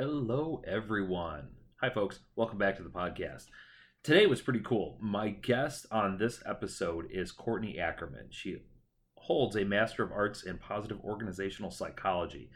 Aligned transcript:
Hello, 0.00 0.62
everyone. 0.64 1.48
Hi, 1.80 1.90
folks. 1.90 2.20
Welcome 2.36 2.56
back 2.56 2.76
to 2.76 2.84
the 2.84 2.88
podcast. 2.88 3.46
Today 4.04 4.26
was 4.26 4.40
pretty 4.40 4.60
cool. 4.60 4.96
My 5.00 5.30
guest 5.30 5.86
on 5.90 6.18
this 6.18 6.40
episode 6.46 7.08
is 7.10 7.32
Courtney 7.32 7.80
Ackerman. 7.80 8.28
She 8.30 8.58
holds 9.16 9.56
a 9.56 9.64
Master 9.64 10.04
of 10.04 10.12
Arts 10.12 10.44
in 10.44 10.56
Positive 10.58 11.00
Organizational 11.02 11.72
Psychology. 11.72 12.48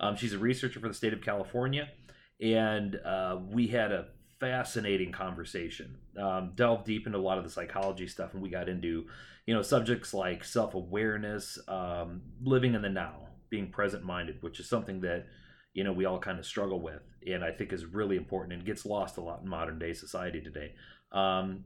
Um, 0.00 0.16
she's 0.16 0.34
a 0.34 0.38
researcher 0.38 0.80
for 0.80 0.88
the 0.88 0.92
state 0.92 1.14
of 1.14 1.22
California, 1.22 1.88
and 2.42 2.96
uh, 2.96 3.38
we 3.48 3.68
had 3.68 3.90
a 3.90 4.08
fascinating 4.38 5.12
conversation. 5.12 5.96
Um, 6.20 6.52
delved 6.56 6.84
deep 6.84 7.06
into 7.06 7.18
a 7.18 7.20
lot 7.20 7.38
of 7.38 7.44
the 7.44 7.50
psychology 7.50 8.06
stuff, 8.06 8.34
and 8.34 8.42
we 8.42 8.50
got 8.50 8.68
into, 8.68 9.06
you 9.46 9.54
know, 9.54 9.62
subjects 9.62 10.12
like 10.12 10.44
self 10.44 10.74
awareness, 10.74 11.58
um, 11.68 12.20
living 12.42 12.74
in 12.74 12.82
the 12.82 12.90
now, 12.90 13.28
being 13.48 13.70
present 13.70 14.04
minded, 14.04 14.42
which 14.42 14.60
is 14.60 14.68
something 14.68 15.00
that 15.00 15.24
you 15.74 15.84
know 15.84 15.92
we 15.92 16.04
all 16.04 16.18
kind 16.18 16.38
of 16.38 16.46
struggle 16.46 16.80
with 16.80 17.02
and 17.26 17.44
i 17.44 17.50
think 17.50 17.72
is 17.72 17.84
really 17.86 18.16
important 18.16 18.52
and 18.52 18.64
gets 18.64 18.84
lost 18.84 19.16
a 19.16 19.20
lot 19.20 19.40
in 19.42 19.48
modern 19.48 19.78
day 19.78 19.92
society 19.92 20.40
today. 20.40 20.72
Um, 21.12 21.64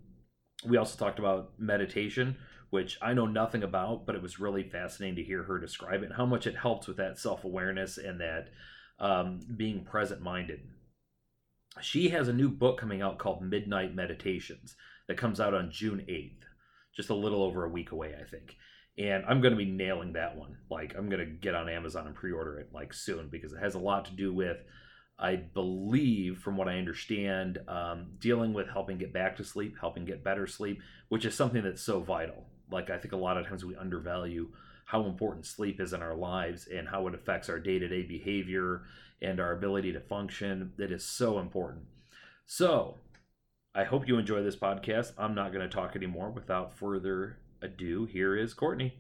we 0.67 0.77
also 0.77 0.99
talked 0.99 1.19
about 1.19 1.53
meditation 1.59 2.37
which 2.71 2.99
i 3.03 3.13
know 3.13 3.27
nothing 3.27 3.63
about 3.63 4.07
but 4.07 4.15
it 4.15 4.23
was 4.23 4.41
really 4.41 4.63
fascinating 4.63 5.17
to 5.17 5.23
hear 5.23 5.43
her 5.45 5.59
describe 5.59 6.03
it 6.03 6.07
and 6.07 6.15
how 6.15 6.27
much 6.27 6.47
it 6.47 6.57
helps 6.57 6.89
with 6.89 6.97
that 6.97 7.19
self-awareness 7.19 7.99
and 7.99 8.21
that 8.21 8.49
um, 8.99 9.41
being 9.57 9.85
present 9.85 10.23
minded 10.23 10.61
she 11.81 12.09
has 12.09 12.29
a 12.29 12.33
new 12.33 12.49
book 12.49 12.81
coming 12.81 13.03
out 13.03 13.19
called 13.19 13.43
midnight 13.43 13.95
meditations 13.95 14.75
that 15.07 15.19
comes 15.19 15.41
out 15.41 15.55
on 15.55 15.71
june 15.71 16.05
8th 16.09 16.43
just 16.97 17.11
a 17.11 17.15
little 17.15 17.43
over 17.43 17.65
a 17.65 17.71
week 17.71 17.93
away 17.93 18.15
i 18.19 18.25
think 18.25 18.57
and 18.99 19.25
I'm 19.27 19.41
going 19.41 19.53
to 19.53 19.59
be 19.59 19.71
nailing 19.71 20.15
that 20.15 20.37
one. 20.37 20.57
Like 20.71 20.95
I'm 20.97 21.09
going 21.09 21.25
to 21.25 21.31
get 21.31 21.55
on 21.55 21.69
Amazon 21.69 22.07
and 22.07 22.15
pre-order 22.15 22.59
it 22.59 22.71
like 22.73 22.95
soon 22.95 23.29
because 23.29 23.53
it 23.53 23.61
has 23.61 23.75
a 23.75 23.79
lot 23.79 24.07
to 24.07 24.13
do 24.13 24.33
with, 24.33 24.59
I 25.19 25.37
believe, 25.37 26.39
from 26.39 26.57
what 26.57 26.69
I 26.69 26.79
understand, 26.79 27.59
um, 27.69 28.13
dealing 28.19 28.53
with 28.53 28.69
helping 28.69 28.99
get 28.99 29.13
back 29.13 29.37
to 29.37 29.45
sleep, 29.45 29.77
helping 29.81 30.05
get 30.05 30.25
better 30.25 30.47
sleep, 30.47 30.81
which 31.09 31.25
is 31.25 31.35
something 31.35 31.63
that's 31.63 31.83
so 31.83 32.01
vital. 32.01 32.45
Like 32.71 32.91
I 32.91 32.99
think 32.99 33.13
a 33.13 33.19
lot 33.19 33.37
of 33.37 33.47
times 33.47 33.65
we 33.65 33.77
undervalue 33.77 34.49
how 34.87 35.05
important 35.05 35.47
sleep 35.47 35.81
is 35.81 35.93
in 35.93 36.03
our 36.03 36.15
lives 36.15 36.69
and 36.69 36.89
how 36.89 37.07
it 37.07 37.15
affects 37.15 37.49
our 37.49 37.59
day-to-day 37.59 38.03
behavior 38.03 38.83
and 39.21 39.41
our 39.41 39.53
ability 39.53 39.93
to 39.93 40.01
function. 40.01 40.73
That 40.79 40.93
is 40.93 41.05
so 41.05 41.39
important. 41.39 41.85
So 42.47 42.99
I 43.75 43.85
hope 43.85 44.09
you 44.09 44.17
enjoy 44.19 44.43
this 44.43 44.57
podcast. 44.57 45.13
I'm 45.19 45.35
not 45.35 45.53
going 45.53 45.69
to 45.69 45.75
talk 45.75 45.97
anymore 45.97 46.31
without 46.31 46.79
further 46.79 47.39
ado, 47.67 48.05
here 48.07 48.37
is 48.37 48.55
Courtney. 48.55 48.95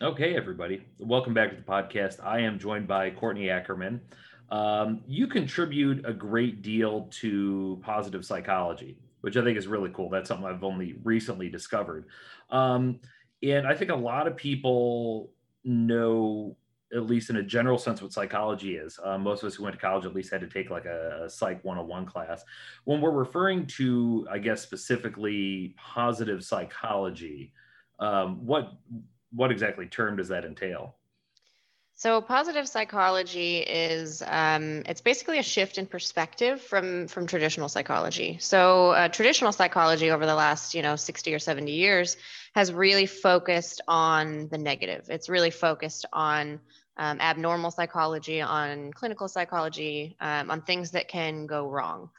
Okay, 0.00 0.36
everybody, 0.36 0.84
welcome 1.00 1.34
back 1.34 1.50
to 1.50 1.56
the 1.56 1.62
podcast. 1.62 2.24
I 2.24 2.38
am 2.38 2.60
joined 2.60 2.86
by 2.86 3.10
Courtney 3.10 3.50
Ackerman. 3.50 4.00
Um, 4.48 5.02
you 5.08 5.26
contribute 5.26 6.06
a 6.06 6.12
great 6.12 6.62
deal 6.62 7.08
to 7.14 7.80
positive 7.82 8.24
psychology, 8.24 8.96
which 9.22 9.36
I 9.36 9.42
think 9.42 9.58
is 9.58 9.66
really 9.66 9.90
cool. 9.92 10.08
That's 10.08 10.28
something 10.28 10.46
I've 10.46 10.62
only 10.62 10.94
recently 11.02 11.48
discovered. 11.48 12.06
Um, 12.50 13.00
and 13.42 13.66
I 13.66 13.74
think 13.74 13.90
a 13.90 13.96
lot 13.96 14.28
of 14.28 14.36
people 14.36 15.32
know, 15.64 16.56
at 16.94 17.06
least 17.06 17.30
in 17.30 17.34
a 17.38 17.42
general 17.42 17.76
sense, 17.76 18.00
what 18.00 18.12
psychology 18.12 18.76
is. 18.76 19.00
Uh, 19.02 19.18
most 19.18 19.42
of 19.42 19.48
us 19.48 19.56
who 19.56 19.64
went 19.64 19.74
to 19.74 19.80
college 19.80 20.06
at 20.06 20.14
least 20.14 20.30
had 20.30 20.42
to 20.42 20.48
take 20.48 20.70
like 20.70 20.84
a, 20.84 21.24
a 21.24 21.28
Psych 21.28 21.64
101 21.64 22.06
class. 22.06 22.44
When 22.84 23.00
we're 23.00 23.10
referring 23.10 23.66
to, 23.66 24.28
I 24.30 24.38
guess, 24.38 24.62
specifically 24.62 25.74
positive 25.76 26.44
psychology, 26.44 27.52
um, 27.98 28.46
what 28.46 28.74
what 29.32 29.50
exactly 29.50 29.86
term 29.86 30.16
does 30.16 30.28
that 30.28 30.44
entail? 30.44 30.94
So 31.98 32.20
positive 32.20 32.68
psychology 32.68 33.58
is 33.58 34.22
um, 34.24 34.84
it's 34.86 35.00
basically 35.00 35.40
a 35.40 35.42
shift 35.42 35.78
in 35.78 35.86
perspective 35.86 36.60
from 36.60 37.08
from 37.08 37.26
traditional 37.26 37.68
psychology. 37.68 38.38
So 38.40 38.90
uh, 38.90 39.08
traditional 39.08 39.50
psychology 39.50 40.12
over 40.12 40.24
the 40.24 40.34
last 40.36 40.74
you 40.74 40.82
know 40.82 40.94
60 40.94 41.34
or 41.34 41.40
70 41.40 41.72
years 41.72 42.16
has 42.54 42.72
really 42.72 43.06
focused 43.06 43.80
on 43.88 44.46
the 44.46 44.58
negative. 44.58 45.06
It's 45.08 45.28
really 45.28 45.50
focused 45.50 46.06
on 46.12 46.60
um, 46.96 47.20
abnormal 47.20 47.72
psychology, 47.72 48.40
on 48.40 48.92
clinical 48.92 49.26
psychology, 49.26 50.16
um, 50.20 50.52
on 50.52 50.62
things 50.62 50.92
that 50.92 51.08
can 51.08 51.46
go 51.46 51.68
wrong. 51.68 52.10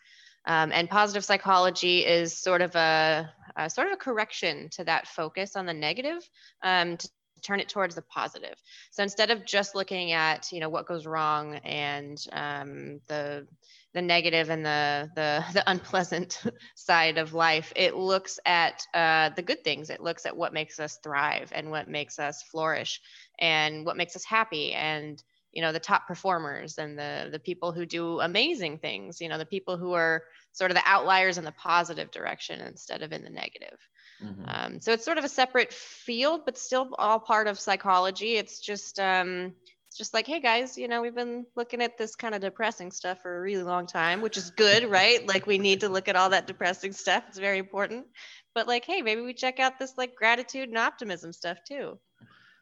Um, 0.46 0.72
and 0.74 0.90
positive 0.90 1.26
psychology 1.26 2.06
is 2.06 2.38
sort 2.38 2.62
of 2.62 2.76
a, 2.76 3.30
a, 3.56 3.70
sort 3.70 3.88
of 3.88 3.94
a 3.94 3.98
correction 3.98 4.70
to 4.72 4.84
that 4.86 5.08
focus 5.08 5.56
on 5.56 5.66
the 5.66 5.74
negative 5.74 6.28
um, 6.64 6.98
to 6.98 7.10
turn 7.42 7.60
it 7.60 7.70
towards 7.70 7.96
the 7.96 8.02
positive. 8.02 8.56
So 8.92 9.04
instead 9.04 9.32
of 9.32 9.46
just 9.46 9.76
looking 9.76 10.12
at 10.12 10.52
you 10.52 10.60
know 10.60 10.70
what 10.70 10.88
goes 10.88 11.06
wrong 11.06 11.56
and 11.56 12.18
um, 12.32 13.02
the 13.08 13.48
the 13.94 14.02
negative 14.02 14.50
and 14.50 14.66
the 14.66 15.10
the, 15.16 15.44
the 15.54 15.70
unpleasant 15.70 16.42
side 16.76 17.18
of 17.18 17.34
life, 17.34 17.74
it 17.76 17.96
looks 17.96 18.40
at 18.46 18.86
uh, 18.94 19.30
the 19.36 19.42
good 19.42 19.64
things. 19.64 19.90
It 19.90 20.02
looks 20.02 20.26
at 20.26 20.36
what 20.36 20.54
makes 20.54 20.80
us 20.80 21.00
thrive 21.04 21.52
and 21.54 21.72
what 21.72 21.90
makes 21.90 22.20
us 22.20 22.44
flourish 22.44 23.02
and 23.40 23.86
what 23.86 23.98
makes 23.98 24.16
us 24.16 24.26
happy 24.26 24.74
and 24.74 25.22
you 25.52 25.62
know 25.62 25.72
the 25.72 25.80
top 25.80 26.08
performers 26.08 26.78
and 26.78 26.98
the 26.98 27.30
the 27.32 27.40
people 27.40 27.72
who 27.72 27.86
do 27.86 28.20
amazing 28.20 28.78
things 28.78 29.20
you 29.20 29.30
know 29.30 29.38
the 29.38 29.46
people 29.46 29.78
who 29.78 29.94
are 29.94 30.24
sort 30.52 30.72
of 30.72 30.76
the 30.76 30.84
outliers 30.86 31.38
in 31.38 31.44
the 31.44 31.52
positive 31.52 32.12
direction 32.12 32.60
instead 32.62 33.02
of 33.02 33.12
in 33.12 33.24
the 33.24 33.30
negative. 33.30 33.78
Mm-hmm. 34.24 34.44
um, 34.48 34.82
so 34.82 34.92
it's 34.92 35.06
sort 35.06 35.18
of 35.18 35.24
a 35.24 35.30
separate 35.30 35.72
field 35.72 36.42
but 36.46 36.58
still 36.58 36.90
all 36.98 37.20
part 37.20 37.48
of 37.48 37.60
psychology. 37.60 38.36
It's 38.36 38.60
just 38.60 39.00
um, 39.00 39.54
it's 39.88 39.98
just 39.98 40.14
like 40.14 40.28
hey 40.28 40.40
guys 40.40 40.78
you 40.78 40.88
know 40.88 41.02
we've 41.02 41.16
been 41.16 41.46
looking 41.56 41.82
at 41.82 41.98
this 41.98 42.16
kind 42.16 42.36
of 42.36 42.42
depressing 42.42 42.92
stuff 42.92 43.22
for 43.22 43.38
a 43.38 43.42
really 43.42 43.64
long 43.64 43.88
time 43.88 44.22
which 44.22 44.38
is 44.38 44.52
good 44.52 44.90
right? 44.90 45.26
Like 45.28 45.48
we 45.48 45.58
need 45.58 45.82
to 45.82 45.90
look 45.90 46.08
at 46.08 46.16
all 46.16 46.30
that 46.30 46.48
depressing 46.48 46.92
stuff. 46.92 47.24
It's 47.28 47.40
very 47.40 47.58
important. 47.58 48.06
But 48.54 48.68
like 48.68 48.86
hey 48.86 49.02
maybe 49.02 49.22
we 49.22 49.34
check 49.34 49.60
out 49.60 49.80
this 49.80 49.94
like 49.98 50.16
gratitude 50.16 50.70
and 50.70 50.78
optimism 50.78 51.34
stuff 51.34 51.58
too. 51.68 51.98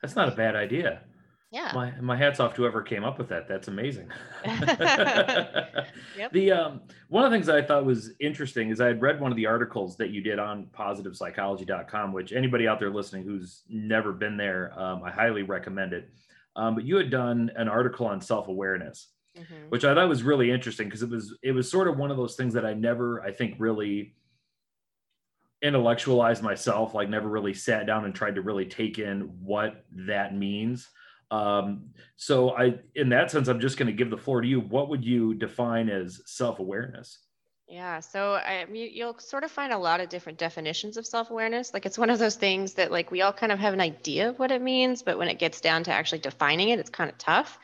That's 0.02 0.16
not 0.16 0.32
a 0.32 0.36
bad 0.36 0.56
idea 0.56 1.02
yeah. 1.52 1.72
My 1.74 1.92
my 2.02 2.18
hats 2.18 2.40
off 2.40 2.54
to 2.56 2.64
whoever 2.64 2.82
came 2.82 3.06
up 3.06 3.18
with 3.18 3.30
that. 3.30 3.48
That's 3.48 3.68
amazing. 3.68 4.10
Yep. 6.18 6.32
the 6.32 6.52
um 6.52 6.82
one 7.10 7.24
of 7.24 7.30
the 7.30 7.36
things 7.36 7.48
i 7.48 7.62
thought 7.62 7.86
was 7.86 8.12
interesting 8.20 8.70
is 8.70 8.82
i 8.82 8.88
had 8.88 9.02
read 9.02 9.22
one 9.22 9.32
of 9.32 9.36
the 9.38 9.46
articles 9.46 9.96
that 9.98 10.10
you 10.10 10.20
did 10.20 10.40
on 10.40 10.66
positivepsychology.com 10.76 12.12
which 12.12 12.34
anybody 12.34 12.68
out 12.68 12.80
there 12.80 12.90
listening 12.90 13.24
who's 13.24 13.62
never 13.70 14.12
been 14.12 14.36
there 14.36 14.74
um, 14.80 15.04
i 15.04 15.12
highly 15.12 15.44
recommend 15.44 15.94
it. 15.94 16.10
Um, 16.56 16.74
but 16.74 16.86
you 16.86 16.96
had 16.96 17.12
done 17.12 17.52
an 17.56 17.68
article 17.68 18.08
on 18.08 18.20
self-awareness 18.20 19.10
mm-hmm. 19.38 19.70
which 19.70 19.86
i 19.86 19.94
thought 19.94 20.10
was 20.10 20.24
really 20.24 20.50
interesting 20.50 20.88
because 20.88 21.04
it 21.04 21.10
was 21.10 21.38
it 21.44 21.52
was 21.52 21.70
sort 21.70 21.88
of 21.88 21.98
one 21.98 22.10
of 22.10 22.18
those 22.18 22.36
things 22.36 22.54
that 22.56 22.66
i 22.66 22.74
never 22.74 23.22
i 23.22 23.32
think 23.32 23.56
really 23.60 24.16
intellectualized 25.62 26.42
myself 26.42 26.96
like 26.96 27.10
never 27.10 27.30
really 27.30 27.54
sat 27.54 27.86
down 27.86 28.06
and 28.06 28.16
tried 28.16 28.36
to 28.36 28.42
really 28.42 28.66
take 28.66 28.98
in 28.98 29.22
what 29.44 29.86
that 29.92 30.36
means 30.36 30.90
um, 31.32 31.90
so 32.16 32.52
I, 32.52 32.80
in 32.96 33.10
that 33.10 33.32
sense, 33.32 33.48
I'm 33.48 33.60
just 33.60 33.78
going 33.78 33.88
to 33.88 33.94
give 33.94 34.10
the 34.10 34.18
floor 34.18 34.42
to 34.42 34.48
you. 34.48 34.60
What 34.60 34.90
would 34.90 35.04
you 35.04 35.34
define 35.34 35.90
as 35.90 36.22
self-awareness? 36.26 37.20
Yeah, 37.68 38.00
so 38.00 38.36
I, 38.36 38.66
you, 38.72 39.06
will 39.06 39.20
sort 39.20 39.44
of 39.44 39.52
find 39.52 39.74
a 39.74 39.78
lot 39.78 40.00
of 40.00 40.08
different 40.08 40.38
definitions 40.38 40.96
of 40.96 41.06
self-awareness. 41.06 41.74
Like 41.74 41.86
it's 41.86 41.98
one 41.98 42.10
of 42.10 42.18
those 42.18 42.36
things 42.36 42.76
that 42.76 42.92
like 42.92 43.12
we 43.12 43.22
all 43.22 43.34
kind 43.34 43.52
of 43.52 43.60
have 43.60 43.74
an 43.74 43.82
idea 43.82 44.30
of 44.30 44.40
what 44.40 44.52
it 44.52 44.62
means, 44.62 45.04
but 45.04 45.18
when 45.18 45.28
it 45.28 45.38
gets 45.38 45.60
down 45.60 45.84
to 45.84 45.92
actually 45.92 46.20
defining 46.20 46.70
it, 46.70 46.80
it's 46.80 46.90
kind 46.90 47.10
of 47.10 47.18
tough. 47.18 47.60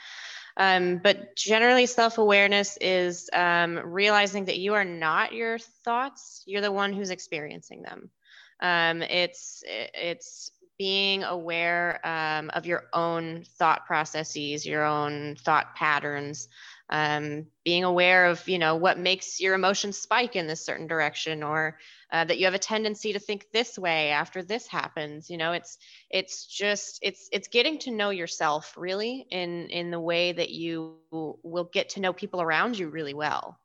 Um, 0.57 0.99
but 1.01 1.35
generally, 1.35 1.85
self-awareness 1.85 2.77
is 2.81 3.29
um, 3.33 3.79
realizing 3.79 4.45
that 4.45 4.59
you 4.59 4.73
are 4.73 4.85
not 4.85 5.33
your 5.33 5.57
thoughts; 5.57 6.43
you're 6.45 6.61
the 6.61 6.71
one 6.71 6.93
who's 6.93 7.09
experiencing 7.09 7.81
them. 7.81 8.11
Um, 8.59 9.01
it's 9.01 9.63
it's 9.65 10.51
being 10.83 11.23
aware 11.23 12.05
um, 12.05 12.49
of 12.49 12.65
your 12.65 12.83
own 12.91 13.45
thought 13.57 13.85
processes, 13.85 14.65
your 14.65 14.83
own 14.83 15.33
thought 15.37 15.73
patterns, 15.75 16.49
um, 16.89 17.45
being 17.63 17.85
aware 17.85 18.25
of 18.25 18.45
you 18.49 18.59
know 18.59 18.75
what 18.75 18.99
makes 18.99 19.39
your 19.39 19.53
emotions 19.55 19.97
spike 19.97 20.35
in 20.35 20.45
this 20.45 20.65
certain 20.65 20.85
direction, 20.85 21.41
or 21.41 21.79
uh, 22.11 22.25
that 22.25 22.37
you 22.37 22.43
have 22.43 22.53
a 22.53 22.59
tendency 22.59 23.13
to 23.13 23.19
think 23.19 23.45
this 23.53 23.79
way 23.79 24.09
after 24.09 24.43
this 24.43 24.67
happens. 24.67 25.29
You 25.29 25.37
know, 25.37 25.53
it's 25.53 25.77
it's 26.09 26.47
just 26.47 26.99
it's 27.01 27.29
it's 27.31 27.47
getting 27.47 27.79
to 27.79 27.91
know 27.91 28.09
yourself 28.09 28.73
really 28.75 29.25
in 29.31 29.69
in 29.69 29.89
the 29.89 30.01
way 30.01 30.33
that 30.33 30.49
you 30.49 30.97
will 31.11 31.69
get 31.71 31.87
to 31.91 32.01
know 32.01 32.11
people 32.11 32.41
around 32.41 32.77
you 32.77 32.89
really 32.89 33.13
well. 33.13 33.57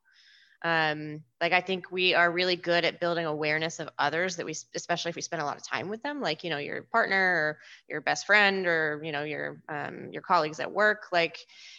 Um, 0.63 1.21
like 1.41 1.53
i 1.53 1.61
think 1.61 1.91
we 1.91 2.13
are 2.13 2.31
really 2.31 2.55
good 2.55 2.83
at 2.85 2.99
building 2.99 3.25
awareness 3.25 3.79
of 3.79 3.89
others 3.97 4.35
that 4.35 4.45
we 4.45 4.53
especially 4.75 5.09
if 5.09 5.15
we 5.15 5.21
spend 5.21 5.41
a 5.41 5.45
lot 5.45 5.57
of 5.57 5.65
time 5.65 5.89
with 5.89 6.01
them 6.03 6.21
like 6.21 6.43
you 6.43 6.49
know 6.49 6.57
your 6.57 6.83
partner 6.83 7.15
or 7.17 7.59
your 7.87 8.01
best 8.01 8.25
friend 8.25 8.67
or 8.67 9.01
you 9.03 9.11
know 9.11 9.23
your 9.23 9.61
um, 9.69 10.09
your 10.11 10.21
colleagues 10.21 10.59
at 10.59 10.71
work. 10.71 11.07
Like 11.11 11.37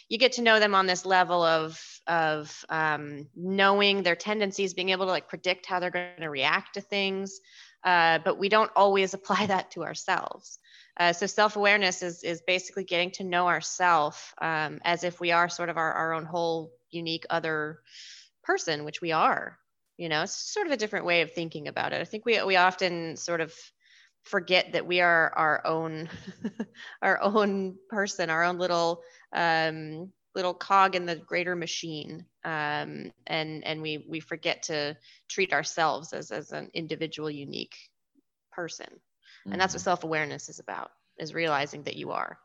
you 0.09 0.17
get 0.17 0.33
to 0.33 0.41
know 0.41 0.59
them 0.59 0.75
on 0.75 0.87
this 0.87 1.05
level 1.05 1.43
of 1.43 1.81
of 2.07 2.65
um, 2.69 3.27
knowing 3.35 4.03
their 4.03 4.15
tendencies 4.15 4.73
being 4.73 4.89
able 4.89 5.05
to 5.05 5.11
like 5.11 5.29
predict 5.29 5.65
how 5.65 5.79
they're 5.79 5.91
going 5.91 6.09
to 6.19 6.29
react 6.29 6.73
to 6.73 6.81
things 6.81 7.39
uh, 7.83 8.19
but 8.23 8.37
we 8.37 8.49
don't 8.49 8.71
always 8.75 9.13
apply 9.13 9.45
that 9.47 9.71
to 9.71 9.83
ourselves. 9.83 10.59
Uh, 10.97 11.13
so 11.13 11.25
self-awareness 11.25 12.03
is 12.03 12.23
is 12.23 12.41
basically 12.41 12.83
getting 12.83 13.11
to 13.11 13.23
know 13.23 13.47
ourselves 13.47 14.33
um, 14.41 14.79
as 14.83 15.03
if 15.03 15.19
we 15.19 15.31
are 15.31 15.47
sort 15.47 15.69
of 15.69 15.77
our, 15.77 15.93
our 15.93 16.13
own 16.13 16.25
whole 16.25 16.71
unique 16.89 17.25
other 17.29 17.79
person, 18.43 18.83
which 18.83 19.01
we 19.01 19.11
are. 19.11 19.57
You 19.97 20.09
know, 20.09 20.23
it's 20.23 20.53
sort 20.53 20.67
of 20.67 20.73
a 20.73 20.77
different 20.77 21.05
way 21.05 21.21
of 21.21 21.33
thinking 21.33 21.67
about 21.67 21.93
it. 21.93 22.01
I 22.01 22.05
think 22.05 22.25
we 22.25 22.41
we 22.43 22.55
often 22.55 23.17
sort 23.17 23.41
of 23.41 23.53
forget 24.23 24.73
that 24.73 24.85
we 24.85 25.01
are 25.01 25.33
our 25.35 25.65
own 25.65 26.09
our 27.01 27.21
own 27.21 27.75
person, 27.89 28.29
our 28.29 28.43
own 28.43 28.57
little 28.57 29.01
um, 29.33 30.11
little 30.35 30.53
cog 30.53 30.95
in 30.95 31.05
the 31.05 31.15
greater 31.15 31.55
machine, 31.55 32.25
um, 32.43 33.11
and 33.27 33.63
and 33.65 33.81
we 33.81 34.05
we 34.09 34.19
forget 34.19 34.63
to 34.63 34.97
treat 35.29 35.53
ourselves 35.53 36.13
as 36.13 36.31
as 36.31 36.51
an 36.51 36.69
individual, 36.73 37.29
unique 37.29 37.75
person, 38.51 38.87
mm-hmm. 38.87 39.51
and 39.51 39.61
that's 39.61 39.73
what 39.73 39.79
mm-hmm. 39.79 39.85
self 39.85 40.03
awareness 40.03 40.49
is 40.49 40.59
about: 40.59 40.91
is 41.17 41.33
realizing 41.33 41.83
that 41.83 41.95
you 41.95 42.11
are. 42.11 42.37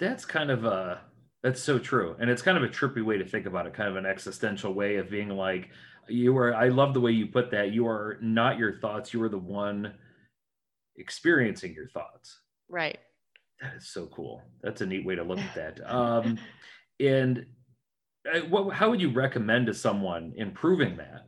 That's 0.00 0.24
kind 0.24 0.50
of 0.50 0.64
a 0.64 1.00
that's 1.42 1.62
so 1.62 1.78
true. 1.78 2.16
And 2.18 2.28
it's 2.28 2.42
kind 2.42 2.58
of 2.58 2.64
a 2.64 2.68
trippy 2.68 3.04
way 3.04 3.18
to 3.18 3.24
think 3.24 3.46
about 3.46 3.66
it, 3.66 3.74
kind 3.74 3.88
of 3.88 3.96
an 3.96 4.06
existential 4.06 4.74
way 4.74 4.96
of 4.96 5.10
being 5.10 5.28
like, 5.28 5.70
you 6.08 6.36
are, 6.36 6.54
I 6.54 6.68
love 6.68 6.94
the 6.94 7.00
way 7.00 7.12
you 7.12 7.26
put 7.26 7.50
that. 7.50 7.72
You 7.72 7.86
are 7.86 8.18
not 8.20 8.58
your 8.58 8.78
thoughts, 8.80 9.12
you 9.12 9.22
are 9.22 9.28
the 9.28 9.38
one 9.38 9.94
experiencing 10.96 11.74
your 11.74 11.88
thoughts. 11.88 12.40
Right. 12.68 12.98
That 13.60 13.74
is 13.76 13.88
so 13.88 14.06
cool. 14.06 14.42
That's 14.62 14.80
a 14.80 14.86
neat 14.86 15.04
way 15.04 15.16
to 15.16 15.22
look 15.22 15.38
at 15.38 15.54
that. 15.54 15.92
Um, 15.92 16.38
and 17.00 17.46
uh, 18.32 18.40
what, 18.40 18.74
how 18.74 18.90
would 18.90 19.00
you 19.00 19.10
recommend 19.10 19.66
to 19.66 19.74
someone 19.74 20.32
improving 20.36 20.96
that? 20.96 21.26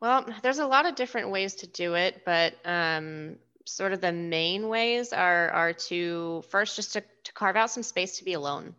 Well, 0.00 0.26
there's 0.42 0.58
a 0.58 0.66
lot 0.66 0.86
of 0.86 0.94
different 0.94 1.30
ways 1.30 1.54
to 1.56 1.66
do 1.68 1.94
it, 1.94 2.22
but 2.26 2.54
um, 2.64 3.36
sort 3.66 3.92
of 3.92 4.00
the 4.00 4.12
main 4.12 4.68
ways 4.68 5.12
are 5.12 5.50
are 5.50 5.72
to 5.72 6.42
first 6.50 6.76
just 6.76 6.94
to, 6.94 7.02
to 7.24 7.32
carve 7.32 7.56
out 7.56 7.70
some 7.70 7.82
space 7.82 8.18
to 8.18 8.24
be 8.24 8.32
alone 8.32 8.74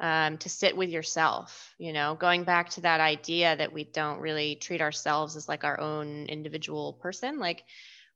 um, 0.00 0.38
to 0.38 0.48
sit 0.48 0.76
with 0.76 0.90
yourself 0.90 1.74
you 1.78 1.92
know 1.92 2.14
going 2.14 2.44
back 2.44 2.70
to 2.70 2.80
that 2.82 3.00
idea 3.00 3.56
that 3.56 3.72
we 3.72 3.84
don't 3.84 4.20
really 4.20 4.54
treat 4.54 4.80
ourselves 4.80 5.36
as 5.36 5.48
like 5.48 5.64
our 5.64 5.80
own 5.80 6.26
individual 6.26 6.94
person. 6.94 7.38
Like 7.38 7.64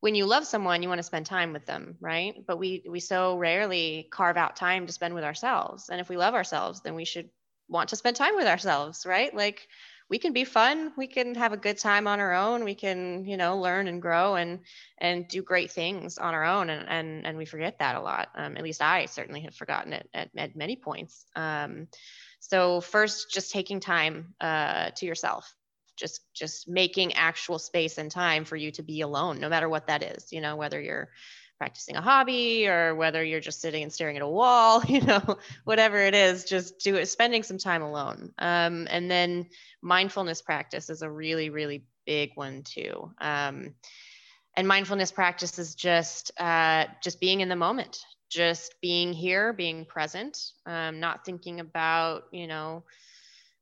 when 0.01 0.15
you 0.15 0.27
love 0.27 0.47
someone 0.47 0.83
you 0.83 0.89
want 0.89 0.99
to 0.99 1.05
spend 1.05 1.27
time 1.27 1.53
with 1.53 1.67
them 1.67 1.97
right? 2.01 2.35
But 2.47 2.59
we 2.59 2.85
we 2.89 3.01
so 3.01 3.37
rarely 3.37 4.09
carve 4.11 4.37
out 4.37 4.57
time 4.57 4.87
to 4.87 4.93
spend 4.93 5.15
with 5.15 5.25
ourselves. 5.25 5.89
And 5.89 6.01
if 6.01 6.09
we 6.09 6.17
love 6.17 6.35
ourselves 6.35 6.81
then 6.81 6.95
we 6.95 7.05
should 7.05 7.31
want 7.69 7.89
to 7.91 7.97
spend 7.97 8.17
time 8.17 8.37
with 8.37 8.47
ourselves 8.47 9.07
right? 9.07 9.35
Like 9.35 9.67
we 10.11 10.19
can 10.19 10.33
be 10.33 10.45
fun. 10.45 10.93
We 10.97 11.07
can 11.07 11.35
have 11.35 11.53
a 11.53 11.57
good 11.57 11.79
time 11.79 12.07
on 12.07 12.21
our 12.21 12.35
own. 12.35 12.65
We 12.65 12.75
can 12.75 13.25
you 13.25 13.37
know 13.37 13.59
learn 13.59 13.89
and 13.89 14.03
grow 14.03 14.37
and 14.37 14.61
and 14.99 15.27
do 15.29 15.43
great 15.43 15.71
things 15.71 16.19
on 16.19 16.35
our 16.35 16.45
own. 16.45 16.71
And 16.71 16.89
and, 16.89 17.27
and 17.27 17.39
we 17.39 17.45
forget 17.45 17.79
that 17.79 17.97
a 17.97 18.01
lot. 18.01 18.29
Um, 18.37 18.57
at 18.57 18.63
least 18.63 18.83
i 18.83 19.07
certainly 19.07 19.43
have 19.43 19.55
forgotten 19.55 19.93
it 19.93 20.09
at, 20.15 20.31
at 20.37 20.57
many 20.57 20.77
points. 20.77 21.27
Um, 21.37 21.89
so 22.41 22.81
first 22.81 23.31
just 23.33 23.51
taking 23.53 23.81
time 23.81 24.35
uh, 24.41 24.91
to 24.97 25.07
yourself. 25.07 25.55
Just 25.97 26.23
just 26.35 26.69
making 26.69 27.15
actual 27.15 27.59
space 27.59 27.99
and 27.99 28.11
time 28.11 28.45
for 28.45 28.57
you 28.57 28.73
to 28.73 28.83
be 28.83 29.01
alone 29.03 29.39
no 29.39 29.49
matter 29.49 29.69
what 29.69 29.87
that 29.87 30.03
is 30.03 30.33
you 30.33 30.41
know 30.41 30.57
whether 30.57 30.81
you're 30.81 31.11
practicing 31.59 31.97
a 31.97 32.03
hobby 32.03 32.67
or 32.67 32.95
whether 32.95 33.23
you're 33.23 33.41
just 33.41 33.61
sitting 33.61 33.83
and 33.83 33.93
staring 33.93 34.17
at 34.17 34.23
a 34.23 34.29
wall, 34.29 34.85
you 34.89 35.01
know, 35.01 35.39
whatever 35.65 35.99
it 35.99 36.15
is, 36.15 36.45
just 36.45 36.79
do 36.79 36.97
it, 36.97 37.07
spending 37.07 37.43
some 37.43 37.59
time 37.59 37.83
alone. 37.83 38.33
Um, 38.39 38.87
and 38.91 39.11
then 39.11 39.47
mindfulness 39.83 40.43
practice 40.43 40.91
is 40.91 41.03
a 41.03 41.11
really, 41.11 41.51
really 41.51 41.85
big 42.07 42.33
one 42.35 42.63
too. 42.63 43.13
Um, 43.21 43.75
and 44.57 44.69
mindfulness 44.69 45.11
practice 45.11 45.59
is 45.59 45.75
just 45.75 46.31
uh, 46.41 46.87
just 47.03 47.21
being 47.21 47.41
in 47.41 47.49
the 47.49 47.57
moment, 47.57 48.05
just 48.31 48.81
being 48.81 49.13
here, 49.13 49.53
being 49.53 49.85
present, 49.85 50.39
um, 50.67 51.01
not 51.01 51.25
thinking 51.25 51.61
about, 51.61 52.25
you 52.31 52.47
know, 52.47 52.85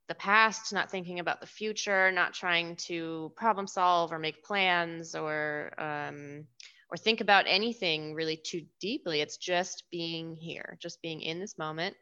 the 0.09 0.15
past, 0.15 0.73
not 0.73 0.91
thinking 0.91 1.21
about 1.21 1.41
the 1.41 1.47
future, 1.47 2.13
not 2.13 2.35
trying 2.35 2.77
to 2.77 3.33
problem 3.37 3.67
solve 3.67 4.13
or 4.13 4.19
make 4.19 4.45
plans 4.45 5.15
or 5.15 5.73
um, 5.79 6.45
or 6.93 6.97
think 6.99 7.23
about 7.23 7.47
anything 7.49 8.13
really 8.13 8.37
too 8.37 8.63
deeply. 8.79 9.23
It's 9.23 9.39
just 9.39 9.85
being 9.91 10.37
here, 10.37 10.77
just 10.81 11.01
being 11.01 11.23
in 11.23 11.41
this 11.41 11.57
moment, 11.57 11.97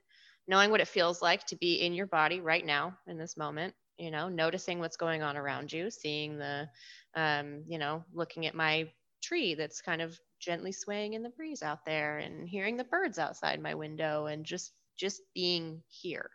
knowing 0.49 0.73
what 0.73 0.81
it 0.81 0.89
feels 0.89 1.23
like 1.23 1.47
to 1.47 1.57
be 1.57 1.75
in 1.75 1.95
your 1.95 2.09
body 2.09 2.41
right 2.41 2.67
now 2.67 2.99
in 3.07 3.17
this 3.17 3.37
moment, 3.37 3.73
you 3.99 4.11
know, 4.11 4.29
noticing 4.29 4.81
what's 4.81 4.97
going 4.97 5.23
on 5.23 5.37
around 5.37 5.73
you, 5.73 5.91
seeing 5.93 6.39
the, 6.39 6.69
um, 7.15 7.63
you 7.69 7.79
know, 7.79 8.05
looking 8.13 8.47
at 8.47 8.55
my 8.57 8.89
tree 9.23 9.55
that's 9.55 9.81
kind 9.81 10.03
of 10.03 10.19
gently 10.41 10.73
swaying 10.73 11.13
in 11.13 11.23
the 11.23 11.31
breeze 11.31 11.63
out 11.63 11.85
there 11.87 12.19
and 12.19 12.49
hearing 12.49 12.77
the 12.77 12.85
birds 12.85 13.19
outside 13.19 13.63
my 13.63 13.75
window 13.75 14.27
and 14.27 14.45
just 14.45 14.73
just 14.99 15.23
being 15.35 15.83
here. 15.87 16.31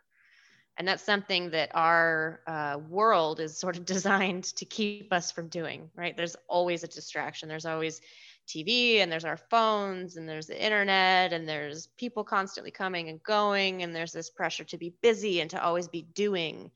And 0.78 0.88
that's 0.88 1.02
something 1.02 1.50
that 1.50 1.70
our 1.74 2.40
uh, 2.46 2.78
world 2.88 3.38
is 3.38 3.58
sort 3.58 3.76
of 3.76 3.84
designed 3.94 4.44
to 4.56 4.64
keep 4.64 5.12
us 5.12 5.30
from 5.30 5.48
doing 5.48 5.90
right? 5.94 6.16
There's 6.16 6.36
always 6.48 6.84
a 6.84 6.88
distraction. 6.88 7.50
There's 7.50 7.66
always 7.66 8.00
TV 8.46 8.98
and 8.98 9.10
there's 9.10 9.24
our 9.24 9.36
phones 9.36 10.16
and 10.16 10.28
there's 10.28 10.46
the 10.46 10.64
internet 10.64 11.32
and 11.32 11.48
there's 11.48 11.88
people 11.98 12.24
constantly 12.24 12.70
coming 12.70 13.08
and 13.08 13.22
going 13.22 13.82
and 13.82 13.94
there's 13.94 14.12
this 14.12 14.30
pressure 14.30 14.64
to 14.64 14.78
be 14.78 14.94
busy 15.02 15.40
and 15.40 15.50
to 15.50 15.62
always 15.62 15.88
be 15.88 16.02
doing. 16.14 16.70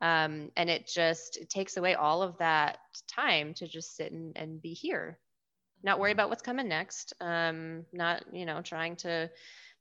Um, 0.00 0.50
and 0.56 0.70
it 0.70 0.86
just 0.86 1.36
it 1.36 1.50
takes 1.50 1.76
away 1.76 1.94
all 1.94 2.22
of 2.22 2.38
that 2.38 2.78
time 3.06 3.52
to 3.54 3.68
just 3.68 3.96
sit 3.96 4.12
and, 4.12 4.36
and 4.36 4.62
be 4.62 4.72
here, 4.72 5.18
not 5.82 5.98
worry 5.98 6.12
about 6.12 6.30
what's 6.30 6.42
coming 6.42 6.68
next, 6.68 7.12
um, 7.20 7.84
not 7.92 8.24
you 8.32 8.46
know 8.46 8.62
trying 8.62 8.96
to 8.96 9.30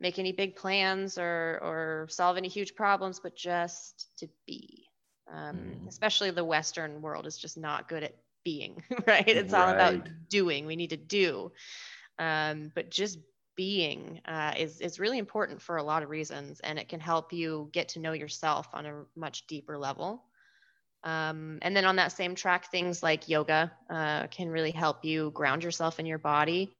make 0.01 0.19
any 0.19 0.33
big 0.33 0.57
plans 0.57 1.17
or 1.17 1.59
or 1.61 2.07
solve 2.09 2.35
any 2.35 2.49
huge 2.49 2.75
problems, 2.75 3.19
but 3.21 3.35
just 3.35 4.09
to 4.17 4.27
be. 4.45 4.85
Um, 5.31 5.57
mm. 5.57 5.87
Especially 5.87 6.31
the 6.31 6.43
Western 6.43 7.01
world 7.01 7.27
is 7.27 7.37
just 7.37 7.57
not 7.57 7.87
good 7.87 8.03
at 8.03 8.15
being, 8.43 8.83
right? 9.07 9.27
It's 9.27 9.53
right. 9.53 9.61
all 9.61 9.69
about 9.69 10.07
doing. 10.29 10.65
We 10.65 10.75
need 10.75 10.91
to 10.91 10.97
do. 10.97 11.51
Um, 12.17 12.71
but 12.75 12.91
just 12.91 13.19
being 13.55 14.21
uh, 14.25 14.53
is, 14.57 14.79
is 14.79 14.99
really 14.99 15.17
important 15.17 15.61
for 15.61 15.77
a 15.77 15.83
lot 15.83 16.03
of 16.03 16.09
reasons, 16.09 16.59
and 16.61 16.79
it 16.79 16.87
can 16.87 16.99
help 16.99 17.33
you 17.33 17.69
get 17.73 17.89
to 17.89 17.99
know 17.99 18.13
yourself 18.13 18.67
on 18.73 18.85
a 18.85 19.03
much 19.15 19.47
deeper 19.47 19.77
level. 19.77 20.23
Um, 21.03 21.59
and 21.61 21.75
then 21.75 21.85
on 21.85 21.95
that 21.97 22.11
same 22.11 22.35
track, 22.35 22.71
things 22.71 23.01
like 23.01 23.29
yoga 23.29 23.71
uh, 23.89 24.27
can 24.27 24.49
really 24.49 24.71
help 24.71 25.05
you 25.05 25.31
ground 25.31 25.63
yourself 25.63 25.99
in 25.99 26.05
your 26.05 26.17
body. 26.17 26.75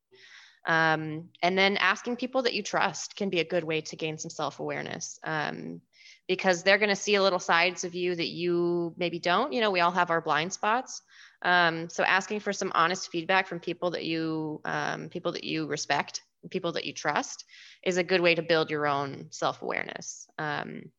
Um, 0.68 1.30
and 1.42 1.58
then 1.58 1.78
asking 1.78 2.18
people 2.18 2.44
that 2.44 2.54
you 2.54 2.64
trust 2.64 3.16
can 3.16 3.30
be 3.30 3.40
a 3.40 3.46
good 3.46 3.64
way 3.64 3.82
to 3.82 3.96
gain 3.96 4.18
some 4.18 4.30
self 4.30 4.60
awareness 4.60 5.20
um, 5.24 5.82
because 6.28 6.64
they're 6.64 6.78
going 6.78 6.90
to 6.90 6.96
see 6.96 7.16
a 7.16 7.24
little 7.24 7.40
sides 7.40 7.84
of 7.84 7.96
you 7.96 8.14
that 8.14 8.28
you 8.28 8.94
maybe 8.98 9.20
don't. 9.20 9.54
You 9.54 9.62
know, 9.62 9.72
we 9.72 9.80
all 9.80 9.92
have 9.92 10.12
our 10.12 10.22
blind 10.22 10.54
spots. 10.54 11.02
Um, 11.42 11.90
so 11.90 12.04
asking 12.04 12.42
for 12.42 12.54
some 12.54 12.72
honest 12.76 13.10
feedback 13.12 13.48
from 13.48 13.60
people 13.60 13.92
that 13.92 14.06
you 14.06 14.62
um, 14.66 15.10
people 15.10 15.32
that 15.34 15.44
you 15.44 15.68
respect, 15.68 16.22
people 16.50 16.74
that 16.74 16.86
you 16.86 16.94
trust, 16.94 17.46
is 17.84 17.98
a 17.98 18.04
good 18.04 18.22
way 18.22 18.36
to 18.36 18.42
build 18.42 18.70
your 18.70 18.88
own 18.88 19.28
self 19.32 19.62
awareness. 19.62 20.28
Um, 20.38 20.92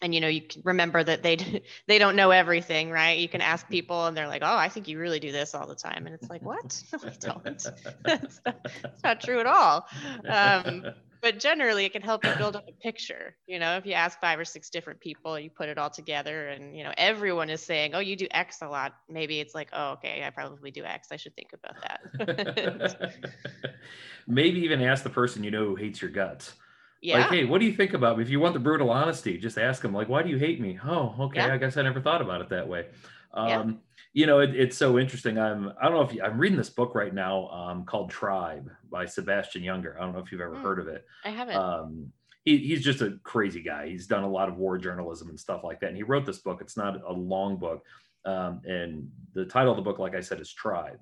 and 0.00 0.14
you 0.14 0.20
know 0.20 0.28
you 0.28 0.42
remember 0.62 1.02
that 1.02 1.22
they 1.22 1.36
they 1.86 1.98
don't 1.98 2.16
know 2.16 2.30
everything 2.30 2.90
right? 2.90 3.18
You 3.18 3.28
can 3.28 3.40
ask 3.40 3.68
people 3.68 4.06
and 4.06 4.16
they're 4.16 4.28
like 4.28 4.42
oh 4.44 4.56
i 4.56 4.68
think 4.68 4.88
you 4.88 4.98
really 4.98 5.20
do 5.20 5.32
this 5.32 5.54
all 5.54 5.66
the 5.66 5.74
time. 5.74 6.06
And 6.06 6.14
it's 6.14 6.30
like 6.30 6.42
what? 6.42 6.82
No 6.92 6.98
i 7.04 7.12
don't. 7.20 7.66
That's, 8.04 8.40
not, 8.44 8.66
that's 8.82 9.02
not 9.02 9.20
true 9.20 9.40
at 9.40 9.46
all. 9.46 9.86
Um, 10.28 10.84
but 11.20 11.38
generally 11.38 11.84
it 11.84 11.92
can 11.92 12.02
help 12.02 12.24
you 12.24 12.30
build 12.36 12.56
up 12.56 12.64
a 12.68 12.72
picture 12.82 13.36
you 13.46 13.58
know 13.58 13.76
if 13.76 13.86
you 13.86 13.92
ask 13.92 14.20
five 14.20 14.38
or 14.38 14.44
six 14.44 14.70
different 14.70 15.00
people 15.00 15.38
you 15.38 15.50
put 15.50 15.68
it 15.68 15.78
all 15.78 15.90
together 15.90 16.48
and 16.48 16.76
you 16.76 16.84
know 16.84 16.92
everyone 16.96 17.50
is 17.50 17.62
saying 17.62 17.94
oh 17.94 17.98
you 17.98 18.16
do 18.16 18.26
x 18.30 18.58
a 18.62 18.68
lot 18.68 18.94
maybe 19.08 19.40
it's 19.40 19.54
like 19.54 19.68
oh 19.72 19.92
okay 19.92 20.22
i 20.26 20.30
probably 20.30 20.70
do 20.70 20.84
x 20.84 21.08
i 21.12 21.16
should 21.16 21.34
think 21.34 21.50
about 21.52 21.76
that 21.82 23.14
maybe 24.26 24.60
even 24.60 24.82
ask 24.82 25.02
the 25.02 25.10
person 25.10 25.44
you 25.44 25.50
know 25.50 25.64
who 25.64 25.76
hates 25.76 26.00
your 26.00 26.10
guts 26.10 26.54
yeah. 27.00 27.18
Like, 27.18 27.30
hey, 27.30 27.44
what 27.44 27.60
do 27.60 27.64
you 27.64 27.74
think 27.74 27.94
about 27.94 28.16
me? 28.16 28.24
If 28.24 28.28
you 28.28 28.40
want 28.40 28.54
the 28.54 28.58
brutal 28.58 28.90
honesty, 28.90 29.38
just 29.38 29.56
ask 29.56 29.82
them, 29.82 29.94
like, 29.94 30.08
why 30.08 30.24
do 30.24 30.30
you 30.30 30.36
hate 30.36 30.60
me? 30.60 30.80
Oh, 30.84 31.14
okay. 31.20 31.46
Yeah. 31.46 31.54
I 31.54 31.56
guess 31.56 31.76
I 31.76 31.82
never 31.82 32.00
thought 32.00 32.20
about 32.20 32.40
it 32.40 32.48
that 32.48 32.66
way. 32.66 32.86
Um, 33.32 33.48
yeah 33.48 33.72
you 34.12 34.26
know, 34.26 34.40
it, 34.40 34.54
it's 34.54 34.76
so 34.76 34.98
interesting. 34.98 35.38
I'm 35.38 35.72
I 35.80 35.84
don't 35.84 35.94
know 35.94 36.02
if 36.02 36.12
you, 36.12 36.22
I'm 36.22 36.38
reading 36.38 36.58
this 36.58 36.70
book 36.70 36.94
right 36.94 37.14
now 37.14 37.48
um, 37.48 37.84
called 37.84 38.10
Tribe 38.10 38.70
by 38.90 39.06
Sebastian 39.06 39.62
Junger. 39.62 39.96
I 39.96 40.00
don't 40.00 40.12
know 40.12 40.20
if 40.20 40.32
you've 40.32 40.40
ever 40.40 40.56
mm, 40.56 40.62
heard 40.62 40.78
of 40.78 40.88
it. 40.88 41.04
I 41.24 41.30
haven't. 41.30 41.56
Um, 41.56 42.12
he, 42.44 42.58
he's 42.58 42.82
just 42.82 43.02
a 43.02 43.18
crazy 43.24 43.62
guy. 43.62 43.88
He's 43.88 44.06
done 44.06 44.24
a 44.24 44.30
lot 44.30 44.48
of 44.48 44.56
war 44.56 44.78
journalism 44.78 45.28
and 45.28 45.38
stuff 45.38 45.64
like 45.64 45.80
that. 45.80 45.88
And 45.88 45.96
he 45.96 46.02
wrote 46.02 46.24
this 46.24 46.38
book. 46.38 46.60
It's 46.60 46.76
not 46.76 47.02
a 47.06 47.12
long 47.12 47.58
book. 47.58 47.84
Um, 48.24 48.62
and 48.64 49.10
the 49.34 49.44
title 49.44 49.72
of 49.72 49.76
the 49.76 49.82
book, 49.82 49.98
like 49.98 50.14
I 50.14 50.20
said, 50.20 50.40
is 50.40 50.52
Tribe. 50.52 50.98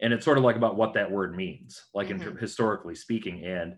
And 0.00 0.12
it's 0.12 0.24
sort 0.24 0.38
of 0.38 0.44
like 0.44 0.56
about 0.56 0.76
what 0.76 0.94
that 0.94 1.10
word 1.10 1.34
means, 1.34 1.86
like 1.94 2.08
mm-hmm. 2.08 2.28
in, 2.28 2.36
historically 2.36 2.94
speaking. 2.94 3.44
And 3.44 3.76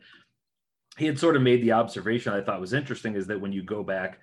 he 0.98 1.06
had 1.06 1.18
sort 1.18 1.36
of 1.36 1.42
made 1.42 1.62
the 1.62 1.72
observation 1.72 2.34
I 2.34 2.42
thought 2.42 2.60
was 2.60 2.74
interesting 2.74 3.16
is 3.16 3.26
that 3.28 3.40
when 3.40 3.52
you 3.52 3.62
go 3.62 3.82
back 3.82 4.18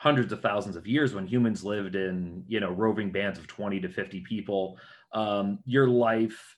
hundreds 0.00 0.32
of 0.32 0.40
thousands 0.40 0.76
of 0.76 0.86
years 0.86 1.14
when 1.14 1.26
humans 1.26 1.62
lived 1.62 1.94
in 1.94 2.42
you 2.48 2.58
know 2.58 2.70
roving 2.70 3.12
bands 3.12 3.38
of 3.38 3.46
20 3.46 3.80
to 3.80 3.88
50 3.88 4.20
people. 4.20 4.78
Um, 5.12 5.58
your 5.66 5.88
life 5.88 6.56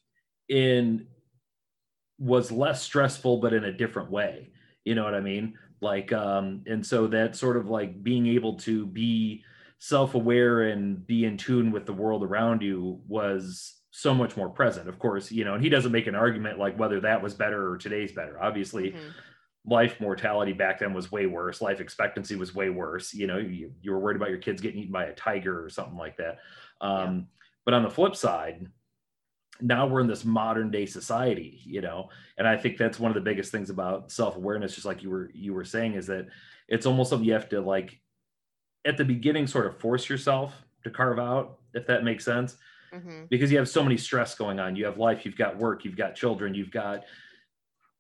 in 0.49 1.09
was 2.19 2.53
less 2.53 2.83
stressful 2.83 3.39
but 3.39 3.53
in 3.53 3.65
a 3.65 3.73
different 3.73 4.11
way. 4.11 4.51
You 4.85 4.95
know 4.95 5.03
what 5.03 5.15
i 5.15 5.21
mean? 5.21 5.59
Like 5.81 6.13
um 6.13 6.63
and 6.67 6.87
so 6.87 7.09
that 7.09 7.35
sort 7.35 7.57
of 7.57 7.69
like 7.69 8.03
being 8.05 8.29
able 8.29 8.59
to 8.59 8.87
be 8.87 9.43
self-aware 9.81 10.63
and 10.69 11.05
be 11.05 11.25
in 11.25 11.37
tune 11.37 11.73
with 11.73 11.85
the 11.85 11.93
world 11.93 12.23
around 12.23 12.63
you 12.63 13.01
was 13.09 13.75
so 13.91 14.15
much 14.15 14.37
more 14.37 14.49
present 14.49 14.89
of 14.89 14.99
course 15.01 15.33
you 15.33 15.45
know 15.45 15.55
and 15.55 15.63
he 15.65 15.69
doesn't 15.69 15.91
make 15.91 16.07
an 16.07 16.15
argument 16.15 16.61
like 16.61 16.79
whether 16.79 17.01
that 17.01 17.21
was 17.21 17.35
better 17.35 17.73
or 17.73 17.77
today's 17.77 18.13
better. 18.13 18.41
Obviously 18.41 18.91
mm-hmm. 18.91 19.09
Life 19.65 20.01
mortality 20.01 20.53
back 20.53 20.81
then 20.81 20.93
was 20.93 21.13
way 21.13 21.27
worse. 21.27 21.61
Life 21.61 21.81
expectancy 21.81 22.37
was 22.37 22.55
way 22.55 22.71
worse. 22.71 23.15
You 23.15 23.27
know 23.27 23.39
you, 23.39 23.73
you 23.81 23.93
were 23.93 23.99
worried 23.99 24.17
about 24.17 24.31
your 24.31 24.39
kids 24.39 24.61
getting 24.61 24.81
eaten 24.81 24.93
by 24.93 25.05
a 25.05 25.15
tiger 25.15 25.65
or 25.65 25.69
something 25.69 25.97
like 25.97 26.17
that. 26.17 26.39
Um, 26.81 27.17
yeah. 27.17 27.23
but 27.65 27.75
on 27.75 27.83
the 27.83 27.91
flip 27.91 28.17
side 28.17 28.67
now 29.61 29.87
we're 29.87 30.01
in 30.01 30.07
this 30.07 30.25
modern 30.25 30.71
day 30.71 30.87
society 30.87 31.61
you 31.65 31.81
know 31.81 32.09
and 32.39 32.49
i 32.49 32.57
think 32.57 32.77
that's 32.77 32.99
one 32.99 33.11
of 33.11 33.15
the 33.15 33.21
biggest 33.21 33.53
things 33.53 33.71
about 33.71 34.11
self-awareness 34.11 34.75
just 34.75 34.87
like 34.87 35.03
you 35.03 35.11
were 35.11 35.31
you 35.35 35.55
were 35.55 35.65
saying 35.65 35.95
is 35.95 36.07
that 36.07 36.27
it's 36.69 36.87
almost 36.87 37.11
something 37.11 37.27
you 37.27 37.33
have 37.33 37.49
to 37.49 37.61
like 37.61 38.01
at 38.85 38.97
the 38.97 39.05
beginning 39.05 39.47
sort 39.47 39.67
of 39.67 39.79
force 39.79 40.09
yourself 40.09 40.53
to 40.83 40.91
carve 40.91 41.19
out 41.19 41.59
if 41.75 41.87
that 41.87 42.05
makes 42.05 42.25
sense. 42.25 42.57
Mm-hmm. 42.93 43.25
because 43.31 43.51
you 43.51 43.57
have 43.57 43.71
so 43.71 43.83
many 43.83 43.97
stress 43.97 44.35
going 44.35 44.61
on. 44.61 44.77
You 44.77 44.85
have 44.85 44.99
life 44.99 45.25
you've 45.25 45.37
got 45.37 45.57
work 45.57 45.83
you've 45.83 45.97
got 45.97 46.15
children 46.15 46.53
you've 46.53 46.71
got 46.71 47.05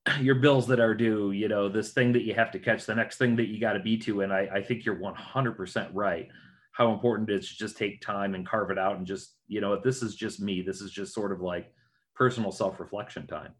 your 0.20 0.36
bills 0.36 0.66
that 0.66 0.80
are 0.80 0.94
due 0.94 1.30
you 1.32 1.48
know 1.48 1.68
this 1.68 1.92
thing 1.92 2.12
that 2.12 2.22
you 2.22 2.34
have 2.34 2.50
to 2.50 2.58
catch 2.58 2.86
the 2.86 2.94
next 2.94 3.18
thing 3.18 3.36
that 3.36 3.48
you 3.48 3.60
got 3.60 3.74
to 3.74 3.80
be 3.80 3.96
to 3.96 4.22
and 4.22 4.32
I, 4.32 4.48
I 4.54 4.62
think 4.62 4.84
you're 4.84 4.96
100% 4.96 5.90
right 5.92 6.28
how 6.72 6.92
important 6.92 7.28
it 7.28 7.36
is 7.36 7.48
to 7.50 7.56
just 7.56 7.76
take 7.76 8.00
time 8.00 8.34
and 8.34 8.46
carve 8.46 8.70
it 8.70 8.78
out 8.78 8.96
and 8.96 9.06
just 9.06 9.36
you 9.46 9.60
know 9.60 9.74
if 9.74 9.82
this 9.82 10.02
is 10.02 10.14
just 10.14 10.40
me 10.40 10.62
this 10.62 10.80
is 10.80 10.90
just 10.90 11.14
sort 11.14 11.32
of 11.32 11.40
like 11.40 11.72
personal 12.14 12.52
self-reflection 12.52 13.26
time. 13.26 13.52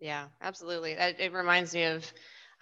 Yeah 0.00 0.26
absolutely 0.40 0.92
it, 0.92 1.16
it 1.18 1.32
reminds 1.32 1.74
me 1.74 1.84
of 1.84 2.04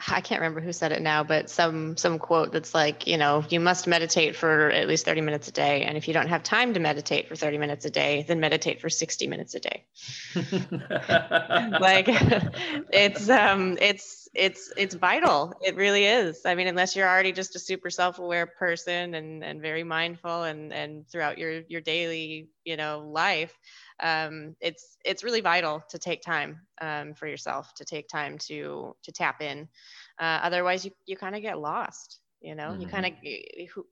I 0.09 0.21
can't 0.21 0.41
remember 0.41 0.61
who 0.61 0.73
said 0.73 0.93
it 0.93 1.03
now, 1.03 1.25
but 1.25 1.51
some 1.51 1.97
some 1.97 2.19
quote 2.19 2.53
that's 2.53 2.75
like, 2.75 3.07
you 3.07 3.19
know, 3.19 3.45
you 3.49 3.61
must 3.61 3.87
meditate 3.87 4.37
for 4.37 4.71
at 4.71 4.89
least 4.89 5.05
30 5.05 5.21
minutes 5.21 5.49
a 5.49 5.53
day. 5.53 5.83
And 5.83 5.97
if 5.97 6.09
you 6.09 6.15
don't 6.15 6.29
have 6.29 6.43
time 6.43 6.75
to 6.75 6.81
meditate 6.81 7.29
for 7.29 7.37
30 7.37 7.59
minutes 7.59 7.85
a 7.85 7.91
day, 7.91 8.25
then 8.27 8.41
meditate 8.41 8.81
for 8.81 8.89
60 8.89 9.27
minutes 9.27 9.55
a 9.55 9.61
day. 9.61 9.85
like 11.81 12.07
it's 12.93 13.29
um 13.29 13.77
it's 13.81 14.29
it's 14.35 14.73
it's 14.77 14.95
vital. 14.95 15.53
It 15.61 15.77
really 15.77 16.05
is. 16.05 16.47
I 16.47 16.55
mean, 16.55 16.69
unless 16.69 16.95
you're 16.95 17.09
already 17.09 17.33
just 17.33 17.57
a 17.57 17.59
super 17.59 17.91
self-aware 17.91 18.47
person 18.47 19.15
and 19.15 19.45
and 19.45 19.61
very 19.61 19.83
mindful 19.83 20.45
and 20.45 20.73
and 20.73 21.09
throughout 21.09 21.37
your 21.39 21.63
your 21.69 21.81
daily, 21.81 22.49
you 22.65 22.77
know, 22.77 23.01
life, 23.01 23.59
um, 24.03 24.57
it's 24.61 24.97
it's 25.05 25.25
really 25.25 25.41
vital 25.41 25.83
to 25.91 25.99
take 25.99 26.23
time 26.23 26.61
um, 26.81 27.15
for 27.15 27.27
yourself 27.27 27.75
to 27.75 27.85
take 27.85 28.09
time 28.09 28.39
to 28.39 28.95
to 29.03 29.13
tap 29.13 29.43
in. 29.43 29.69
Uh, 30.19 30.41
otherwise 30.43 30.85
you, 30.85 30.91
you 31.07 31.17
kind 31.17 31.35
of 31.35 31.43
get 31.43 31.59
lost 31.59 32.21
you 32.41 32.55
know? 32.55 32.71
Mm-hmm. 32.71 32.81
you 32.81 32.89
kind 32.89 33.07
of 33.07 33.13
who, 33.75 33.87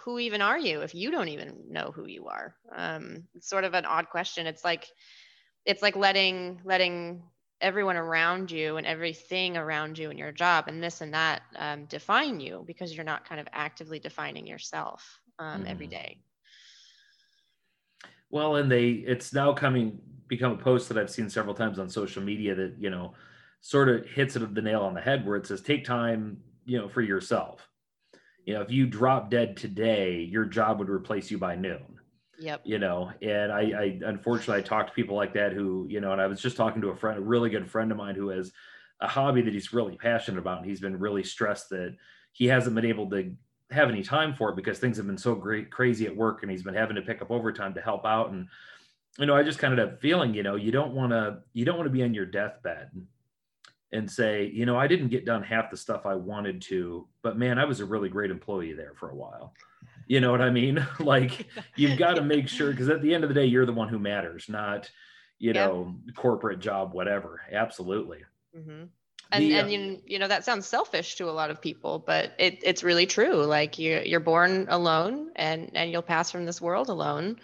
who 0.00 0.18
even 0.18 0.42
are 0.42 0.58
you 0.58 0.80
if 0.80 0.94
you 0.94 1.10
don't 1.10 1.28
even 1.28 1.54
know 1.68 1.92
who 1.94 2.06
you 2.06 2.26
are? 2.26 2.54
Um, 2.74 3.24
it's 3.34 3.48
sort 3.48 3.64
of 3.64 3.74
an 3.74 3.84
odd 3.84 4.08
question. 4.10 4.46
It's 4.46 4.64
like 4.64 4.86
it's 5.64 5.82
like 5.82 5.96
letting 5.96 6.60
letting 6.64 7.22
everyone 7.60 7.96
around 7.96 8.50
you 8.50 8.76
and 8.76 8.86
everything 8.86 9.56
around 9.56 9.96
you 9.96 10.10
and 10.10 10.18
your 10.18 10.32
job 10.32 10.64
and 10.66 10.82
this 10.82 11.00
and 11.00 11.14
that 11.14 11.42
um, 11.56 11.84
define 11.84 12.40
you 12.40 12.64
because 12.66 12.92
you're 12.92 13.04
not 13.04 13.28
kind 13.28 13.40
of 13.40 13.46
actively 13.52 14.00
defining 14.00 14.48
yourself 14.48 15.20
um, 15.38 15.60
mm-hmm. 15.60 15.70
every 15.70 15.86
day 15.86 16.18
well, 18.32 18.56
and 18.56 18.72
they 18.72 18.88
it's 18.90 19.32
now 19.32 19.52
coming 19.52 20.00
become 20.26 20.52
a 20.52 20.56
post 20.56 20.88
that 20.88 20.98
I've 20.98 21.10
seen 21.10 21.28
several 21.28 21.54
times 21.54 21.78
on 21.78 21.88
social 21.88 22.22
media 22.22 22.54
that, 22.54 22.74
you 22.78 22.88
know, 22.90 23.12
sort 23.60 23.90
of 23.90 24.06
hits 24.06 24.34
it 24.34 24.54
the 24.54 24.62
nail 24.62 24.80
on 24.80 24.94
the 24.94 25.00
head 25.00 25.26
where 25.26 25.36
it 25.36 25.46
says 25.46 25.60
take 25.60 25.84
time, 25.84 26.38
you 26.64 26.78
know, 26.78 26.88
for 26.88 27.02
yourself. 27.02 27.68
You 28.46 28.54
know, 28.54 28.62
if 28.62 28.70
you 28.70 28.86
drop 28.86 29.30
dead 29.30 29.56
today, 29.56 30.20
your 30.20 30.46
job 30.46 30.78
would 30.78 30.88
replace 30.88 31.30
you 31.30 31.38
by 31.38 31.54
noon. 31.54 32.00
Yep. 32.40 32.62
You 32.64 32.78
know, 32.78 33.12
and 33.20 33.52
I, 33.52 33.60
I 33.60 33.98
unfortunately 34.06 34.56
I 34.56 34.66
talked 34.66 34.88
to 34.88 34.94
people 34.94 35.14
like 35.14 35.34
that 35.34 35.52
who, 35.52 35.86
you 35.88 36.00
know, 36.00 36.12
and 36.12 36.20
I 36.20 36.26
was 36.26 36.40
just 36.40 36.56
talking 36.56 36.80
to 36.82 36.88
a 36.88 36.96
friend, 36.96 37.18
a 37.18 37.22
really 37.22 37.50
good 37.50 37.70
friend 37.70 37.92
of 37.92 37.98
mine 37.98 38.14
who 38.14 38.30
has 38.30 38.50
a 39.00 39.06
hobby 39.06 39.42
that 39.42 39.52
he's 39.52 39.74
really 39.74 39.96
passionate 39.96 40.38
about, 40.38 40.58
and 40.58 40.66
he's 40.66 40.80
been 40.80 40.98
really 40.98 41.22
stressed 41.22 41.68
that 41.70 41.94
he 42.32 42.46
hasn't 42.46 42.74
been 42.74 42.86
able 42.86 43.10
to 43.10 43.34
have 43.72 43.88
any 43.88 44.02
time 44.02 44.34
for 44.34 44.50
it 44.50 44.56
because 44.56 44.78
things 44.78 44.96
have 44.96 45.06
been 45.06 45.18
so 45.18 45.34
great 45.34 45.70
crazy 45.70 46.06
at 46.06 46.16
work 46.16 46.42
and 46.42 46.50
he's 46.50 46.62
been 46.62 46.74
having 46.74 46.96
to 46.96 47.02
pick 47.02 47.22
up 47.22 47.30
overtime 47.30 47.74
to 47.74 47.80
help 47.80 48.04
out. 48.04 48.30
And 48.30 48.48
you 49.18 49.26
know 49.26 49.34
i 49.34 49.42
just 49.42 49.58
kind 49.58 49.78
of 49.78 49.78
have 49.78 50.00
feeling 50.00 50.34
you 50.34 50.42
know 50.42 50.56
you 50.56 50.72
don't 50.72 50.94
want 50.94 51.12
to 51.12 51.38
you 51.52 51.64
don't 51.64 51.76
want 51.76 51.86
to 51.86 51.92
be 51.92 52.02
on 52.02 52.14
your 52.14 52.26
deathbed 52.26 52.90
and 53.92 54.10
say 54.10 54.50
you 54.52 54.64
know 54.64 54.78
i 54.78 54.86
didn't 54.86 55.08
get 55.08 55.24
done 55.24 55.42
half 55.42 55.70
the 55.70 55.76
stuff 55.76 56.06
i 56.06 56.14
wanted 56.14 56.62
to 56.62 57.06
but 57.22 57.38
man 57.38 57.58
i 57.58 57.64
was 57.64 57.80
a 57.80 57.84
really 57.84 58.08
great 58.08 58.30
employee 58.30 58.72
there 58.72 58.94
for 58.98 59.10
a 59.10 59.16
while. 59.16 59.54
You 60.08 60.20
know 60.20 60.30
what 60.30 60.40
i 60.40 60.50
mean? 60.50 60.84
Like 61.00 61.46
you've 61.76 61.98
got 61.98 62.14
to 62.14 62.22
make 62.34 62.48
sure 62.48 62.70
because 62.70 62.88
at 62.88 63.02
the 63.02 63.14
end 63.14 63.24
of 63.24 63.28
the 63.28 63.34
day 63.34 63.46
you're 63.46 63.66
the 63.66 63.72
one 63.72 63.88
who 63.88 63.98
matters 63.98 64.46
not 64.48 64.90
you 65.38 65.52
know 65.52 65.96
corporate 66.14 66.60
job 66.60 66.92
whatever. 66.92 67.40
Absolutely. 67.52 68.24
Mm-hmm 68.56 68.84
and 69.32 69.44
the, 69.44 69.54
and 69.54 69.66
uh, 69.66 69.70
you, 69.70 70.02
you 70.06 70.18
know 70.18 70.28
that 70.28 70.44
sounds 70.44 70.66
selfish 70.66 71.16
to 71.16 71.28
a 71.28 71.32
lot 71.32 71.50
of 71.50 71.60
people 71.60 71.98
but 71.98 72.32
it, 72.38 72.60
it's 72.62 72.82
really 72.82 73.06
true. 73.06 73.44
Like 73.44 73.78
you 73.78 74.02
you're 74.04 74.20
born 74.20 74.66
alone 74.68 75.30
and 75.36 75.70
and 75.74 75.90
you'll 75.90 76.02
pass 76.02 76.30
from 76.30 76.46
this 76.46 76.60
world 76.60 76.88
alone. 76.88 77.36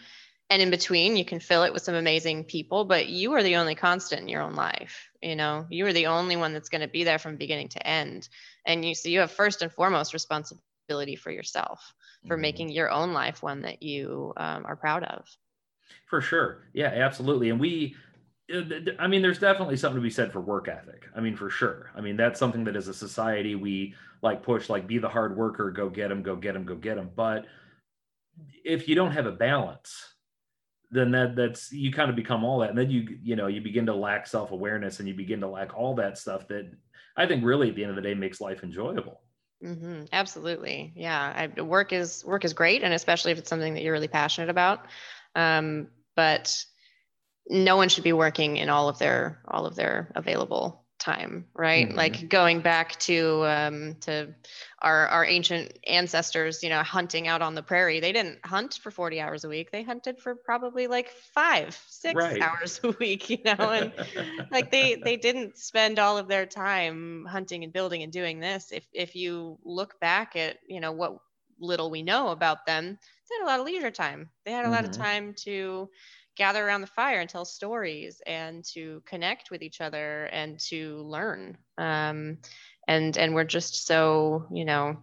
And 0.50 0.62
in 0.62 0.70
between 0.70 1.16
you 1.16 1.26
can 1.26 1.40
fill 1.40 1.64
it 1.64 1.72
with 1.72 1.82
some 1.82 1.94
amazing 1.94 2.44
people 2.44 2.84
but 2.84 3.08
you 3.08 3.34
are 3.34 3.42
the 3.42 3.56
only 3.56 3.74
constant 3.74 4.22
in 4.22 4.28
your 4.28 4.42
own 4.42 4.54
life 4.54 5.08
you 5.22 5.36
know? 5.36 5.66
You 5.68 5.86
are 5.86 5.92
the 5.92 6.06
only 6.06 6.36
one 6.36 6.52
that's 6.52 6.68
going 6.68 6.80
to 6.82 6.88
be 6.88 7.04
there 7.04 7.18
from 7.18 7.36
beginning 7.36 7.68
to 7.70 7.86
end. 7.86 8.28
And 8.64 8.84
you 8.84 8.94
so 8.94 9.08
you 9.08 9.20
have 9.20 9.30
first 9.30 9.62
and 9.62 9.72
foremost 9.72 10.12
responsibility 10.12 11.16
for 11.16 11.30
yourself 11.30 11.94
for 12.26 12.34
mm-hmm. 12.34 12.42
making 12.42 12.68
your 12.70 12.90
own 12.90 13.12
life 13.12 13.42
one 13.42 13.62
that 13.62 13.82
you 13.82 14.32
um, 14.36 14.64
are 14.66 14.76
proud 14.76 15.04
of. 15.04 15.24
For 16.06 16.20
sure. 16.20 16.68
Yeah 16.72 16.88
absolutely. 16.88 17.50
And 17.50 17.60
we 17.60 17.96
I 18.98 19.06
mean, 19.06 19.20
there's 19.20 19.38
definitely 19.38 19.76
something 19.76 20.00
to 20.00 20.02
be 20.02 20.10
said 20.10 20.32
for 20.32 20.40
work 20.40 20.68
ethic. 20.68 21.06
I 21.14 21.20
mean, 21.20 21.36
for 21.36 21.50
sure. 21.50 21.90
I 21.94 22.00
mean, 22.00 22.16
that's 22.16 22.38
something 22.38 22.64
that 22.64 22.76
as 22.76 22.88
a 22.88 22.94
society 22.94 23.54
we 23.54 23.94
like 24.22 24.42
push, 24.42 24.70
like 24.70 24.86
be 24.86 24.98
the 24.98 25.08
hard 25.08 25.36
worker, 25.36 25.70
go 25.70 25.88
get 25.90 26.08
them, 26.08 26.22
go 26.22 26.34
get 26.34 26.54
them, 26.54 26.64
go 26.64 26.74
get 26.74 26.96
them. 26.96 27.10
But 27.14 27.46
if 28.64 28.88
you 28.88 28.94
don't 28.94 29.12
have 29.12 29.26
a 29.26 29.32
balance, 29.32 30.14
then 30.90 31.10
that 31.10 31.36
that's 31.36 31.70
you 31.72 31.92
kind 31.92 32.08
of 32.08 32.16
become 32.16 32.44
all 32.44 32.60
that, 32.60 32.70
and 32.70 32.78
then 32.78 32.90
you 32.90 33.18
you 33.22 33.36
know 33.36 33.46
you 33.46 33.60
begin 33.60 33.84
to 33.86 33.94
lack 33.94 34.26
self 34.26 34.52
awareness, 34.52 35.00
and 35.00 35.08
you 35.08 35.14
begin 35.14 35.40
to 35.40 35.48
lack 35.48 35.76
all 35.76 35.94
that 35.96 36.16
stuff 36.16 36.48
that 36.48 36.70
I 37.16 37.26
think 37.26 37.44
really 37.44 37.68
at 37.68 37.74
the 37.74 37.82
end 37.82 37.90
of 37.90 37.96
the 37.96 38.02
day 38.02 38.14
makes 38.14 38.40
life 38.40 38.62
enjoyable. 38.62 39.20
Mm-hmm. 39.62 40.04
Absolutely, 40.12 40.92
yeah. 40.96 41.50
I, 41.56 41.60
work 41.60 41.92
is 41.92 42.24
work 42.24 42.44
is 42.44 42.54
great, 42.54 42.82
and 42.82 42.94
especially 42.94 43.32
if 43.32 43.38
it's 43.38 43.50
something 43.50 43.74
that 43.74 43.82
you're 43.82 43.92
really 43.92 44.08
passionate 44.08 44.48
about. 44.48 44.86
Um, 45.34 45.88
but 46.16 46.64
no 47.48 47.76
one 47.76 47.88
should 47.88 48.04
be 48.04 48.12
working 48.12 48.56
in 48.56 48.68
all 48.68 48.88
of 48.88 48.98
their 48.98 49.40
all 49.48 49.66
of 49.66 49.74
their 49.74 50.12
available 50.14 50.84
time 50.98 51.46
right 51.54 51.88
mm-hmm. 51.88 51.96
like 51.96 52.28
going 52.28 52.60
back 52.60 52.98
to 52.98 53.44
um 53.46 53.94
to 54.00 54.34
our 54.82 55.06
our 55.08 55.24
ancient 55.24 55.78
ancestors 55.86 56.62
you 56.62 56.68
know 56.68 56.82
hunting 56.82 57.28
out 57.28 57.40
on 57.40 57.54
the 57.54 57.62
prairie 57.62 58.00
they 58.00 58.10
didn't 58.10 58.38
hunt 58.44 58.74
for 58.82 58.90
40 58.90 59.20
hours 59.20 59.44
a 59.44 59.48
week 59.48 59.70
they 59.70 59.84
hunted 59.84 60.18
for 60.18 60.34
probably 60.34 60.88
like 60.88 61.10
five 61.10 61.80
six 61.86 62.16
right. 62.16 62.42
hours 62.42 62.80
a 62.82 62.90
week 62.98 63.30
you 63.30 63.38
know 63.44 63.70
and 63.70 63.92
like 64.50 64.72
they 64.72 64.96
they 64.96 65.16
didn't 65.16 65.56
spend 65.56 66.00
all 66.00 66.18
of 66.18 66.26
their 66.26 66.46
time 66.46 67.24
hunting 67.30 67.62
and 67.62 67.72
building 67.72 68.02
and 68.02 68.12
doing 68.12 68.40
this 68.40 68.72
if 68.72 68.84
if 68.92 69.14
you 69.14 69.56
look 69.64 70.00
back 70.00 70.34
at 70.34 70.58
you 70.66 70.80
know 70.80 70.92
what 70.92 71.16
little 71.60 71.90
we 71.90 72.02
know 72.02 72.28
about 72.28 72.66
them 72.66 72.98
they 73.28 73.36
had 73.36 73.44
a 73.44 73.46
lot 73.46 73.60
of 73.60 73.66
leisure 73.66 73.90
time 73.90 74.30
they 74.44 74.50
had 74.50 74.60
a 74.60 74.62
mm-hmm. 74.64 74.74
lot 74.74 74.84
of 74.84 74.90
mm-hmm. 74.90 75.02
time 75.02 75.34
to 75.34 75.88
gather 76.38 76.66
around 76.66 76.80
the 76.80 76.86
fire 76.86 77.20
and 77.20 77.28
tell 77.28 77.44
stories 77.44 78.22
and 78.26 78.64
to 78.72 79.02
connect 79.04 79.50
with 79.50 79.60
each 79.60 79.80
other 79.80 80.24
and 80.26 80.58
to 80.60 81.02
learn. 81.02 81.58
Um, 81.76 82.38
and 82.86 83.18
and 83.18 83.34
we're 83.34 83.44
just 83.44 83.86
so 83.86 84.46
you 84.50 84.64
know 84.64 84.96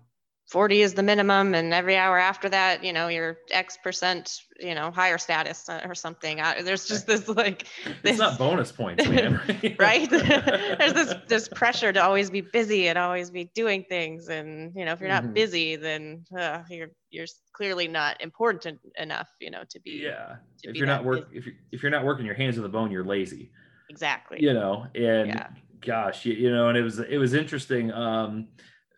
40 0.50 0.82
is 0.82 0.94
the 0.94 1.04
minimum 1.04 1.56
and 1.56 1.74
every 1.74 1.98
hour 1.98 2.18
after 2.20 2.50
that 2.50 2.84
you 2.84 2.94
know 2.94 3.08
you're 3.08 3.38
x 3.52 3.78
percent 3.84 4.40
you 4.60 4.76
know 4.76 4.92
higher 4.92 5.18
status 5.18 5.68
uh, 5.70 5.82
or 5.86 5.96
something. 5.96 6.38
There's 6.64 6.88
just 6.88 7.08
this 7.08 7.28
like 7.28 7.68
this, 8.04 8.14
it's 8.14 8.20
not 8.20 8.38
bonus 8.38 8.72
points 8.72 9.08
man. 9.10 9.40
Right? 9.80 10.10
There's 10.10 10.94
this 10.94 11.16
this 11.28 11.48
pressure 11.50 11.92
to 11.92 12.04
always 12.04 12.30
be 12.30 12.42
busy 12.42 12.88
and 12.88 12.98
always 12.98 13.30
be 13.30 13.46
doing 13.56 13.86
things. 13.88 14.30
And 14.30 14.74
you 14.76 14.86
know 14.86 14.94
if 14.94 15.00
you're 15.00 15.10
not 15.10 15.24
mm-hmm. 15.24 15.34
busy 15.34 15.76
then 15.76 16.26
uh, 16.38 16.64
you're 16.70 16.92
you're 17.16 17.26
clearly 17.54 17.88
not 17.88 18.22
important 18.22 18.80
enough 18.98 19.30
you 19.40 19.50
know 19.50 19.64
to 19.70 19.80
be 19.80 20.02
yeah 20.04 20.36
to 20.62 20.70
if 20.70 20.74
be 20.74 20.80
you're 20.80 20.88
not 20.88 21.04
work 21.04 21.28
if 21.32 21.46
you're 21.46 21.56
if 21.72 21.82
you're 21.82 21.92
not 21.92 22.04
working 22.04 22.26
your 22.26 22.36
hands 22.36 22.56
to 22.56 22.62
the 22.62 22.70
bone 22.70 22.92
you're 22.92 23.04
lazy 23.04 23.52
exactly 23.90 24.38
you 24.40 24.54
know 24.54 24.86
and 24.96 25.28
yeah. 25.28 25.48
gosh 25.82 26.26
you, 26.26 26.34
you 26.34 26.52
know 26.52 26.70
and 26.70 26.78
it 26.78 26.82
was 26.82 27.00
it 27.00 27.18
was 27.18 27.34
interesting 27.34 27.92
um 27.92 28.48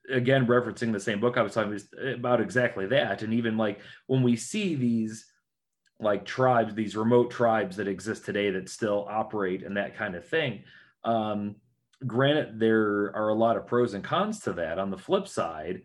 again 0.09 0.47
referencing 0.47 0.91
the 0.91 0.99
same 0.99 1.19
book 1.19 1.37
I 1.37 1.41
was 1.41 1.53
talking 1.53 1.79
about 2.13 2.41
exactly 2.41 2.85
that. 2.87 3.23
And 3.23 3.33
even 3.33 3.57
like 3.57 3.79
when 4.07 4.23
we 4.23 4.35
see 4.35 4.75
these 4.75 5.25
like 5.99 6.25
tribes, 6.25 6.75
these 6.75 6.95
remote 6.95 7.31
tribes 7.31 7.75
that 7.77 7.87
exist 7.87 8.25
today 8.25 8.51
that 8.51 8.69
still 8.69 9.05
operate 9.09 9.63
and 9.63 9.77
that 9.77 9.95
kind 9.95 10.15
of 10.15 10.27
thing. 10.27 10.63
Um, 11.03 11.55
granted, 12.05 12.59
there 12.59 13.11
are 13.15 13.29
a 13.29 13.35
lot 13.35 13.57
of 13.57 13.65
pros 13.65 13.93
and 13.93 14.03
cons 14.03 14.39
to 14.41 14.53
that. 14.53 14.79
On 14.79 14.91
the 14.91 14.97
flip 14.97 15.27
side, 15.27 15.81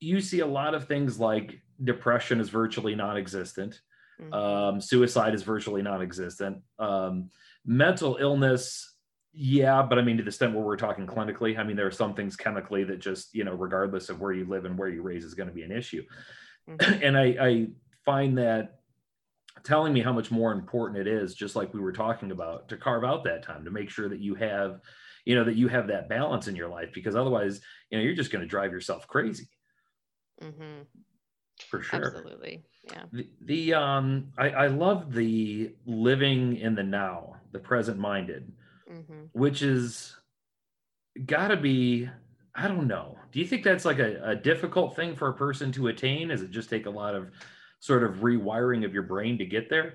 you 0.00 0.20
see 0.20 0.40
a 0.40 0.46
lot 0.46 0.74
of 0.74 0.86
things 0.86 1.18
like 1.18 1.60
depression 1.82 2.40
is 2.40 2.48
virtually 2.48 2.94
non-existent. 2.94 3.80
Mm-hmm. 4.20 4.32
Um, 4.32 4.80
suicide 4.80 5.34
is 5.34 5.42
virtually 5.42 5.82
non-existent. 5.82 6.58
Um, 6.78 7.30
mental 7.64 8.16
illness 8.20 8.96
yeah, 9.38 9.82
but 9.82 9.98
I 9.98 10.02
mean, 10.02 10.16
to 10.16 10.22
the 10.22 10.28
extent 10.28 10.54
where 10.54 10.64
we're 10.64 10.78
talking 10.78 11.06
clinically, 11.06 11.58
I 11.58 11.62
mean, 11.62 11.76
there 11.76 11.86
are 11.86 11.90
some 11.90 12.14
things 12.14 12.36
chemically 12.36 12.84
that 12.84 13.00
just, 13.00 13.34
you 13.34 13.44
know, 13.44 13.52
regardless 13.52 14.08
of 14.08 14.18
where 14.18 14.32
you 14.32 14.46
live 14.46 14.64
and 14.64 14.78
where 14.78 14.88
you 14.88 15.02
raise, 15.02 15.24
is 15.24 15.34
going 15.34 15.50
to 15.50 15.54
be 15.54 15.62
an 15.62 15.72
issue. 15.72 16.02
Mm-hmm. 16.68 17.02
And 17.02 17.18
I, 17.18 17.36
I 17.38 17.66
find 18.06 18.38
that 18.38 18.80
telling 19.62 19.92
me 19.92 20.00
how 20.00 20.14
much 20.14 20.30
more 20.30 20.52
important 20.52 21.06
it 21.06 21.06
is, 21.06 21.34
just 21.34 21.54
like 21.54 21.74
we 21.74 21.80
were 21.80 21.92
talking 21.92 22.30
about, 22.30 22.70
to 22.70 22.78
carve 22.78 23.04
out 23.04 23.24
that 23.24 23.42
time 23.42 23.66
to 23.66 23.70
make 23.70 23.90
sure 23.90 24.08
that 24.08 24.20
you 24.20 24.36
have, 24.36 24.80
you 25.26 25.34
know, 25.34 25.44
that 25.44 25.56
you 25.56 25.68
have 25.68 25.88
that 25.88 26.08
balance 26.08 26.48
in 26.48 26.56
your 26.56 26.68
life, 26.68 26.88
because 26.94 27.14
otherwise, 27.14 27.60
you 27.90 27.98
know, 27.98 28.04
you're 28.04 28.14
just 28.14 28.32
going 28.32 28.42
to 28.42 28.48
drive 28.48 28.72
yourself 28.72 29.06
crazy. 29.06 29.48
Mm-hmm. 30.42 30.82
For 31.68 31.82
sure. 31.82 32.06
Absolutely. 32.06 32.62
Yeah. 32.84 33.04
The, 33.12 33.28
the 33.40 33.74
um, 33.74 34.32
I, 34.36 34.50
I 34.50 34.66
love 34.66 35.12
the 35.12 35.72
living 35.86 36.58
in 36.58 36.74
the 36.74 36.82
now, 36.82 37.36
the 37.52 37.58
present 37.58 37.98
minded 37.98 38.52
mm-hmm. 38.90 39.24
which 39.32 39.62
is 39.62 40.16
got 41.24 41.48
to 41.48 41.56
be 41.56 42.08
i 42.54 42.68
don't 42.68 42.86
know 42.86 43.16
do 43.32 43.40
you 43.40 43.46
think 43.46 43.64
that's 43.64 43.84
like 43.84 43.98
a, 43.98 44.20
a 44.24 44.36
difficult 44.36 44.94
thing 44.96 45.16
for 45.16 45.28
a 45.28 45.34
person 45.34 45.72
to 45.72 45.88
attain 45.88 46.28
does 46.28 46.42
it 46.42 46.50
just 46.50 46.70
take 46.70 46.86
a 46.86 46.90
lot 46.90 47.14
of 47.14 47.30
sort 47.80 48.02
of 48.02 48.16
rewiring 48.16 48.84
of 48.84 48.92
your 48.92 49.02
brain 49.02 49.38
to 49.38 49.44
get 49.44 49.68
there 49.68 49.94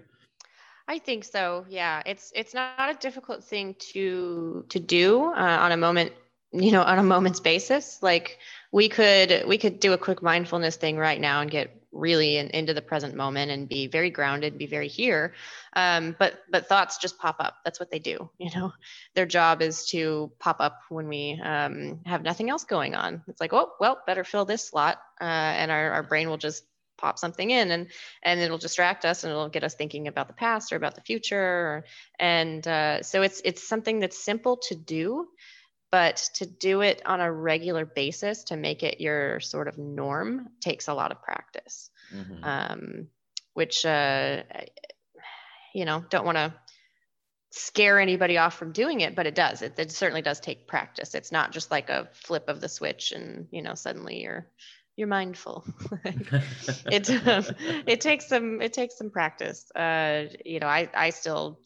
I 0.87 0.97
think 0.97 1.23
so. 1.23 1.63
Yeah, 1.69 2.01
it's 2.05 2.33
it's 2.35 2.53
not 2.53 2.89
a 2.89 2.95
difficult 2.95 3.45
thing 3.45 3.75
to 3.93 4.65
to 4.67 4.79
do 4.79 5.23
uh, 5.23 5.57
on 5.61 5.71
a 5.71 5.77
moment, 5.77 6.11
you 6.51 6.71
know, 6.71 6.81
on 6.81 6.99
a 6.99 7.03
moment's 7.03 7.39
basis. 7.39 7.99
Like 8.01 8.39
we 8.71 8.89
could 8.89 9.43
we 9.47 9.57
could 9.57 9.79
do 9.79 9.93
a 9.93 9.97
quick 9.97 10.21
mindfulness 10.21 10.77
thing 10.77 10.97
right 10.97 11.19
now 11.19 11.41
and 11.41 11.51
get 11.51 11.77
really 11.91 12.37
in, 12.37 12.47
into 12.51 12.73
the 12.73 12.81
present 12.81 13.15
moment 13.15 13.51
and 13.51 13.67
be 13.67 13.87
very 13.87 14.09
grounded 14.09 14.57
be 14.57 14.65
very 14.65 14.87
here. 14.87 15.33
Um, 15.73 16.15
but 16.17 16.39
but 16.49 16.67
thoughts 16.67 16.97
just 16.97 17.19
pop 17.19 17.37
up. 17.39 17.57
That's 17.65 17.79
what 17.79 17.91
they 17.91 17.99
do 17.99 18.29
you 18.37 18.49
know? 18.55 18.73
Their 19.15 19.25
job 19.25 19.61
is 19.61 19.85
to 19.87 20.31
pop 20.39 20.57
up 20.59 20.79
when 20.89 21.07
we 21.07 21.39
um, 21.43 21.99
have 22.05 22.23
nothing 22.23 22.49
else 22.49 22.63
going 22.63 22.95
on. 22.95 23.23
It's 23.27 23.41
like 23.41 23.53
oh 23.53 23.73
well 23.79 24.01
better 24.07 24.23
fill 24.23 24.45
this 24.45 24.67
slot 24.67 25.01
uh, 25.19 25.25
and 25.25 25.69
our, 25.69 25.91
our 25.91 26.03
brain 26.03 26.29
will 26.29 26.37
just 26.37 26.63
pop 26.97 27.17
something 27.17 27.49
in 27.49 27.71
and 27.71 27.87
and 28.23 28.39
it'll 28.39 28.57
distract 28.57 29.03
us 29.03 29.23
and 29.23 29.31
it'll 29.31 29.49
get 29.49 29.63
us 29.63 29.73
thinking 29.73 30.07
about 30.07 30.27
the 30.27 30.33
past 30.33 30.71
or 30.71 30.77
about 30.77 30.95
the 30.95 31.01
future. 31.01 31.41
Or, 31.41 31.85
and 32.19 32.65
uh, 32.65 33.01
so 33.03 33.21
it's 33.21 33.41
it's 33.43 33.67
something 33.67 33.99
that's 33.99 34.23
simple 34.23 34.57
to 34.69 34.75
do 34.75 35.27
but 35.91 36.29
to 36.35 36.45
do 36.45 36.81
it 36.81 37.01
on 37.05 37.19
a 37.19 37.31
regular 37.31 37.85
basis 37.85 38.45
to 38.45 38.55
make 38.55 38.81
it 38.83 39.01
your 39.01 39.39
sort 39.39 39.67
of 39.67 39.77
norm 39.77 40.47
takes 40.61 40.87
a 40.87 40.93
lot 40.93 41.11
of 41.11 41.21
practice. 41.21 41.89
Mm-hmm. 42.13 42.43
um, 42.43 43.07
which 43.53 43.85
uh, 43.85 44.43
you 45.73 45.85
know 45.85 46.03
don't 46.09 46.25
want 46.25 46.37
to 46.37 46.53
scare 47.51 47.99
anybody 47.99 48.37
off 48.37 48.57
from 48.57 48.71
doing 48.71 49.01
it 49.01 49.15
but 49.15 49.27
it 49.27 49.35
does. 49.35 49.61
It, 49.61 49.77
it 49.77 49.91
certainly 49.91 50.21
does 50.21 50.39
take 50.39 50.67
practice. 50.67 51.15
It's 51.15 51.31
not 51.31 51.51
just 51.51 51.71
like 51.71 51.89
a 51.89 52.09
flip 52.13 52.45
of 52.47 52.61
the 52.61 52.69
switch 52.69 53.11
and 53.11 53.47
you 53.51 53.61
know 53.61 53.75
suddenly 53.75 54.21
you're 54.21 54.47
you're 55.01 55.07
mindful. 55.07 55.65
it 56.05 57.09
um, 57.27 57.43
it 57.87 58.01
takes 58.01 58.27
some 58.27 58.61
it 58.61 58.71
takes 58.71 58.99
some 58.99 59.09
practice. 59.09 59.65
Uh, 59.75 60.25
you 60.45 60.59
know, 60.59 60.67
I 60.67 60.87
I 60.93 61.09
still 61.09 61.59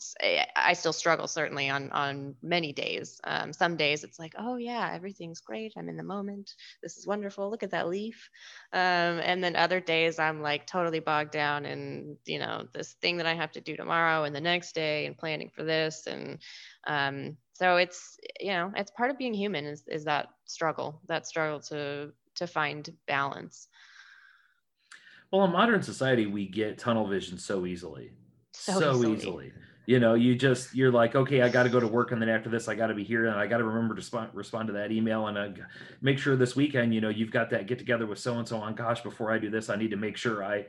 I 0.56 0.72
still 0.72 0.94
struggle 0.94 1.28
certainly 1.28 1.70
on 1.70 1.92
on 1.92 2.36
many 2.42 2.72
days. 2.72 3.20
Um, 3.26 3.52
some 3.52 3.76
days 3.76 4.06
it's 4.06 4.18
like, 4.18 4.36
oh 4.38 4.56
yeah, 4.56 4.90
everything's 4.94 5.42
great. 5.42 5.74
I'm 5.76 5.90
in 5.90 5.98
the 5.98 6.04
moment. 6.04 6.54
This 6.82 6.96
is 6.96 7.06
wonderful. 7.06 7.50
Look 7.52 7.64
at 7.64 7.72
that 7.72 7.90
leaf. 7.90 8.30
Um, 8.72 9.20
and 9.20 9.44
then 9.44 9.58
other 9.58 9.82
days 9.82 10.18
I'm 10.18 10.42
like 10.42 10.66
totally 10.66 11.02
bogged 11.02 11.32
down 11.32 11.66
in 11.66 12.16
you 12.26 12.40
know 12.40 12.68
this 12.74 12.94
thing 13.02 13.18
that 13.18 13.26
I 13.26 13.34
have 13.34 13.52
to 13.52 13.62
do 13.62 13.76
tomorrow 13.76 14.24
and 14.24 14.34
the 14.34 14.40
next 14.40 14.76
day 14.76 15.08
and 15.08 15.18
planning 15.18 15.52
for 15.54 15.66
this 15.66 16.08
and 16.08 16.40
um, 16.88 17.36
so 17.52 17.76
it's 17.76 18.18
you 18.40 18.54
know 18.54 18.72
it's 18.78 18.92
part 18.92 19.12
of 19.12 19.18
being 19.18 19.34
human 19.34 19.66
is 19.66 19.84
is 19.88 20.06
that 20.06 20.28
struggle 20.46 21.02
that 21.08 21.28
struggle 21.28 21.60
to 21.60 22.12
to 22.36 22.48
find 22.48 22.90
balance 23.08 23.68
well 25.32 25.44
in 25.46 25.52
modern 25.52 25.82
society 25.82 26.26
we 26.26 26.48
get 26.48 26.78
tunnel 26.78 27.08
vision 27.08 27.38
so 27.38 27.66
easily 27.66 28.12
so, 28.54 28.80
so 28.80 28.92
easily. 28.92 29.14
easily. 29.14 29.52
you 29.86 30.00
know 30.00 30.14
you 30.14 30.36
just 30.36 30.74
you're 30.76 30.92
like 30.92 31.16
okay 31.16 31.42
i 31.42 31.50
got 31.50 31.64
to 31.64 31.70
go 31.70 31.80
to 31.80 31.88
work 31.88 32.12
and 32.12 32.22
then 32.22 32.30
after 32.30 32.50
this 32.50 32.68
i 32.68 32.76
got 32.76 32.88
to 32.88 32.94
be 32.94 33.04
here 33.04 33.28
and 33.28 33.36
i 33.40 33.48
got 33.48 33.58
to 33.58 33.64
remember 33.64 33.94
to 33.94 34.00
respond, 34.00 34.30
respond 34.34 34.68
to 34.68 34.74
that 34.74 34.92
email 34.92 35.28
and 35.28 35.38
uh, 35.38 35.50
make 36.02 36.18
sure 36.18 36.36
this 36.36 36.56
weekend 36.56 36.94
you 36.94 37.02
know 37.02 37.10
you've 37.10 37.32
got 37.32 37.50
that 37.50 37.68
get 37.68 37.78
together 37.78 38.06
with 38.06 38.20
so 38.20 38.38
and 38.38 38.48
so 38.48 38.58
on 38.58 38.76
gosh 38.76 39.02
before 39.02 39.32
i 39.32 39.38
do 39.38 39.50
this 39.50 39.70
i 39.70 39.76
need 39.76 39.92
to 39.92 39.98
make 39.98 40.18
sure 40.18 40.44
i 40.44 40.66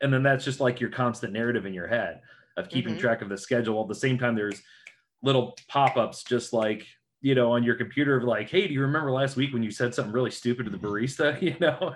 and 0.00 0.12
then 0.12 0.22
that's 0.22 0.44
just 0.44 0.60
like 0.60 0.80
your 0.80 0.90
constant 0.90 1.32
narrative 1.32 1.66
in 1.66 1.74
your 1.74 1.86
head 1.86 2.20
of 2.56 2.68
keeping 2.68 2.92
mm-hmm. 2.92 3.00
track 3.00 3.22
of 3.22 3.28
the 3.28 3.36
schedule 3.36 3.82
at 3.82 3.88
the 3.88 3.94
same 3.94 4.18
time 4.18 4.34
there's 4.34 4.62
little 5.22 5.56
pop-ups 5.68 6.22
just 6.22 6.52
like 6.52 6.86
you 7.26 7.34
know, 7.34 7.50
on 7.50 7.64
your 7.64 7.74
computer 7.74 8.16
of 8.16 8.22
like, 8.22 8.48
hey, 8.48 8.68
do 8.68 8.72
you 8.72 8.80
remember 8.82 9.10
last 9.10 9.34
week 9.34 9.52
when 9.52 9.60
you 9.60 9.72
said 9.72 9.92
something 9.92 10.12
really 10.12 10.30
stupid 10.30 10.62
to 10.64 10.70
the 10.70 10.78
barista? 10.78 11.36
You 11.42 11.56
know, 11.58 11.92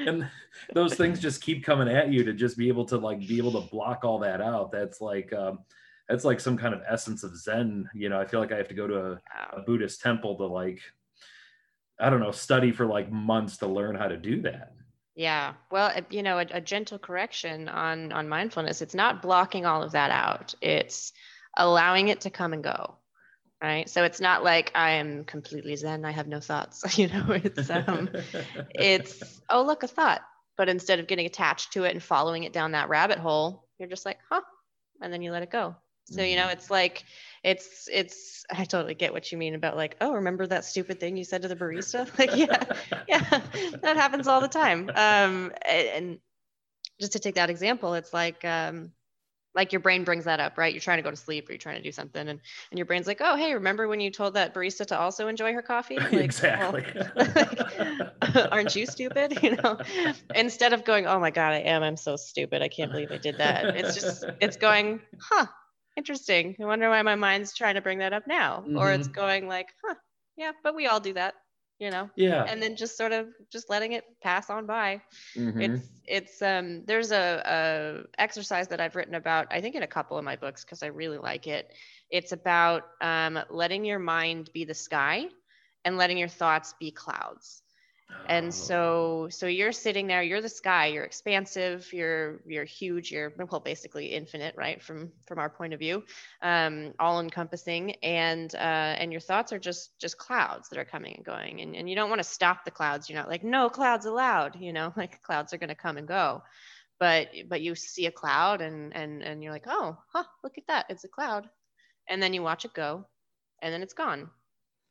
and 0.04 0.28
those 0.74 0.94
things 0.94 1.20
just 1.20 1.40
keep 1.40 1.64
coming 1.64 1.88
at 1.88 2.12
you 2.12 2.24
to 2.24 2.32
just 2.32 2.58
be 2.58 2.66
able 2.66 2.86
to 2.86 2.98
like 2.98 3.20
be 3.20 3.38
able 3.38 3.52
to 3.52 3.70
block 3.70 4.04
all 4.04 4.18
that 4.18 4.40
out. 4.40 4.72
That's 4.72 5.00
like 5.00 5.32
um, 5.32 5.60
that's 6.08 6.24
like 6.24 6.40
some 6.40 6.56
kind 6.56 6.74
of 6.74 6.82
essence 6.88 7.22
of 7.22 7.36
Zen. 7.36 7.88
You 7.94 8.08
know, 8.08 8.20
I 8.20 8.26
feel 8.26 8.40
like 8.40 8.50
I 8.50 8.56
have 8.56 8.66
to 8.66 8.74
go 8.74 8.88
to 8.88 9.12
a, 9.12 9.20
a 9.58 9.60
Buddhist 9.64 10.00
temple 10.00 10.36
to 10.38 10.46
like, 10.46 10.80
I 12.00 12.10
don't 12.10 12.20
know, 12.20 12.32
study 12.32 12.72
for 12.72 12.84
like 12.84 13.12
months 13.12 13.58
to 13.58 13.68
learn 13.68 13.94
how 13.94 14.08
to 14.08 14.16
do 14.16 14.42
that. 14.42 14.72
Yeah. 15.14 15.54
Well, 15.70 15.92
you 16.10 16.24
know, 16.24 16.38
a, 16.40 16.46
a 16.50 16.60
gentle 16.60 16.98
correction 16.98 17.68
on 17.68 18.10
on 18.10 18.28
mindfulness. 18.28 18.82
It's 18.82 18.94
not 18.96 19.22
blocking 19.22 19.66
all 19.66 19.84
of 19.84 19.92
that 19.92 20.10
out. 20.10 20.56
It's 20.60 21.12
allowing 21.56 22.08
it 22.08 22.20
to 22.22 22.30
come 22.30 22.52
and 22.52 22.64
go 22.64 22.97
right? 23.62 23.88
So 23.88 24.04
it's 24.04 24.20
not 24.20 24.44
like 24.44 24.70
i 24.74 24.92
am 24.92 25.24
completely 25.24 25.76
zen 25.76 26.04
i 26.04 26.10
have 26.10 26.28
no 26.28 26.40
thoughts 26.40 26.82
you 26.98 27.08
know 27.08 27.26
it's 27.30 27.70
um 27.70 28.08
it's 28.70 29.40
oh 29.50 29.62
look 29.64 29.82
a 29.82 29.88
thought. 29.88 30.22
But 30.56 30.68
instead 30.68 30.98
of 30.98 31.06
getting 31.06 31.26
attached 31.26 31.74
to 31.74 31.84
it 31.84 31.92
and 31.92 32.02
following 32.02 32.42
it 32.42 32.52
down 32.52 32.72
that 32.72 32.88
rabbit 32.88 33.18
hole 33.18 33.64
you're 33.78 33.88
just 33.88 34.06
like 34.06 34.18
huh 34.30 34.40
and 35.00 35.12
then 35.12 35.22
you 35.22 35.30
let 35.32 35.42
it 35.42 35.50
go. 35.50 35.76
So 36.10 36.22
you 36.22 36.36
know 36.36 36.42
mm-hmm. 36.42 36.52
it's 36.52 36.70
like 36.70 37.04
it's 37.44 37.88
it's 37.92 38.44
i 38.50 38.64
totally 38.64 38.94
get 38.94 39.12
what 39.12 39.30
you 39.30 39.38
mean 39.38 39.54
about 39.54 39.76
like 39.76 39.96
oh 40.00 40.14
remember 40.14 40.46
that 40.46 40.64
stupid 40.64 40.98
thing 40.98 41.16
you 41.16 41.24
said 41.24 41.42
to 41.42 41.48
the 41.48 41.56
barista? 41.56 42.08
Like 42.18 42.34
yeah 42.34 42.64
yeah 43.06 43.40
that 43.82 43.96
happens 43.96 44.26
all 44.26 44.40
the 44.40 44.48
time. 44.48 44.90
Um 44.94 45.52
and 45.68 46.18
just 46.98 47.12
to 47.12 47.18
take 47.18 47.36
that 47.36 47.50
example 47.50 47.94
it's 47.94 48.12
like 48.12 48.44
um 48.44 48.92
like 49.54 49.72
your 49.72 49.80
brain 49.80 50.04
brings 50.04 50.24
that 50.24 50.40
up, 50.40 50.58
right? 50.58 50.72
You're 50.72 50.80
trying 50.80 50.98
to 50.98 51.02
go 51.02 51.10
to 51.10 51.16
sleep 51.16 51.48
or 51.48 51.52
you're 51.52 51.58
trying 51.58 51.76
to 51.76 51.82
do 51.82 51.92
something, 51.92 52.20
and 52.20 52.40
and 52.70 52.78
your 52.78 52.86
brain's 52.86 53.06
like, 53.06 53.20
oh, 53.20 53.36
hey, 53.36 53.54
remember 53.54 53.88
when 53.88 54.00
you 54.00 54.10
told 54.10 54.34
that 54.34 54.54
barista 54.54 54.86
to 54.86 54.98
also 54.98 55.28
enjoy 55.28 55.52
her 55.52 55.62
coffee? 55.62 55.98
Like, 56.08 56.24
exactly. 56.24 56.86
Well, 57.16 58.48
aren't 58.52 58.74
you 58.74 58.86
stupid? 58.86 59.38
You 59.48 59.56
know, 59.56 59.78
instead 60.34 60.72
of 60.72 60.84
going, 60.84 61.06
oh 61.06 61.20
my 61.20 61.30
god, 61.30 61.52
I 61.52 61.58
am. 61.58 61.82
I'm 61.82 61.96
so 61.96 62.16
stupid. 62.16 62.60
I 62.60 62.68
can't 62.68 62.90
believe 62.90 63.10
I 63.12 63.18
did 63.18 63.38
that. 63.38 63.76
It's 63.76 63.94
just 63.94 64.24
it's 64.40 64.56
going, 64.56 65.00
huh, 65.20 65.46
interesting. 65.96 66.56
I 66.60 66.64
wonder 66.64 66.88
why 66.88 67.02
my 67.02 67.14
mind's 67.14 67.54
trying 67.54 67.76
to 67.76 67.80
bring 67.80 67.98
that 67.98 68.12
up 68.12 68.26
now, 68.26 68.58
mm-hmm. 68.60 68.76
or 68.76 68.92
it's 68.92 69.06
mm-hmm. 69.06 69.20
going 69.20 69.48
like, 69.48 69.68
huh, 69.84 69.94
yeah, 70.36 70.52
but 70.62 70.74
we 70.74 70.86
all 70.86 71.00
do 71.00 71.14
that 71.14 71.34
you 71.78 71.90
know? 71.90 72.10
Yeah. 72.16 72.44
And 72.44 72.62
then 72.62 72.76
just 72.76 72.96
sort 72.96 73.12
of 73.12 73.28
just 73.50 73.70
letting 73.70 73.92
it 73.92 74.04
pass 74.22 74.50
on 74.50 74.66
by. 74.66 75.00
Mm-hmm. 75.36 75.60
it's 75.60 75.88
it's 76.04 76.42
um 76.42 76.84
there's 76.86 77.12
a, 77.12 77.42
a 77.44 78.20
exercise 78.22 78.68
that 78.68 78.80
i've 78.80 78.96
written 78.96 79.14
about 79.14 79.46
i 79.50 79.60
think 79.60 79.74
in 79.74 79.82
a 79.82 79.86
couple 79.86 80.16
of 80.16 80.24
my 80.24 80.36
books 80.36 80.64
because 80.64 80.82
i 80.82 80.86
really 80.86 81.18
like 81.18 81.46
it. 81.46 81.72
It's 82.10 82.32
about 82.32 82.84
um, 83.02 83.38
letting 83.50 83.84
your 83.84 83.98
mind 83.98 84.50
be 84.54 84.64
the 84.64 84.74
sky 84.74 85.26
and 85.84 85.98
letting 85.98 86.16
your 86.16 86.28
thoughts 86.28 86.74
be 86.80 86.90
clouds 86.90 87.62
and 88.26 88.52
Oh. 88.52 88.52
so 88.52 89.28
so 89.30 89.46
you're 89.46 89.72
sitting 89.72 90.06
there 90.06 90.22
you're 90.22 90.40
the 90.42 90.48
sky 90.48 90.86
you're 90.86 91.04
expansive 91.04 91.92
you're 91.92 92.40
you're 92.46 92.64
huge 92.64 93.10
you're 93.10 93.32
well 93.50 93.60
basically 93.60 94.06
infinite 94.06 94.54
right 94.56 94.82
from 94.82 95.12
from 95.26 95.38
our 95.38 95.48
point 95.48 95.72
of 95.72 95.80
view 95.80 96.02
um 96.42 96.92
all 96.98 97.20
encompassing 97.20 97.92
and 98.02 98.54
uh 98.54 98.58
and 98.98 99.12
your 99.12 99.20
thoughts 99.20 99.52
are 99.52 99.58
just 99.58 99.98
just 100.00 100.18
clouds 100.18 100.68
that 100.68 100.78
are 100.78 100.84
coming 100.84 101.14
and 101.16 101.24
going 101.24 101.60
and, 101.60 101.74
and 101.76 101.88
you 101.88 101.96
don't 101.96 102.10
want 102.10 102.20
to 102.20 102.28
stop 102.28 102.64
the 102.64 102.70
clouds 102.70 103.08
you're 103.08 103.18
not 103.18 103.28
like 103.28 103.44
no 103.44 103.68
clouds 103.68 104.06
allowed 104.06 104.56
you 104.60 104.72
know 104.72 104.92
like 104.96 105.22
clouds 105.22 105.52
are 105.52 105.58
going 105.58 105.68
to 105.68 105.74
come 105.74 105.96
and 105.96 106.08
go. 106.08 106.42
But 107.00 107.28
but 107.48 107.60
you 107.62 107.74
see 107.74 108.06
a 108.06 108.12
cloud 108.12 108.60
and 108.60 108.94
and 108.94 109.22
and 109.22 109.42
you're 109.42 109.52
like 109.52 109.66
oh 109.68 109.96
huh 110.12 110.24
look 110.42 110.58
at 110.58 110.66
that 110.68 110.86
it's 110.88 111.04
a 111.04 111.08
cloud. 111.08 111.48
And 112.08 112.22
then 112.22 112.34
you 112.34 112.42
watch 112.42 112.64
it 112.64 112.74
go 112.74 113.06
and 113.62 113.72
then 113.72 113.82
it's 113.82 113.94
gone. 113.94 114.30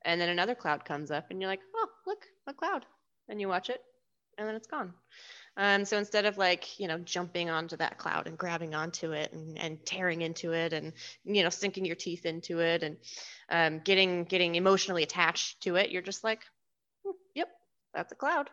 And 0.04 0.20
then 0.20 0.28
another 0.28 0.54
cloud 0.54 0.84
comes 0.84 1.10
up 1.10 1.26
and 1.30 1.40
you're 1.40 1.50
like 1.50 1.60
oh 1.76 1.88
look 2.06 2.24
a 2.48 2.54
cloud 2.54 2.86
and 3.28 3.40
you 3.40 3.48
watch 3.48 3.70
it 3.70 3.80
and 4.36 4.46
then 4.48 4.54
it's 4.54 4.66
gone. 4.66 4.92
Um, 5.56 5.84
so 5.84 5.98
instead 5.98 6.24
of 6.24 6.38
like 6.38 6.78
you 6.78 6.86
know 6.86 6.98
jumping 6.98 7.50
onto 7.50 7.76
that 7.76 7.98
cloud 7.98 8.26
and 8.28 8.38
grabbing 8.38 8.74
onto 8.74 9.12
it 9.12 9.32
and, 9.32 9.58
and 9.58 9.84
tearing 9.84 10.22
into 10.22 10.52
it 10.52 10.72
and 10.72 10.92
you 11.24 11.42
know 11.42 11.50
sinking 11.50 11.84
your 11.84 11.96
teeth 11.96 12.24
into 12.26 12.60
it 12.60 12.82
and 12.82 12.96
um, 13.50 13.80
getting 13.84 14.24
getting 14.24 14.54
emotionally 14.54 15.02
attached 15.02 15.60
to 15.62 15.74
it 15.76 15.90
you're 15.90 16.02
just 16.02 16.22
like 16.22 16.42
"Hmm, 17.04 17.12
yep 17.34 17.48
that's 17.92 18.12
a 18.12 18.16
cloud. 18.16 18.50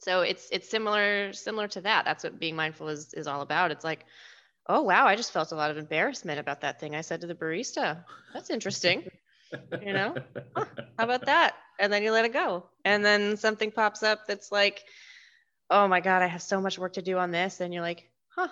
So 0.00 0.20
it's 0.20 0.48
it's 0.52 0.68
similar 0.68 1.32
similar 1.32 1.68
to 1.68 1.80
that. 1.82 2.04
That's 2.04 2.24
what 2.24 2.38
being 2.38 2.56
mindful 2.56 2.88
is 2.88 3.14
is 3.14 3.26
all 3.26 3.40
about. 3.40 3.70
It's 3.70 3.84
like 3.84 4.04
oh 4.68 4.82
wow 4.82 5.06
i 5.06 5.14
just 5.16 5.32
felt 5.32 5.52
a 5.52 5.56
lot 5.56 5.70
of 5.70 5.78
embarrassment 5.78 6.40
about 6.40 6.60
that 6.62 6.80
thing 6.80 6.94
i 6.94 7.00
said 7.00 7.20
to 7.20 7.26
the 7.26 7.34
barista. 7.34 8.04
That's 8.34 8.50
interesting 8.50 9.04
you 9.82 9.92
know? 9.92 10.14
how 10.98 11.04
about 11.04 11.24
that? 11.26 11.54
And 11.78 11.92
then 11.92 12.02
you 12.02 12.10
let 12.12 12.24
it 12.24 12.32
go. 12.32 12.64
And 12.84 13.04
then 13.04 13.36
something 13.36 13.70
pops 13.70 14.02
up 14.02 14.26
that's 14.26 14.50
like 14.52 14.82
oh 15.68 15.88
my 15.88 16.00
god 16.00 16.22
i 16.22 16.26
have 16.28 16.42
so 16.42 16.60
much 16.60 16.78
work 16.78 16.92
to 16.94 17.02
do 17.02 17.18
on 17.18 17.30
this. 17.30 17.60
And 17.60 17.72
you're 17.74 17.82
like 17.82 18.08
huh 18.36 18.48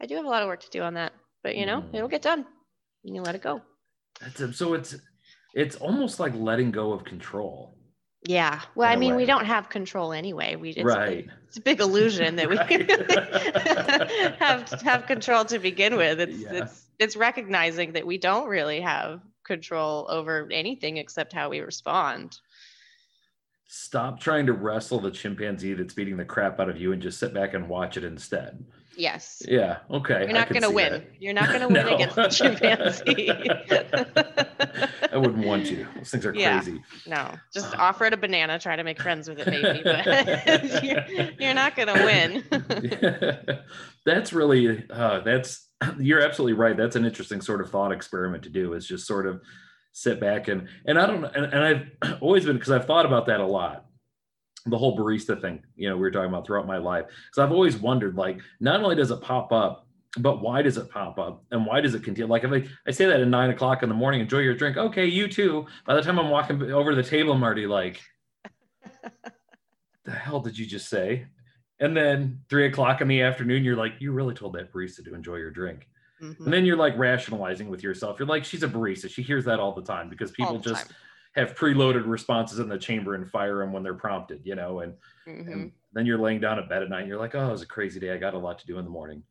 i 0.00 0.06
do 0.06 0.14
have 0.16 0.24
a 0.24 0.28
lot 0.28 0.42
of 0.42 0.48
work 0.48 0.60
to 0.60 0.70
do 0.70 0.82
on 0.82 0.94
that. 0.94 1.12
But 1.42 1.56
you 1.56 1.66
know 1.66 1.80
Mhm. 1.82 1.94
it'll 1.94 2.08
get 2.08 2.22
done. 2.22 2.46
And 3.04 3.14
you 3.16 3.22
let 3.22 3.34
it 3.34 3.42
go. 3.42 3.62
That's 4.20 4.40
a- 4.40 4.52
so 4.52 4.74
it's 4.74 4.94
it's 5.54 5.76
almost 5.76 6.20
like 6.20 6.34
letting 6.34 6.70
go 6.70 6.92
of 6.92 7.04
control. 7.04 7.76
yeah. 8.28 8.60
Well 8.76 8.88
i 8.88 8.94
a 8.94 8.98
mean 8.98 9.16
we 9.16 9.24
don't 9.24 9.46
have 9.46 9.68
control 9.68 10.12
anyway. 10.12 10.54
We 10.56 10.70
it's, 10.70 10.84
right. 10.84 11.26
it's 11.48 11.56
a 11.56 11.62
big 11.62 11.80
illusion 11.80 12.36
that 12.36 12.48
we 12.50 12.56
have 14.38 14.68
have 14.82 15.06
control 15.06 15.44
to 15.46 15.58
begin 15.58 15.96
with. 15.96 16.20
It's 16.20 16.38
Yeah. 16.38 16.52
it's 16.64 16.86
it's 16.98 17.16
recognizing 17.16 17.92
that 17.94 18.06
we 18.06 18.18
don't 18.18 18.48
really 18.48 18.80
have 18.82 19.20
control 19.54 20.06
over 20.10 20.48
anything 20.52 20.96
except 20.98 21.32
how 21.32 21.48
we 21.50 21.58
respond 21.60 22.38
Stop 23.72 24.18
trying 24.18 24.46
to 24.46 24.52
wrestle 24.52 24.98
the 24.98 25.12
chimpanzee 25.12 25.74
that's 25.74 25.94
beating 25.94 26.16
the 26.16 26.24
crap 26.24 26.58
out 26.58 26.68
of 26.68 26.76
you 26.76 26.90
and 26.92 27.00
just 27.00 27.20
sit 27.20 27.32
back 27.32 27.54
and 27.54 27.68
watch 27.68 27.96
it 27.96 28.02
instead. 28.02 28.64
yes 28.96 29.42
Yeah. 29.46 29.78
Okay. 29.90 30.22
You're 30.24 30.32
not 30.32 30.48
going 30.48 30.62
to 30.62 30.70
win. 30.70 30.92
that. 30.92 31.04
You're 31.20 31.34
not 31.34 31.48
going 31.48 31.60
to 31.66 31.68
win 31.68 31.86
No. 31.86 31.94
against 31.94 32.16
the 32.16 32.28
chimpanzee. 32.28 33.30
I 35.12 35.16
wouldn't 35.16 35.46
want 35.46 35.66
to. 35.66 35.86
Those 35.96 36.10
things 36.10 36.26
are 36.26 36.34
Yeah. 36.34 36.60
crazy. 36.60 36.82
no, 37.06 37.30
just 37.54 37.72
offer 37.78 38.06
it 38.06 38.12
a 38.12 38.16
banana, 38.16 38.58
try 38.58 38.74
to 38.74 38.82
make 38.82 39.00
friends 39.00 39.28
with 39.28 39.38
it, 39.38 39.46
maybe, 39.46 39.82
but 39.84 40.82
you're, 40.84 41.30
you're 41.38 41.54
not 41.54 41.76
going 41.76 41.88
to 41.94 42.04
win. 42.10 43.60
that's 44.04 44.32
really 44.32 44.84
uh, 44.90 45.20
that's 45.20 45.68
you're 45.98 46.22
absolutely 46.22 46.54
right. 46.54 46.76
That's 46.76 46.96
an 46.96 47.04
interesting 47.04 47.40
sort 47.40 47.60
of 47.60 47.70
thought 47.70 47.92
experiment 47.92 48.42
to 48.44 48.50
do 48.50 48.74
is 48.74 48.86
just 48.86 49.06
sort 49.06 49.26
of 49.26 49.40
sit 49.92 50.20
back 50.20 50.48
and 50.48 50.68
and 50.86 50.98
i 50.98 51.06
don't 51.06 51.24
and, 51.24 51.52
and 51.52 51.64
i've 52.02 52.18
always 52.22 52.44
been 52.44 52.56
because 52.56 52.70
i've 52.70 52.86
thought 52.86 53.06
about 53.06 53.26
that 53.26 53.40
a 53.40 53.46
lot. 53.46 53.86
The 54.66 54.76
whole 54.76 54.96
barista 54.96 55.40
thing 55.40 55.64
you 55.74 55.88
know 55.88 55.96
we 55.96 56.02
were 56.02 56.10
talking 56.10 56.28
about 56.28 56.46
throughout 56.46 56.66
my 56.66 56.78
life. 56.78 57.06
Because 57.06 57.44
i've 57.44 57.52
always 57.52 57.76
wondered 57.76 58.16
like 58.16 58.40
not 58.60 58.82
only 58.82 58.94
does 58.94 59.10
it 59.10 59.20
pop 59.20 59.52
up 59.52 59.86
but 60.18 60.42
why 60.42 60.60
does 60.60 60.76
it 60.76 60.90
pop 60.90 61.20
up? 61.20 61.44
And 61.52 61.64
why 61.64 61.80
does 61.80 61.94
it 61.94 62.02
continue? 62.02 62.28
Like 62.28 62.42
if 62.42 62.52
i, 62.52 62.64
I 62.86 62.90
say 62.90 63.06
that 63.06 63.20
at 63.20 63.28
nine 63.28 63.50
o'clock 63.50 63.82
in 63.82 63.88
the 63.88 63.94
morning 63.94 64.20
enjoy 64.20 64.40
your 64.40 64.54
drink. 64.54 64.76
Okay 64.76 65.06
you 65.06 65.28
too. 65.28 65.66
By 65.86 65.94
the 65.94 66.02
time 66.02 66.18
i'm 66.18 66.30
walking 66.30 66.62
over 66.70 66.90
to 66.90 66.96
the 66.96 67.02
table 67.02 67.32
i'm 67.32 67.42
already 67.42 67.66
like 67.66 68.00
the 70.04 70.12
hell 70.12 70.40
did 70.40 70.58
you 70.58 70.66
just 70.66 70.88
say 70.88 71.26
and 71.80 71.96
then 71.96 72.40
three 72.48 72.66
o'clock 72.66 73.00
in 73.00 73.08
the 73.08 73.22
afternoon 73.22 73.64
you're 73.64 73.76
like 73.76 73.94
you 73.98 74.12
really 74.12 74.34
told 74.34 74.52
that 74.52 74.72
barista 74.72 75.04
to 75.04 75.14
enjoy 75.14 75.36
your 75.36 75.50
drink 75.50 75.88
Mhm. 76.22 76.38
and 76.44 76.52
then 76.52 76.66
you're 76.66 76.76
like 76.76 76.96
rationalizing 76.98 77.68
with 77.70 77.82
yourself 77.82 78.18
you're 78.18 78.28
like 78.28 78.44
she's 78.44 78.62
a 78.62 78.68
barista 78.68 79.08
she 79.10 79.22
hears 79.22 79.44
that 79.46 79.58
all 79.58 79.72
the 79.74 79.82
time 79.82 80.08
because 80.10 80.30
people 80.32 80.58
just 80.58 80.86
time. 80.86 80.96
have 81.32 81.54
preloaded 81.54 82.06
responses 82.06 82.58
in 82.58 82.68
the 82.68 82.76
chamber 82.78 83.14
and 83.14 83.28
fire 83.30 83.58
them 83.60 83.72
when 83.72 83.82
they're 83.82 83.94
prompted 83.94 84.40
you 84.44 84.54
know 84.54 84.80
and, 84.80 84.92
Mhm. 85.26 85.52
and 85.52 85.72
then 85.94 86.04
you're 86.06 86.18
laying 86.18 86.38
down 86.40 86.58
at 86.58 86.68
bed 86.68 86.82
at 86.82 86.90
night 86.90 87.00
and 87.00 87.08
you're 87.08 87.18
like 87.18 87.34
oh 87.34 87.48
it 87.48 87.52
was 87.52 87.62
a 87.62 87.66
crazy 87.66 87.98
day 87.98 88.12
i 88.12 88.18
got 88.18 88.34
a 88.34 88.38
lot 88.38 88.58
to 88.58 88.66
do 88.66 88.78
in 88.78 88.84
the 88.84 88.90
morning 88.90 89.22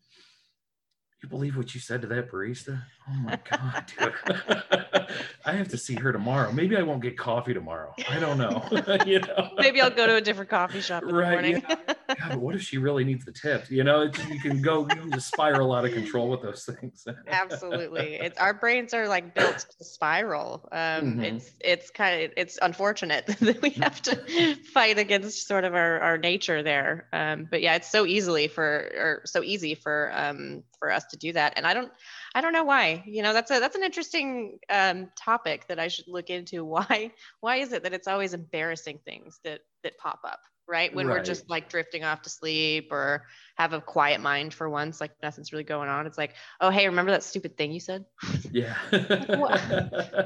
you 1.21 1.29
believe 1.29 1.57
what 1.57 1.73
you 1.73 1.79
said 1.81 2.01
to 2.01 2.07
that 2.07 2.31
barista 2.31 2.81
oh 3.09 3.13
my 3.13 3.37
god 3.49 3.85
dude 3.99 4.13
i 5.45 5.51
have 5.51 5.67
to 5.67 5.77
see 5.77 5.95
her 5.95 6.11
tomorrow 6.11 6.51
maybe 6.51 6.77
i 6.77 6.81
won't 6.81 7.01
get 7.01 7.17
coffee 7.17 7.53
tomorrow 7.53 7.93
i 8.09 8.19
don't 8.19 8.37
know 8.37 8.63
you 9.05 9.19
know 9.19 9.49
Maybe 9.57 9.81
I'll 9.81 9.89
go 9.89 10.07
to 10.07 10.15
a 10.15 10.21
different 10.21 10.49
coffee 10.49 10.79
shop 10.79 11.03
in 11.03 11.09
the 11.09 11.15
Right, 11.15 11.31
morning. 11.31 11.61
God, 11.67 11.95
but 12.31 12.39
what 12.39 12.55
if 12.55 12.61
she 12.61 12.77
really 12.77 13.03
needs 13.03 13.25
the 13.25 13.31
tip? 13.31 13.69
You 13.69 13.83
know, 13.83 14.01
it's, 14.03 14.17
you 14.29 14.39
can 14.39 14.61
go, 14.61 14.87
you 14.87 15.01
can 15.01 15.11
just 15.11 15.27
spiral 15.31 15.73
out 15.73 15.83
of 15.85 15.91
control 15.91 16.29
with 16.29 16.41
those 16.41 16.63
things. 16.65 17.05
Absolutely. 17.27 18.15
It's 18.15 18.39
our 18.39 18.53
brains 18.53 18.93
are 18.93 19.07
like 19.07 19.35
built 19.35 19.65
to 19.77 19.83
spiral. 19.83 20.67
Um, 20.71 21.17
Mhm. 21.17 21.23
It's 21.23 21.51
it's 21.59 21.89
kind 21.91 22.23
of 22.23 22.31
it's 22.37 22.57
unfortunate 22.61 23.25
that 23.27 23.61
we 23.61 23.71
have 23.71 24.01
to 24.03 24.55
fight 24.73 24.97
against 24.97 25.47
sort 25.47 25.65
of 25.65 25.75
our, 25.75 25.99
our 25.99 26.17
nature 26.17 26.63
there. 26.63 27.07
Um, 27.11 27.47
but 27.49 27.61
yeah, 27.61 27.75
it's 27.75 27.91
so 27.91 28.05
easily 28.05 28.47
for 28.47 28.63
or 28.95 29.21
so 29.25 29.43
easy 29.43 29.75
for 29.75 30.11
um, 30.15 30.63
for 30.79 30.91
us 30.91 31.05
to 31.07 31.17
do 31.17 31.33
that. 31.33 31.53
And 31.57 31.67
I 31.67 31.73
don't 31.73 31.91
I 32.33 32.41
don't 32.41 32.53
know 32.53 32.63
why. 32.63 33.03
You 33.05 33.21
know, 33.21 33.33
that's 33.33 33.51
a 33.51 33.59
that's 33.59 33.75
an 33.75 33.83
interesting 33.83 34.59
um, 34.69 35.09
topic 35.15 35.67
that 35.67 35.79
I 35.79 35.87
should 35.87 36.07
look 36.07 36.29
into. 36.29 36.65
Why 36.69 37.11
why 37.41 37.57
is 37.57 37.73
it 37.73 37.83
that 37.83 37.93
it's 37.93 38.07
always 38.07 38.33
embarrassing 38.33 38.99
things 39.05 39.39
that 39.43 39.61
that 39.83 39.97
pop 39.97 40.19
up? 40.23 40.39
Right 40.67 40.93
when 40.93 41.07
we're 41.07 41.23
just 41.23 41.49
like 41.49 41.67
drifting 41.67 42.03
off 42.03 42.21
to 42.21 42.29
sleep 42.29 42.89
or 42.91 43.25
have 43.57 43.73
a 43.73 43.81
quiet 43.81 44.21
mind 44.21 44.53
for 44.53 44.69
once, 44.69 45.01
like 45.01 45.11
nothing's 45.23 45.51
really 45.51 45.63
going 45.63 45.89
on. 45.89 46.05
It's 46.05 46.17
like, 46.17 46.35
oh 46.61 46.69
hey, 46.69 46.87
remember 46.87 47.11
that 47.11 47.23
stupid 47.23 47.57
thing 47.57 47.71
you 47.71 47.79
said? 47.79 48.05
Yeah. 48.51 48.75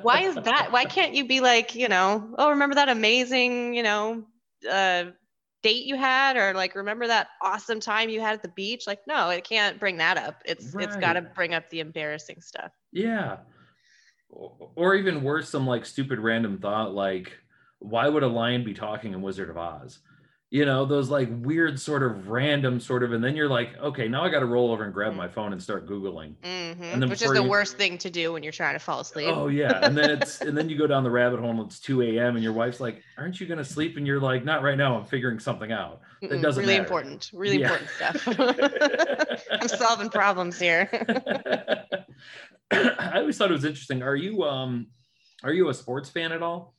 why 0.02 0.22
is 0.24 0.36
that 0.36 0.72
why 0.72 0.84
can't 0.84 1.14
you 1.14 1.28
be 1.28 1.40
like 1.40 1.76
you 1.76 1.88
know 1.88 2.34
oh 2.38 2.50
remember 2.50 2.76
that 2.76 2.90
amazing 2.90 3.74
you 3.74 3.84
know 3.84 4.24
uh 4.70 5.06
date 5.64 5.86
you 5.86 5.96
had 5.96 6.38
or 6.38 6.54
like 6.54 6.76
remember 6.76 7.08
that 7.08 7.30
awesome 7.42 7.80
time 7.80 8.10
you 8.10 8.22
had 8.22 8.34
at 8.34 8.42
the 8.44 8.50
beach 8.50 8.86
like 8.86 9.00
no 9.08 9.30
it 9.30 9.44
can't 9.44 9.80
bring 9.80 9.98
that 9.98 10.18
up 10.18 10.42
it's 10.46 10.76
it's 10.76 10.96
got 10.98 11.14
to 11.14 11.22
bring 11.22 11.54
up 11.54 11.70
the 11.70 11.80
embarrassing 11.80 12.40
stuff 12.42 12.72
Yeah. 12.92 13.38
Or 14.30 14.70
or 14.76 14.96
even 14.96 15.24
worse, 15.24 15.50
some 15.50 15.68
like 15.68 15.86
stupid 15.86 16.20
random 16.20 16.58
thought 16.58 16.94
like, 16.94 17.38
why 17.80 18.08
would 18.08 18.24
a 18.24 18.28
lion 18.28 18.64
be 18.64 18.74
talking 18.74 19.14
in 19.14 19.22
Wizard 19.22 19.50
of 19.50 19.58
Oz? 19.58 20.00
You 20.54 20.66
know, 20.66 20.86
those 20.86 21.10
like 21.10 21.30
weird 21.32 21.80
sort 21.80 22.04
of 22.04 22.30
random 22.30 22.80
sort 22.80 23.02
of, 23.02 23.12
and 23.12 23.24
then 23.24 23.36
you're 23.36 23.50
like, 23.50 23.76
okay, 23.80 24.08
now 24.08 24.24
I 24.24 24.30
got 24.30 24.42
to 24.42 24.46
roll 24.46 24.72
over 24.72 24.84
and 24.84 24.94
grab 24.94 25.16
my 25.16 25.28
phone 25.28 25.52
and 25.52 25.60
start 25.60 25.88
Googling. 25.88 26.36
Mhm, 26.44 27.00
then 27.00 27.10
which 27.10 27.24
is 27.24 27.32
the 27.32 27.42
you- 27.42 27.50
worst 27.50 27.76
thing 27.76 27.98
to 27.98 28.12
do 28.12 28.32
when 28.34 28.44
you're 28.44 28.52
trying 28.52 28.76
to 28.76 28.80
fall 28.80 29.00
asleep 29.00 29.30
Oh 29.32 29.48
yeah, 29.48 29.80
and 29.84 29.98
then 29.98 30.12
it's 30.12 30.42
and 30.42 30.56
then 30.56 30.70
you 30.70 30.78
go 30.78 30.86
down 30.94 31.04
the 31.04 31.10
rabbit 31.10 31.40
hole 31.40 31.50
and 31.50 31.60
it's 31.62 31.80
2 31.80 32.04
a.m. 32.04 32.36
and 32.36 32.44
your 32.44 32.54
wife's 32.54 32.80
like, 32.80 33.02
"Aren't 33.18 33.40
you 33.42 33.48
gonna 33.48 33.66
sleep?" 33.66 33.98
And 33.98 34.06
you're 34.06 34.20
like, 34.20 34.46
"Not 34.46 34.62
right 34.62 34.78
now. 34.78 34.96
I'm 34.96 35.06
figuring 35.06 35.40
something 35.40 35.72
out." 35.72 36.02
Mm-mm, 36.22 36.40
doesn't 36.44 36.62
really 36.62 36.74
matter. 36.74 36.84
important 36.84 37.32
really 37.34 37.58
Yeah. 37.60 37.74
important 37.74 37.90
stuff 37.90 38.28
i'm 39.60 39.68
solving 39.68 40.10
problems 40.10 40.60
here 40.60 40.88
I 42.72 43.20
always 43.20 43.38
thought 43.38 43.50
it 43.50 43.54
was 43.54 43.66
interesting. 43.66 44.02
Are 44.04 44.16
you 44.16 44.44
um, 44.44 44.88
are 45.44 45.52
you 45.54 45.70
a 45.70 45.74
sports 45.74 46.10
fan 46.10 46.32
at 46.32 46.42
all? 46.44 46.73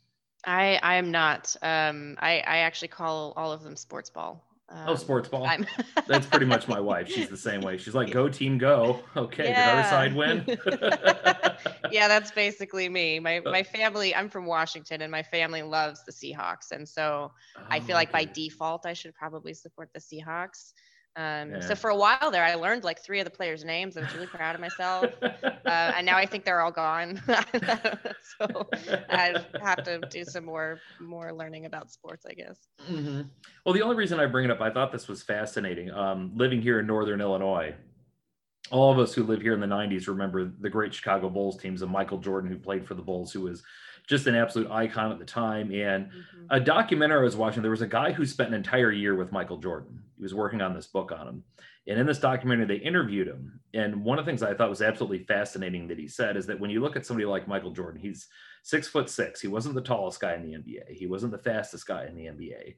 I 0.47 0.79
i 0.83 0.97
am 0.97 1.11
not 1.11 1.55
um 1.63 2.17
i 2.19 2.39
i 2.41 2.59
actually 2.59 2.89
call 2.89 3.33
all 3.37 3.53
of 3.53 3.63
them 3.63 3.77
sports 3.77 4.11
ball 4.11 4.45
Oh, 4.87 4.93
Um, 4.93 4.97
sports 4.97 5.29
ball. 5.29 5.49
That's 6.07 6.27
pretty 6.27 6.45
much 6.47 6.69
my 6.69 6.79
wife. 6.81 7.09
She's 7.09 7.29
the 7.29 7.37
same 7.39 7.63
way. 7.63 7.79
She's 7.79 7.95
like, 7.95 8.11
"Go 8.11 8.29
team, 8.29 8.59
go." 8.59 9.03
Okay, 9.17 9.55
did 9.55 9.67
our 9.67 9.83
side 9.83 10.15
win? 10.15 10.45
yeah, 11.91 12.09
that's 12.09 12.31
basically 12.33 12.89
me. 12.89 13.19
My 13.21 13.41
my 13.41 13.63
family, 13.63 14.15
I'm 14.15 14.29
from 14.29 14.47
Washington 14.47 15.01
and 15.03 15.11
my 15.11 15.23
family 15.23 15.63
loves 15.63 16.05
the 16.05 16.13
Seahawks. 16.13 16.71
And 16.73 16.89
so 16.89 17.33
I 17.71 17.81
feel 17.81 17.95
Oh, 17.95 17.99
like 17.99 18.13
by 18.13 18.25
default 18.25 18.87
I 18.87 18.93
should 18.93 19.15
probably 19.15 19.55
support 19.55 19.91
the 19.95 20.01
Seahawks. 20.01 20.73
Um, 21.17 21.61
Yeah. 21.61 21.61
so 21.61 21.77
for 21.77 21.91
a 21.91 21.97
while 21.97 22.31
there 22.33 22.45
I 22.45 22.55
learned 22.57 22.85
like 22.85 23.03
three 23.03 23.21
of 23.21 23.25
the 23.25 23.31
players' 23.31 23.65
names. 23.65 23.97
I 23.97 24.01
was 24.01 24.15
really 24.15 24.27
proud 24.27 24.55
of 24.55 24.61
myself. 24.61 25.13
Uh, 25.67 25.93
and 25.97 26.05
now 26.05 26.19
I 26.19 26.27
think 26.27 26.45
they're 26.45 26.61
all 26.61 26.73
gone. 26.73 27.23
so 28.21 28.69
I 29.09 29.39
have 29.61 29.83
to 29.85 30.03
do 30.11 30.25
some 30.25 30.45
more 30.45 30.83
more 30.99 31.33
learning 31.33 31.65
about 31.65 31.91
sports, 31.91 32.27
I 32.27 32.35
guess. 32.35 32.69
hmm 32.85 33.23
Well, 33.65 33.75
the 33.75 33.83
only 33.83 33.97
reason 33.97 34.21
I 34.21 34.27
bring 34.27 34.45
it 34.45 34.51
up, 34.51 34.61
I 34.61 34.71
thought 34.71 34.93
this 34.93 35.09
was 35.09 35.23
fascinating. 35.23 35.91
Um, 35.91 36.33
living 36.37 36.61
here 36.61 36.81
in 36.81 36.87
Northern 36.87 37.21
Illinois, 37.21 37.75
all 38.71 38.93
of 38.93 38.99
us 38.99 39.15
who 39.15 39.25
live 39.25 39.43
here 39.43 39.55
in 39.55 39.61
the 39.61 39.67
90s 39.67 40.09
remember 40.09 40.45
the 40.47 40.71
great 40.71 40.95
Chicago 40.95 41.29
Bulls 41.31 41.59
teams 41.59 41.83
of 41.83 41.91
Michael 41.91 42.19
Jordan, 42.19 42.51
who 42.51 42.59
played 42.59 42.87
for 42.87 42.95
the 42.95 43.03
Bulls, 43.03 43.33
who 43.33 43.43
was 43.43 43.63
just 44.07 44.27
an 44.27 44.35
absolute 44.35 44.71
icon 44.71 45.13
at 45.13 45.19
the 45.19 45.25
time. 45.25 45.73
And 45.73 46.07
mm-hmm. 46.07 46.47
a 46.51 46.61
documentary 46.61 47.21
I 47.21 47.25
was 47.25 47.37
watching, 47.37 47.63
there 47.63 47.71
was 47.71 47.83
a 47.83 47.87
guy 47.87 48.13
who 48.13 48.27
spent 48.27 48.51
an 48.51 48.55
entire 48.55 48.93
year 48.93 49.15
with 49.15 49.33
Michael 49.33 49.57
Jordan. 49.57 50.03
He 50.17 50.23
was 50.23 50.35
working 50.35 50.61
on 50.61 50.75
this 50.75 50.87
book 50.87 51.13
on 51.13 51.27
him. 51.27 51.45
And 51.87 51.99
in 51.99 52.07
this 52.07 52.19
documentary, 52.19 52.67
they 52.67 52.83
interviewed 52.83 53.29
him. 53.29 53.61
And 53.75 54.05
one 54.05 54.19
of 54.19 54.25
the 54.25 54.31
things 54.31 54.43
I 54.43 54.55
thought 54.55 54.71
was 54.71 54.81
absolutely 54.81 55.25
fascinating 55.25 55.87
that 55.89 55.99
he 55.99 56.09
said 56.09 56.37
is 56.37 56.47
that 56.47 56.59
when 56.59 56.71
you 56.71 56.81
look 56.81 56.97
at 56.97 57.05
somebody 57.05 57.27
like 57.27 57.47
Michael 57.47 57.73
Jordan, 57.73 58.01
he's 58.01 58.29
six 58.63 58.89
foot 58.89 59.11
six. 59.11 59.41
He 59.41 59.49
wasn't 59.49 59.75
the 59.75 59.83
tallest 59.83 60.21
guy 60.21 60.35
in 60.35 60.43
the 60.43 60.57
NBA. 60.57 60.93
He 60.93 61.07
wasn't 61.07 61.33
the 61.33 61.39
fastest 61.39 61.87
guy 61.87 62.07
in 62.07 62.15
the 62.15 62.27
NBA. 62.27 62.77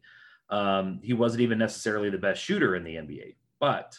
Um, 0.48 1.00
he 1.02 1.12
wasn't 1.12 1.42
even 1.42 1.58
necessarily 1.58 2.10
the 2.10 2.18
best 2.18 2.42
shooter 2.42 2.74
in 2.74 2.82
the 2.82 2.96
NBA. 2.96 3.36
But 3.60 3.98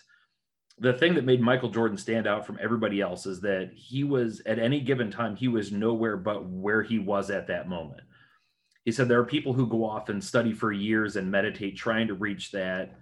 the 0.80 0.94
thing 0.94 1.16
that 1.16 1.26
made 1.26 1.42
Michael 1.42 1.70
Jordan 1.70 1.98
stand 1.98 2.28
out 2.28 2.46
from 2.46 2.60
everybody 2.62 3.02
else 3.02 3.26
is 3.26 3.42
that 3.42 3.72
he 3.74 4.04
was 4.04 4.42
at 4.46 4.60
any 4.60 4.80
given 4.80 5.10
time, 5.10 5.36
he 5.36 5.48
was 5.48 5.72
nowhere 5.72 6.18
but 6.18 6.46
where 6.46 6.84
he 6.84 7.00
was 7.00 7.32
at 7.32 7.48
that 7.48 7.68
moment. 7.68 8.02
He 8.86 8.92
said 8.92 9.08
there 9.08 9.20
are 9.20 9.26
people 9.26 9.54
who 9.54 9.68
go 9.68 9.84
off 9.84 10.10
and 10.10 10.24
study 10.24 10.54
for 10.54 10.72
years 10.72 11.16
and 11.16 11.32
meditate 11.32 11.78
trying 11.78 12.08
to 12.08 12.14
reach 12.14 12.52
that 12.52 12.96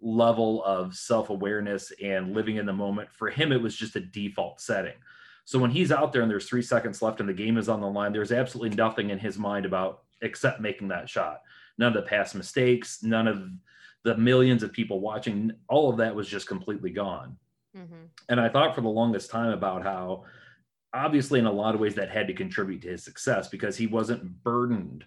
level 0.00 0.62
of 0.64 0.94
self-awareness 0.94 1.90
and 2.02 2.34
living 2.34 2.56
in 2.56 2.66
the 2.66 2.72
moment. 2.72 3.10
For 3.10 3.30
him 3.30 3.50
it 3.50 3.62
was 3.62 3.74
just 3.74 3.96
a 3.96 4.00
default 4.00 4.60
setting. 4.60 4.94
So 5.46 5.58
when 5.58 5.70
he's 5.70 5.92
out 5.92 6.12
there 6.12 6.22
and 6.22 6.30
there's 6.30 6.48
three 6.48 6.62
seconds 6.62 7.00
left 7.00 7.20
and 7.20 7.28
the 7.28 7.32
game 7.32 7.56
is 7.56 7.68
on 7.68 7.80
the 7.80 7.86
line 7.86 8.12
there's 8.12 8.32
absolutely 8.32 8.76
nothing 8.76 9.10
in 9.10 9.18
his 9.18 9.38
mind 9.38 9.64
about 9.64 10.02
except 10.20 10.60
making 10.60 10.88
that 10.88 11.08
shot. 11.08 11.40
None 11.78 11.88
of 11.88 11.94
the 11.94 12.08
past 12.08 12.34
mistakes 12.34 13.02
none 13.02 13.26
of 13.26 13.48
the 14.06 14.16
millions 14.16 14.62
of 14.62 14.72
people 14.72 15.00
watching 15.00 15.50
all 15.68 15.90
of 15.90 15.96
that 15.96 16.14
was 16.14 16.28
just 16.28 16.46
completely 16.46 16.90
gone 16.90 17.36
mm-hmm. 17.76 18.04
and 18.28 18.40
i 18.40 18.48
thought 18.48 18.74
for 18.74 18.80
the 18.80 18.88
longest 18.88 19.30
time 19.30 19.52
about 19.52 19.82
how 19.82 20.22
obviously 20.94 21.40
in 21.40 21.46
a 21.46 21.52
lot 21.52 21.74
of 21.74 21.80
ways 21.80 21.94
that 21.94 22.08
had 22.08 22.28
to 22.28 22.32
contribute 22.32 22.80
to 22.80 22.88
his 22.88 23.04
success 23.04 23.48
because 23.48 23.76
he 23.76 23.88
wasn't 23.88 24.22
burdened 24.44 25.04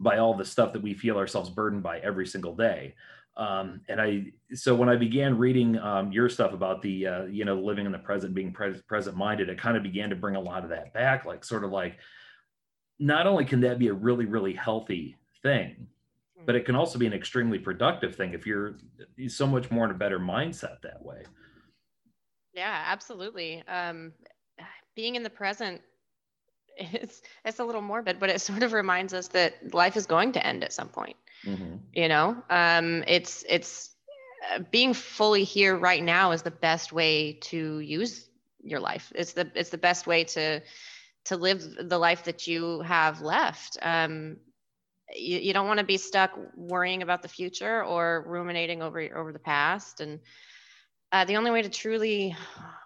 by 0.00 0.18
all 0.18 0.34
the 0.34 0.44
stuff 0.44 0.72
that 0.72 0.82
we 0.82 0.92
feel 0.92 1.16
ourselves 1.16 1.48
burdened 1.48 1.82
by 1.82 2.00
every 2.00 2.26
single 2.26 2.56
day 2.56 2.92
um, 3.36 3.80
and 3.88 4.00
I, 4.00 4.32
so 4.52 4.74
when 4.74 4.88
I 4.88 4.96
began 4.96 5.38
reading 5.38 5.78
um, 5.78 6.12
your 6.12 6.28
stuff 6.28 6.52
about 6.52 6.82
the, 6.82 7.06
uh, 7.06 7.24
you 7.24 7.44
know, 7.44 7.54
living 7.54 7.86
in 7.86 7.92
the 7.92 7.98
present, 7.98 8.34
being 8.34 8.52
pre- 8.52 8.82
present 8.82 9.16
minded, 9.16 9.48
it 9.48 9.56
kind 9.56 9.76
of 9.76 9.82
began 9.82 10.10
to 10.10 10.16
bring 10.16 10.36
a 10.36 10.40
lot 10.40 10.64
of 10.64 10.70
that 10.70 10.92
back. 10.92 11.24
Like, 11.24 11.44
sort 11.44 11.64
of 11.64 11.70
like, 11.70 11.96
not 12.98 13.26
only 13.26 13.44
can 13.46 13.60
that 13.60 13.78
be 13.78 13.88
a 13.88 13.94
really, 13.94 14.26
really 14.26 14.52
healthy 14.52 15.16
thing, 15.42 15.86
but 16.46 16.54
it 16.54 16.64
can 16.64 16.74
also 16.74 16.98
be 16.98 17.06
an 17.06 17.12
extremely 17.12 17.58
productive 17.58 18.14
thing 18.14 18.34
if 18.34 18.46
you're 18.46 18.76
so 19.28 19.46
much 19.46 19.70
more 19.70 19.84
in 19.84 19.90
a 19.90 19.94
better 19.94 20.18
mindset 20.18 20.80
that 20.82 21.02
way. 21.02 21.22
Yeah, 22.54 22.84
absolutely. 22.86 23.62
Um, 23.68 24.12
being 24.94 25.14
in 25.14 25.22
the 25.22 25.30
present 25.30 25.80
it's 26.80 27.22
it's 27.44 27.58
a 27.58 27.64
little 27.64 27.82
morbid, 27.82 28.18
but 28.18 28.30
it 28.30 28.40
sort 28.40 28.62
of 28.62 28.72
reminds 28.72 29.12
us 29.12 29.28
that 29.28 29.74
life 29.74 29.96
is 29.96 30.06
going 30.06 30.32
to 30.32 30.46
end 30.46 30.64
at 30.64 30.72
some 30.72 30.88
point. 30.88 31.16
Mm-hmm. 31.44 31.76
You 31.92 32.08
know, 32.08 32.42
um, 32.50 33.04
it's 33.06 33.44
it's 33.48 33.94
uh, 34.52 34.60
being 34.70 34.94
fully 34.94 35.44
here 35.44 35.76
right 35.76 36.02
now 36.02 36.32
is 36.32 36.42
the 36.42 36.50
best 36.50 36.92
way 36.92 37.34
to 37.42 37.80
use 37.80 38.28
your 38.62 38.80
life. 38.80 39.12
It's 39.14 39.32
the 39.32 39.50
it's 39.54 39.70
the 39.70 39.78
best 39.78 40.06
way 40.06 40.24
to 40.24 40.60
to 41.26 41.36
live 41.36 41.62
the 41.88 41.98
life 41.98 42.24
that 42.24 42.46
you 42.46 42.80
have 42.80 43.20
left. 43.20 43.78
Um, 43.82 44.38
you, 45.14 45.38
you 45.38 45.52
don't 45.52 45.66
want 45.66 45.78
to 45.78 45.86
be 45.86 45.96
stuck 45.96 46.32
worrying 46.56 47.02
about 47.02 47.22
the 47.22 47.28
future 47.28 47.84
or 47.84 48.24
ruminating 48.26 48.82
over 48.82 49.00
over 49.16 49.32
the 49.32 49.38
past. 49.38 50.00
And 50.00 50.20
uh, 51.12 51.24
the 51.24 51.36
only 51.36 51.50
way 51.50 51.62
to 51.62 51.68
truly 51.68 52.36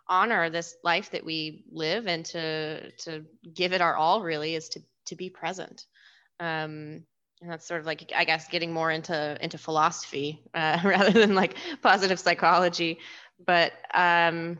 honor 0.08 0.50
this 0.50 0.76
life 0.84 1.10
that 1.10 1.24
we 1.24 1.64
live 1.70 2.06
and 2.06 2.24
to 2.26 2.90
to 2.92 3.24
give 3.52 3.72
it 3.72 3.80
our 3.80 3.96
all 3.96 4.22
really 4.22 4.54
is 4.54 4.68
to 4.70 4.80
to 5.06 5.16
be 5.16 5.30
present. 5.30 5.86
Um, 6.40 7.04
and 7.44 7.52
that's 7.52 7.66
sort 7.66 7.80
of 7.80 7.86
like 7.86 8.10
i 8.16 8.24
guess 8.24 8.48
getting 8.48 8.72
more 8.72 8.90
into 8.90 9.36
into 9.40 9.58
philosophy 9.58 10.42
uh, 10.54 10.80
rather 10.84 11.10
than 11.10 11.34
like 11.34 11.56
positive 11.82 12.18
psychology 12.18 12.98
but 13.44 13.72
um 13.92 14.58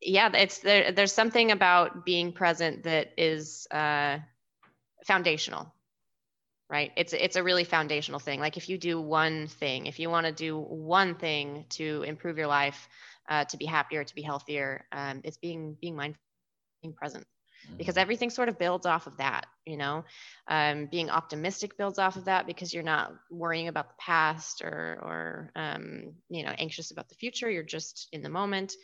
yeah 0.00 0.30
it's 0.34 0.58
there 0.58 0.92
there's 0.92 1.12
something 1.12 1.50
about 1.50 2.04
being 2.04 2.32
present 2.32 2.84
that 2.84 3.12
is 3.16 3.66
uh 3.70 4.18
foundational 5.04 5.72
right? 6.74 6.90
It's 6.96 7.12
it's 7.12 7.36
a 7.36 7.42
really 7.44 7.62
foundational 7.62 8.18
thing. 8.18 8.40
Like 8.40 8.56
if 8.56 8.68
you 8.68 8.78
do 8.78 9.00
one 9.00 9.46
thing 9.46 9.86
if 9.86 10.00
you 10.00 10.10
want 10.10 10.26
to 10.26 10.32
do 10.32 10.58
one 10.58 11.14
thing 11.14 11.66
to 11.78 12.02
improve 12.02 12.36
your 12.36 12.48
life 12.48 12.88
uh, 13.28 13.44
to 13.44 13.56
be 13.56 13.64
happier 13.64 14.02
to 14.02 14.14
be 14.14 14.22
healthier 14.22 14.84
um, 14.90 15.20
it's 15.22 15.36
being 15.36 15.76
being 15.80 15.94
mindful 15.94 16.20
being 16.82 16.92
present. 16.92 17.24
Because 17.78 17.94
mm-hmm. 17.94 18.00
everything 18.00 18.30
sort 18.30 18.48
of 18.48 18.58
builds 18.58 18.86
off 18.86 19.06
of 19.06 19.18
that 19.18 19.46
you 19.64 19.76
know? 19.76 20.04
Um, 20.48 20.86
being 20.90 21.10
optimistic 21.10 21.78
builds 21.78 22.00
off 22.00 22.16
of 22.16 22.24
that 22.24 22.46
because 22.46 22.74
you're 22.74 22.82
not 22.82 23.12
worrying 23.30 23.68
about 23.68 23.88
the 23.88 24.00
past 24.00 24.62
or 24.62 24.98
or 25.08 25.52
um, 25.54 26.14
you 26.28 26.42
know 26.44 26.52
anxious 26.58 26.90
about 26.90 27.08
the 27.08 27.14
future. 27.14 27.48
You're 27.48 27.62
just 27.62 28.08
in 28.12 28.22
the 28.22 28.28
moment 28.40 28.74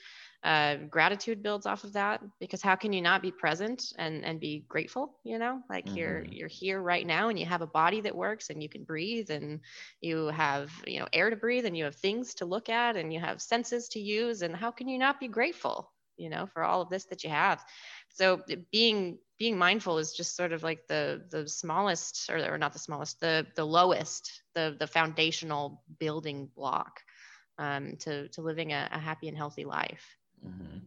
uh, 0.42 0.76
gratitude 0.88 1.42
builds 1.42 1.66
off 1.66 1.84
of 1.84 1.92
that 1.92 2.22
because 2.38 2.62
how 2.62 2.74
can 2.74 2.94
you 2.94 3.02
not 3.02 3.20
be 3.20 3.30
present 3.30 3.92
and 3.98 4.24
and 4.24 4.40
be 4.40 4.64
grateful 4.68 5.18
you 5.22 5.38
know? 5.38 5.60
Like 5.68 5.86
mm-hmm. 5.86 5.96
you're 5.96 6.24
you're 6.24 6.48
here 6.48 6.80
right 6.80 7.06
now 7.06 7.28
and 7.28 7.38
you 7.38 7.44
have 7.46 7.60
a 7.60 7.66
body 7.66 8.00
that 8.02 8.16
works 8.16 8.48
and 8.48 8.62
you 8.62 8.68
can 8.68 8.84
breathe 8.84 9.30
and 9.30 9.60
you 10.00 10.28
have 10.28 10.70
you 10.86 10.98
know 10.98 11.08
air 11.12 11.28
to 11.28 11.36
breathe 11.36 11.66
and 11.66 11.76
you 11.76 11.84
have 11.84 11.96
things 11.96 12.34
to 12.36 12.46
look 12.46 12.68
at 12.68 12.96
and 12.96 13.12
you 13.12 13.20
have 13.20 13.42
senses 13.42 13.88
to 13.88 14.00
use 14.00 14.40
and 14.42 14.56
how 14.56 14.70
can 14.70 14.88
you 14.88 14.98
not 14.98 15.20
be 15.20 15.28
grateful 15.28 15.92
you 16.16 16.30
know 16.30 16.46
for 16.46 16.62
all 16.62 16.80
of 16.80 16.88
this 16.88 17.04
that 17.06 17.22
you 17.22 17.30
have? 17.30 17.62
So 18.08 18.40
being 18.72 19.18
being 19.38 19.58
mindful 19.58 19.98
is 19.98 20.12
just 20.12 20.36
sort 20.36 20.52
of 20.52 20.62
like 20.62 20.86
the 20.88 21.22
the 21.30 21.46
smallest 21.48 22.30
or, 22.30 22.54
or 22.54 22.56
not 22.56 22.72
the 22.72 22.78
smallest 22.78 23.20
the 23.20 23.46
the 23.56 23.64
lowest 23.64 24.42
the 24.54 24.74
the 24.78 24.86
foundational 24.86 25.82
building 25.98 26.48
block 26.56 27.00
um, 27.58 27.96
to 28.00 28.28
to 28.28 28.40
living 28.40 28.72
a, 28.72 28.88
a 28.90 28.98
happy 28.98 29.28
and 29.28 29.36
healthy 29.36 29.64
life 29.64 30.16
mm-hmm. 30.46 30.78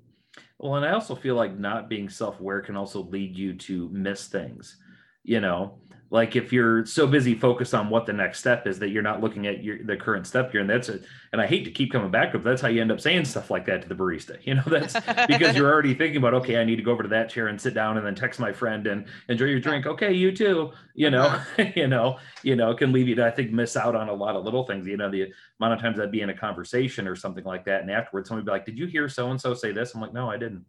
well 0.59 0.75
and 0.75 0.85
i 0.85 0.91
also 0.91 1.15
feel 1.15 1.35
like 1.35 1.57
not 1.57 1.89
being 1.89 2.09
self-aware 2.09 2.61
can 2.61 2.75
also 2.75 3.03
lead 3.03 3.35
you 3.35 3.53
to 3.53 3.89
miss 3.89 4.27
things 4.27 4.77
you 5.23 5.39
know 5.39 5.79
like 6.13 6.36
if 6.36 6.54
you're 6.54 6.86
so 6.86 7.08
busy 7.08 7.34
focused 7.34 7.73
on 7.73 7.89
what 7.89 8.06
the 8.06 8.13
next 8.13 8.38
step 8.38 8.67
is 8.67 8.78
that 8.78 8.89
you're 8.89 9.02
not 9.02 9.19
looking 9.19 9.47
at 9.47 9.63
your 9.63 9.84
the 9.84 9.97
current 9.97 10.28
step 10.28 10.52
here 10.52 10.62
and 10.62 10.69
that's 10.69 10.88
it 10.88 11.04
and 11.34 11.41
i 11.41 11.47
hate 11.47 11.65
to 11.65 11.71
keep 11.71 11.91
coming 11.91 12.12
back 12.12 12.32
but 12.32 12.43
that's 12.43 12.62
how 12.62 12.67
you 12.67 12.80
end 12.80 12.91
up 12.91 13.02
saying 13.02 13.26
stuff 13.26 13.49
like 13.49 13.65
that 13.65 13.82
to 13.82 13.89
the 13.89 13.95
barista 13.95 14.38
you 14.43 14.54
know 14.54 14.63
that's 14.67 14.93
because 15.28 15.58
you're 15.58 15.69
already 15.69 15.93
thinking 15.93 16.17
about 16.17 16.34
okay 16.34 16.58
i 16.58 16.63
need 16.63 16.78
to 16.78 16.84
go 16.84 16.91
over 16.91 17.04
to 17.04 17.10
that 17.10 17.30
chair 17.30 17.47
and 17.47 17.60
sit 17.60 17.73
down 17.73 17.97
and 17.97 18.06
then 18.06 18.15
text 18.15 18.39
my 18.39 18.54
friend 18.54 18.88
and 18.88 19.06
enjoy 19.28 19.45
your 19.45 19.60
drink. 19.60 19.86
Okay 19.86 20.13
you 20.13 20.32
too 20.32 20.71
you 20.93 21.10
know 21.10 21.23
uh-huh. 21.23 21.65
you 21.76 21.88
know 21.88 22.17
you 22.43 22.56
know 22.56 22.73
can 22.76 22.93
leave 22.93 23.08
you 23.08 23.15
to 23.15 23.26
i 23.26 23.32
think 23.32 23.52
miss 23.52 23.76
out 23.76 23.95
on 23.95 24.08
a 24.08 24.13
lot 24.13 24.36
of 24.36 24.45
little 24.45 24.65
things 24.65 24.88
you 24.88 24.95
know 24.95 25.10
the 25.10 25.28
amount 25.60 25.73
of 25.73 25.82
times 25.82 25.99
i'd 25.99 26.12
be 26.12 26.21
in 26.21 26.30
a 26.30 26.38
conversation 26.38 27.08
or 27.08 27.15
something 27.15 27.43
like 27.43 27.65
that 27.65 27.82
and 27.82 27.89
afterwards 27.89 28.30
somebody 28.30 28.45
be 28.45 28.52
like 28.52 28.65
did 28.65 28.78
you 28.78 28.86
hear 28.86 29.10
so 29.10 29.32
and 29.32 29.41
so 29.41 29.54
say 29.54 29.71
this? 29.71 29.95
I'm 29.95 30.02
like 30.02 30.13
no 30.13 30.30
i 30.30 30.38
didn't 30.38 30.63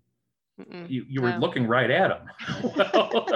Mm-mm, 0.60 0.88
you 0.88 1.04
you 1.08 1.20
were 1.20 1.32
no. 1.32 1.38
looking 1.38 1.66
right 1.66 1.90
at 1.90 2.12
him. 2.12 2.30
well, 2.76 3.26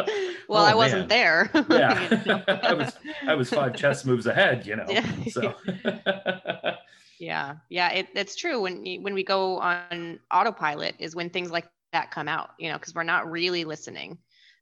well 0.48 0.62
oh, 0.62 0.64
I 0.64 0.74
wasn't 0.74 1.08
there. 1.08 1.50
yeah, 1.70 2.44
I 2.62 2.74
was 2.74 2.92
I 3.26 3.34
was 3.34 3.50
five 3.50 3.74
chess 3.74 4.04
moves 4.04 4.26
ahead. 4.26 4.64
You 4.64 4.76
know, 4.76 4.86
yeah. 4.88 5.12
so. 5.30 5.54
yeah, 7.18 7.56
yeah, 7.70 7.90
it, 7.90 8.08
it's 8.14 8.36
true. 8.36 8.60
When 8.60 8.84
when 9.02 9.14
we 9.14 9.24
go 9.24 9.58
on 9.58 10.20
autopilot 10.30 10.94
is 11.00 11.16
when 11.16 11.28
things 11.28 11.50
like 11.50 11.68
that 11.92 12.12
come 12.12 12.28
out. 12.28 12.50
You 12.56 12.70
know, 12.70 12.78
because 12.78 12.94
we're 12.94 13.02
not 13.02 13.28
really 13.28 13.64
listening. 13.64 14.18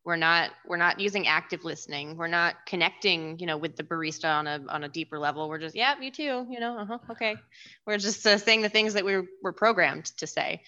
We're 0.06 0.16
not 0.16 0.52
we're 0.66 0.78
not 0.78 0.98
using 0.98 1.26
active 1.26 1.62
listening. 1.62 2.16
We're 2.16 2.26
not 2.26 2.64
connecting. 2.64 3.38
You 3.38 3.44
know, 3.44 3.58
with 3.58 3.76
the 3.76 3.82
barista 3.82 4.34
on 4.34 4.46
a 4.46 4.64
on 4.70 4.82
a 4.82 4.88
deeper 4.88 5.18
level. 5.18 5.50
We're 5.50 5.58
just 5.58 5.76
yeah, 5.76 5.94
me 6.00 6.10
too. 6.10 6.46
You 6.48 6.60
know, 6.60 6.78
uh-huh, 6.78 6.98
okay. 7.10 7.36
We're 7.86 7.98
just 7.98 8.26
uh, 8.26 8.38
saying 8.38 8.62
the 8.62 8.70
things 8.70 8.94
that 8.94 9.04
we 9.04 9.14
were, 9.14 9.26
were 9.42 9.52
programmed 9.52 10.06
to 10.16 10.26
say 10.26 10.62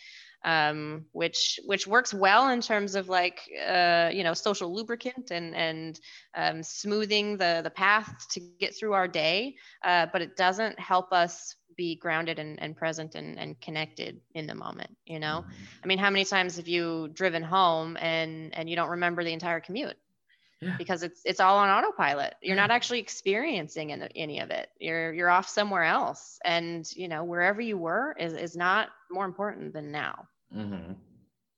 um, 0.44 1.04
which 1.12 1.60
which 1.64 1.86
works 1.86 2.14
well 2.14 2.48
in 2.50 2.60
terms 2.60 2.94
of 2.94 3.08
like 3.08 3.40
uh, 3.66 4.10
you 4.12 4.24
know 4.24 4.34
social 4.34 4.74
lubricant 4.74 5.30
and 5.30 5.54
and 5.54 6.00
um, 6.36 6.62
smoothing 6.62 7.36
the 7.36 7.60
the 7.62 7.70
path 7.70 8.26
to 8.30 8.40
get 8.60 8.76
through 8.76 8.92
our 8.92 9.08
day, 9.08 9.56
uh, 9.84 10.06
but 10.12 10.22
it 10.22 10.36
doesn't 10.36 10.78
help 10.78 11.12
us 11.12 11.56
be 11.76 11.94
grounded 11.94 12.40
and, 12.40 12.60
and 12.60 12.76
present 12.76 13.14
and, 13.14 13.38
and 13.38 13.58
connected 13.60 14.20
in 14.34 14.48
the 14.48 14.54
moment 14.54 14.90
you 15.06 15.20
know? 15.20 15.44
Mm-hmm. 15.46 15.84
i 15.84 15.86
mean 15.86 15.98
how 15.98 16.10
many 16.10 16.24
times 16.24 16.56
have 16.56 16.66
you 16.66 17.08
driven 17.14 17.42
home 17.42 17.96
and 18.00 18.52
and 18.54 18.68
you 18.68 18.74
don't 18.74 18.90
remember 18.90 19.22
the 19.22 19.32
entire 19.32 19.60
commute 19.60 19.96
yeah. 20.60 20.76
because 20.76 21.02
it's 21.02 21.20
it's 21.24 21.40
all 21.40 21.58
on 21.58 21.68
autopilot. 21.68 22.34
You're 22.42 22.56
not 22.56 22.70
actually 22.70 23.00
experiencing 23.00 23.92
any, 23.92 24.08
any 24.16 24.40
of 24.40 24.50
it. 24.50 24.68
You're 24.78 25.12
you're 25.12 25.30
off 25.30 25.48
somewhere 25.48 25.84
else, 25.84 26.38
and 26.44 26.88
you 26.94 27.08
know 27.08 27.24
wherever 27.24 27.60
you 27.60 27.78
were 27.78 28.16
is 28.18 28.32
is 28.32 28.56
not 28.56 28.88
more 29.10 29.24
important 29.24 29.72
than 29.72 29.92
now. 29.92 30.28
Mm-hmm. 30.54 30.92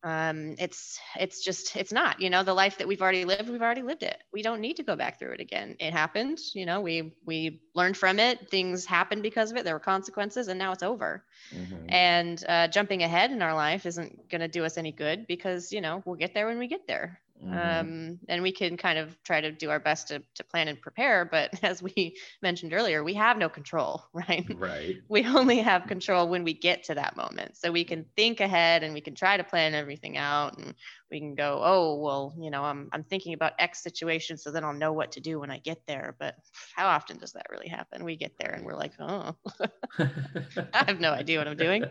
um, 0.03 0.57
it's 0.59 0.99
it's 1.19 1.45
just 1.45 1.77
it's 1.77 1.93
not 1.93 2.21
you 2.21 2.29
know 2.29 2.43
the 2.43 2.55
life 2.55 2.79
that 2.79 2.89
we've 2.89 3.03
already 3.03 3.25
lived 3.25 3.49
we've 3.49 3.63
already 3.63 3.83
lived 3.83 4.03
it 4.03 4.17
we 4.33 4.43
don't 4.43 4.61
need 4.61 4.79
to 4.79 4.83
go 4.83 4.97
back 4.97 5.21
through 5.21 5.31
it 5.31 5.41
again 5.41 5.77
it 5.79 5.93
happened 5.93 6.41
you 6.55 6.67
know 6.67 6.81
we 6.81 7.13
we 7.25 7.61
learned 7.77 7.97
from 7.97 8.19
it 8.19 8.51
things 8.51 8.85
happened 8.85 9.23
because 9.23 9.53
of 9.53 9.59
it 9.59 9.65
there 9.65 9.75
were 9.75 9.79
consequences 9.79 10.49
and 10.49 10.59
now 10.59 10.73
it's 10.73 10.83
over 10.83 11.25
mm-hmm. 11.55 11.87
and 11.89 12.45
uh, 12.49 12.67
jumping 12.67 13.05
ahead 13.05 13.31
in 13.31 13.43
our 13.43 13.55
life 13.55 13.87
isn't 13.87 14.29
going 14.29 14.41
to 14.41 14.49
do 14.49 14.65
us 14.65 14.77
any 14.77 14.91
good 14.91 15.25
because 15.29 15.71
you 15.71 15.81
know 15.81 16.03
we'll 16.05 16.17
get 16.17 16.35
there 16.35 16.47
when 16.47 16.59
we 16.59 16.67
get 16.67 16.89
there 16.89 17.21
Mm-hmm. 17.43 17.81
Um, 17.81 18.19
and 18.29 18.43
we 18.43 18.53
can 18.53 18.77
kind 18.77 18.99
of 18.99 19.17
try 19.23 19.41
to 19.41 19.51
do 19.51 19.71
our 19.71 19.81
best 19.81 20.09
to, 20.09 20.23
to 20.35 20.45
plan 20.45 20.69
and 20.69 20.81
prepare. 20.81 21.25
But 21.25 21.51
as 21.65 21.83
we 21.83 22.17
mentioned 22.43 22.73
earlier, 22.73 23.03
we 23.03 23.15
have 23.15 23.39
no 23.39 23.49
control, 23.49 24.05
right? 24.13 24.47
Right. 24.57 24.97
We 25.09 25.27
only 25.27 25.59
have 25.59 25.87
control 25.87 26.29
when 26.29 26.45
we 26.45 26.55
get 26.55 26.85
to 26.85 26.95
that 26.95 27.17
moment. 27.17 27.57
So 27.57 27.73
we 27.73 27.85
can 27.85 28.05
think 28.17 28.41
ahead 28.41 28.83
and 28.83 28.93
we 28.95 29.01
can 29.01 29.15
try 29.15 29.37
to 29.37 29.45
plan 29.45 29.75
everything 29.75 30.17
out 30.17 30.59
and 30.59 30.75
we 31.11 31.19
can 31.19 31.35
go, 31.35 31.61
oh, 31.63 31.97
well, 31.97 32.35
you 32.39 32.51
know, 32.51 32.63
I'm, 32.63 32.89
I'm 32.93 33.03
thinking 33.03 33.35
about 33.35 33.53
X 33.59 33.83
situation. 33.83 34.37
So 34.37 34.51
then 34.51 34.65
I'll 34.65 34.73
know 34.73 34.93
what 34.93 35.13
to 35.13 35.21
do 35.21 35.41
when 35.41 35.51
I 35.51 35.59
get 35.59 35.81
there. 35.87 36.17
But 36.19 36.37
how 36.75 36.87
often 36.87 37.19
does 37.19 37.33
that 37.33 37.47
really 37.51 37.69
happen? 37.69 38.05
We 38.05 38.17
get 38.17 38.33
there 38.39 38.53
and 38.53 38.65
we're 38.65 38.77
like, 38.77 38.93
oh, 39.01 39.35
I 39.99 40.85
have 40.87 41.01
no 41.01 41.13
idea 41.13 41.39
what 41.39 41.49
I'm 41.49 41.57
doing. 41.57 41.85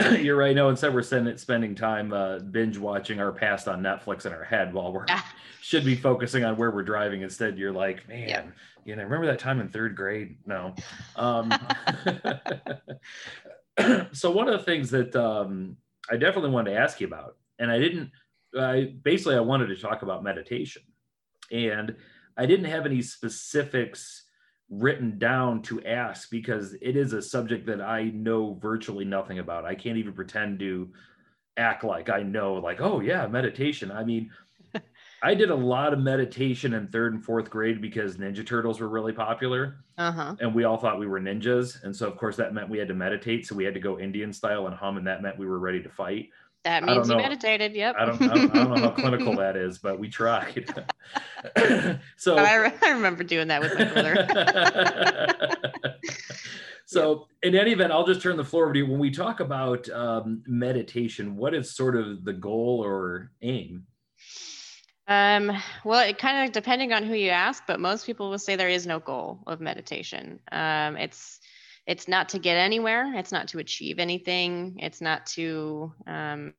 You're 0.20 0.36
right. 0.36 0.54
No, 0.54 0.68
instead 0.68 0.94
we're 0.94 1.02
spending 1.02 1.74
time 1.74 2.12
uh, 2.12 2.38
binge 2.38 2.78
watching 2.78 3.20
our 3.20 3.32
past 3.32 3.68
on 3.68 3.82
Netflix 3.82 4.26
in 4.26 4.32
our 4.32 4.44
head 4.44 4.72
while 4.72 4.92
we're 4.92 5.06
ah. 5.08 5.34
should 5.60 5.84
be 5.84 5.96
focusing 5.96 6.44
on 6.44 6.56
where 6.56 6.70
we're 6.70 6.82
driving. 6.82 7.22
Instead, 7.22 7.58
you're 7.58 7.72
like, 7.72 8.06
man, 8.08 8.28
yeah. 8.28 8.44
you 8.84 8.94
know, 8.94 9.02
remember 9.02 9.26
that 9.26 9.38
time 9.38 9.60
in 9.60 9.68
third 9.68 9.96
grade? 9.96 10.36
No. 10.46 10.74
Um, 11.16 11.52
so 14.12 14.30
one 14.30 14.48
of 14.48 14.58
the 14.58 14.64
things 14.64 14.90
that 14.90 15.16
um, 15.16 15.76
I 16.10 16.16
definitely 16.16 16.50
wanted 16.50 16.72
to 16.72 16.76
ask 16.76 17.00
you 17.00 17.06
about 17.06 17.36
and 17.58 17.70
I 17.70 17.78
didn't. 17.78 18.10
I 18.58 18.94
basically 19.02 19.36
I 19.36 19.40
wanted 19.40 19.66
to 19.68 19.76
talk 19.76 20.02
about 20.02 20.22
meditation, 20.22 20.82
and 21.50 21.94
I 22.36 22.46
didn't 22.46 22.66
have 22.66 22.86
any 22.86 23.02
specifics 23.02 24.24
written 24.68 25.18
down 25.18 25.62
to 25.62 25.84
ask 25.84 26.30
because 26.30 26.74
it 26.82 26.96
is 26.96 27.12
a 27.12 27.22
subject 27.22 27.66
that 27.66 27.80
I 27.80 28.04
know 28.04 28.54
virtually 28.54 29.04
nothing 29.04 29.38
about. 29.38 29.64
I 29.64 29.74
can't 29.74 29.98
even 29.98 30.12
pretend 30.12 30.58
to 30.60 30.90
act 31.56 31.84
like 31.84 32.10
I 32.10 32.22
know, 32.22 32.54
like, 32.54 32.80
oh 32.80 33.00
yeah, 33.00 33.26
meditation. 33.26 33.90
I 33.90 34.04
mean, 34.04 34.30
I 35.22 35.34
did 35.34 35.50
a 35.50 35.54
lot 35.54 35.92
of 35.92 36.00
meditation 36.00 36.74
in 36.74 36.88
third 36.88 37.14
and 37.14 37.24
fourth 37.24 37.48
grade 37.48 37.80
because 37.80 38.16
Ninja 38.16 38.46
Turtles 38.46 38.80
were 38.80 38.88
really 38.88 39.12
popular. 39.12 39.78
Uh-huh. 39.96 40.36
And 40.40 40.54
we 40.54 40.64
all 40.64 40.76
thought 40.76 40.98
we 40.98 41.06
were 41.06 41.20
ninjas. 41.20 41.82
And 41.84 41.94
so, 41.94 42.06
of 42.06 42.18
course, 42.18 42.36
that 42.36 42.52
meant 42.52 42.68
we 42.68 42.78
had 42.78 42.88
to 42.88 42.94
meditate. 42.94 43.46
So 43.46 43.54
we 43.54 43.64
had 43.64 43.74
to 43.74 43.80
go 43.80 43.98
Indian 43.98 44.32
style 44.32 44.66
and 44.66 44.76
hum, 44.76 44.98
and 44.98 45.06
that 45.06 45.22
meant 45.22 45.38
we 45.38 45.46
were 45.46 45.58
ready 45.58 45.82
to 45.82 45.88
fight. 45.88 46.28
That 46.66 46.82
means 46.82 47.08
you 47.08 47.16
meditated. 47.16 47.76
Yep. 47.76 47.94
I 47.96 48.04
don't, 48.04 48.22
I 48.22 48.26
don't, 48.26 48.56
I 48.56 48.64
don't 48.64 48.70
know 48.70 48.80
how 48.80 48.90
clinical 48.90 49.36
that 49.36 49.56
is, 49.56 49.78
but 49.78 50.00
we 50.00 50.08
tried. 50.08 50.68
so 52.16 52.36
I, 52.36 52.56
re- 52.56 52.72
I, 52.82 52.90
remember 52.90 53.22
doing 53.22 53.46
that 53.46 53.60
with 53.60 53.78
my 53.78 53.84
brother. 53.84 54.26
so 56.84 57.28
in 57.44 57.54
any 57.54 57.70
event, 57.70 57.92
I'll 57.92 58.04
just 58.04 58.20
turn 58.20 58.36
the 58.36 58.44
floor 58.44 58.64
over 58.64 58.72
to 58.72 58.80
you. 58.80 58.86
When 58.88 58.98
we 58.98 59.12
talk 59.12 59.38
about 59.38 59.88
um, 59.90 60.42
meditation, 60.48 61.36
what 61.36 61.54
is 61.54 61.70
sort 61.70 61.94
of 61.94 62.24
the 62.24 62.32
goal 62.32 62.82
or 62.84 63.30
aim? 63.42 63.86
Um, 65.06 65.52
well, 65.84 66.00
it 66.00 66.18
kind 66.18 66.48
of 66.48 66.52
depending 66.52 66.92
on 66.92 67.04
who 67.04 67.14
you 67.14 67.30
ask, 67.30 67.62
but 67.68 67.78
most 67.78 68.06
people 68.06 68.28
will 68.28 68.40
say 68.40 68.56
there 68.56 68.68
is 68.68 68.88
no 68.88 68.98
goal 68.98 69.38
of 69.46 69.60
meditation. 69.60 70.40
Um, 70.50 70.96
it's 70.96 71.38
it's 71.86 72.08
not 72.08 72.30
to 72.30 72.38
get 72.38 72.56
anywhere 72.56 73.12
it's 73.14 73.32
not 73.32 73.48
to 73.48 73.58
achieve 73.58 73.98
anything 73.98 74.76
it's 74.78 75.00
not 75.00 75.26
to 75.26 75.92
um, 76.06 76.54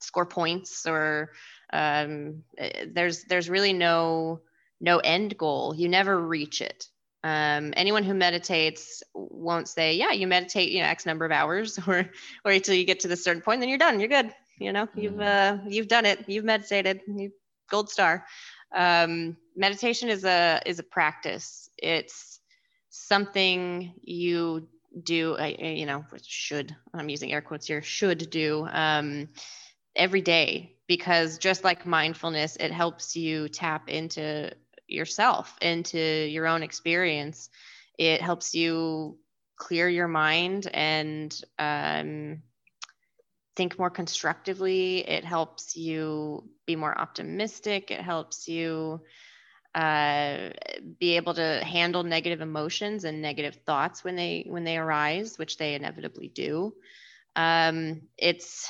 score 0.00 0.26
points 0.26 0.86
or 0.86 1.30
um, 1.72 2.42
eh, 2.56 2.86
there's 2.92 3.24
there's 3.24 3.50
really 3.50 3.72
no 3.72 4.40
no 4.80 4.98
end 4.98 5.36
goal. 5.36 5.74
You 5.74 5.88
never 5.88 6.18
reach 6.18 6.60
it. 6.60 6.86
Um, 7.24 7.74
anyone 7.76 8.04
who 8.04 8.14
meditates 8.14 9.02
won't 9.12 9.68
say 9.68 9.94
yeah 9.94 10.12
you 10.12 10.28
meditate 10.28 10.70
you 10.70 10.80
know 10.80 10.88
x 10.88 11.04
number 11.04 11.24
of 11.24 11.32
hours 11.32 11.78
or 11.86 12.08
or 12.44 12.52
until 12.52 12.74
you 12.74 12.84
get 12.84 13.00
to 13.00 13.08
this 13.08 13.24
certain 13.24 13.42
point 13.42 13.60
then 13.60 13.68
you're 13.68 13.78
done 13.78 14.00
you're 14.00 14.08
good. 14.08 14.32
You 14.58 14.72
know 14.72 14.88
you've 14.94 15.14
mm. 15.14 15.22
uh, 15.22 15.62
you've 15.68 15.88
done 15.88 16.06
it 16.06 16.24
you've 16.28 16.44
meditated 16.44 17.00
you 17.06 17.32
gold 17.70 17.90
star. 17.90 18.24
Um, 18.74 19.36
meditation 19.56 20.08
is 20.08 20.24
a 20.24 20.60
is 20.64 20.78
a 20.78 20.82
practice. 20.82 21.70
It's 21.76 22.37
something 23.06 23.94
you 24.02 24.68
do, 25.02 25.36
I, 25.36 25.48
you 25.48 25.86
know, 25.86 26.04
should, 26.26 26.74
I'm 26.94 27.08
using 27.08 27.32
air 27.32 27.42
quotes 27.42 27.66
here, 27.66 27.82
should 27.82 28.30
do 28.30 28.66
um, 28.70 29.28
every 29.94 30.20
day 30.20 30.76
because 30.86 31.38
just 31.38 31.64
like 31.64 31.86
mindfulness, 31.86 32.56
it 32.56 32.72
helps 32.72 33.16
you 33.16 33.48
tap 33.48 33.88
into 33.88 34.50
yourself, 34.86 35.56
into 35.60 35.98
your 35.98 36.46
own 36.46 36.62
experience. 36.62 37.50
It 37.98 38.20
helps 38.20 38.54
you 38.54 39.18
clear 39.56 39.88
your 39.88 40.08
mind 40.08 40.68
and 40.72 41.38
um, 41.58 42.42
think 43.56 43.78
more 43.78 43.90
constructively. 43.90 45.00
It 45.00 45.24
helps 45.24 45.76
you 45.76 46.48
be 46.64 46.76
more 46.76 46.96
optimistic. 46.98 47.90
It 47.90 48.00
helps 48.00 48.48
you 48.48 49.00
uh, 49.74 50.50
be 50.98 51.16
able 51.16 51.34
to 51.34 51.62
handle 51.64 52.02
negative 52.02 52.40
emotions 52.40 53.04
and 53.04 53.22
negative 53.22 53.56
thoughts 53.66 54.02
when 54.02 54.16
they 54.16 54.46
when 54.48 54.64
they 54.64 54.76
arise, 54.76 55.38
which 55.38 55.56
they 55.58 55.74
inevitably 55.74 56.28
do. 56.28 56.74
Um, 57.36 58.02
it's 58.16 58.68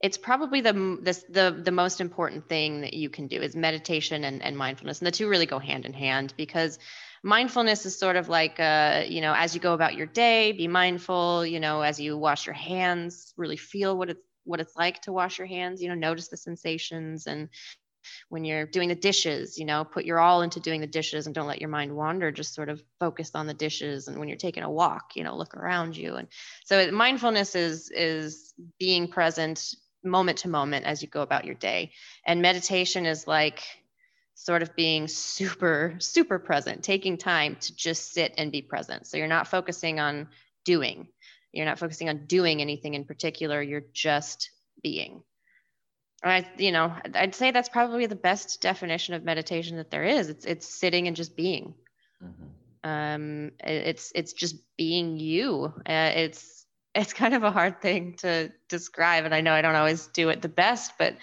it's 0.00 0.16
probably 0.18 0.62
the, 0.62 0.72
the 0.72 1.22
the 1.28 1.62
the 1.64 1.70
most 1.70 2.00
important 2.00 2.48
thing 2.48 2.80
that 2.80 2.94
you 2.94 3.10
can 3.10 3.26
do 3.26 3.40
is 3.40 3.54
meditation 3.54 4.24
and, 4.24 4.42
and 4.42 4.56
mindfulness, 4.56 4.98
and 4.98 5.06
the 5.06 5.12
two 5.12 5.28
really 5.28 5.46
go 5.46 5.58
hand 5.58 5.84
in 5.86 5.92
hand 5.92 6.34
because 6.36 6.78
mindfulness 7.22 7.84
is 7.84 7.98
sort 7.98 8.16
of 8.16 8.28
like 8.28 8.58
uh, 8.58 9.04
you 9.06 9.20
know 9.20 9.34
as 9.34 9.54
you 9.54 9.60
go 9.60 9.74
about 9.74 9.94
your 9.94 10.06
day, 10.06 10.52
be 10.52 10.68
mindful. 10.68 11.44
You 11.44 11.60
know, 11.60 11.82
as 11.82 12.00
you 12.00 12.16
wash 12.16 12.46
your 12.46 12.54
hands, 12.54 13.32
really 13.36 13.58
feel 13.58 13.96
what 13.96 14.10
it's 14.10 14.22
what 14.44 14.60
it's 14.60 14.74
like 14.76 15.02
to 15.02 15.12
wash 15.12 15.38
your 15.38 15.46
hands. 15.46 15.82
You 15.82 15.88
know, 15.88 15.94
notice 15.94 16.28
the 16.28 16.36
sensations 16.36 17.26
and 17.26 17.48
when 18.28 18.44
you're 18.44 18.66
doing 18.66 18.88
the 18.88 18.94
dishes 18.94 19.58
you 19.58 19.64
know 19.64 19.84
put 19.84 20.04
your 20.04 20.18
all 20.18 20.42
into 20.42 20.60
doing 20.60 20.80
the 20.80 20.86
dishes 20.86 21.26
and 21.26 21.34
don't 21.34 21.46
let 21.46 21.60
your 21.60 21.70
mind 21.70 21.94
wander. 21.94 22.30
Just 22.30 22.54
sort 22.54 22.68
of 22.68 22.82
focus 22.98 23.32
on 23.34 23.46
the 23.46 23.54
dishes 23.54 24.08
and 24.08 24.18
when 24.18 24.28
you're 24.28 24.36
taking 24.36 24.62
a 24.62 24.70
walk 24.70 25.16
you 25.16 25.24
know 25.24 25.36
look 25.36 25.54
around 25.54 25.96
you. 25.96 26.16
And 26.16 26.28
so 26.64 26.90
mindfulness 26.90 27.54
is 27.54 27.90
is 27.90 28.54
being 28.78 29.08
present 29.08 29.74
moment 30.02 30.38
to 30.38 30.48
moment 30.48 30.86
as 30.86 31.02
you 31.02 31.08
go 31.08 31.22
about 31.22 31.44
your 31.44 31.54
day. 31.54 31.92
And 32.26 32.40
meditation 32.40 33.06
is 33.06 33.26
like 33.26 33.62
sort 34.34 34.62
of 34.62 34.74
being 34.74 35.06
super 35.06 35.96
super 35.98 36.38
present 36.38 36.82
taking 36.82 37.18
time 37.18 37.56
to 37.60 37.76
just 37.76 38.12
sit 38.12 38.34
and 38.38 38.50
be 38.50 38.62
present. 38.62 39.06
So 39.06 39.16
you're 39.16 39.26
not 39.26 39.48
focusing 39.48 40.00
on 40.00 40.28
doing. 40.64 41.08
You're 41.52 41.66
not 41.66 41.78
focusing 41.78 42.08
on 42.08 42.26
doing 42.26 42.60
anything 42.60 42.94
in 42.94 43.04
particular. 43.04 43.60
You're 43.60 43.84
just 43.92 44.50
being 44.82 45.22
I, 46.22 46.46
you 46.58 46.72
know, 46.72 46.94
I'd 47.14 47.34
say 47.34 47.50
that's 47.50 47.68
probably 47.68 48.06
the 48.06 48.16
best 48.16 48.60
definition 48.60 49.14
of 49.14 49.24
meditation 49.24 49.78
that 49.78 49.90
there 49.90 50.04
is. 50.04 50.28
It's 50.28 50.44
it's 50.44 50.68
sitting 50.68 51.06
and 51.06 51.16
just 51.16 51.36
being. 51.36 51.74
Mm-hmm. 52.22 52.90
Um, 52.90 53.52
it's 53.60 54.12
it's 54.14 54.32
just 54.32 54.56
being 54.76 55.18
you. 55.18 55.72
Uh, 55.78 56.12
it's 56.14 56.66
it's 56.94 57.12
kind 57.12 57.34
of 57.34 57.42
a 57.42 57.50
hard 57.50 57.80
thing 57.80 58.14
to 58.18 58.50
describe, 58.68 59.24
and 59.24 59.34
I 59.34 59.40
know 59.40 59.52
I 59.52 59.62
don't 59.62 59.76
always 59.76 60.08
do 60.08 60.28
it 60.28 60.42
the 60.42 60.48
best, 60.48 60.92
but 60.98 61.16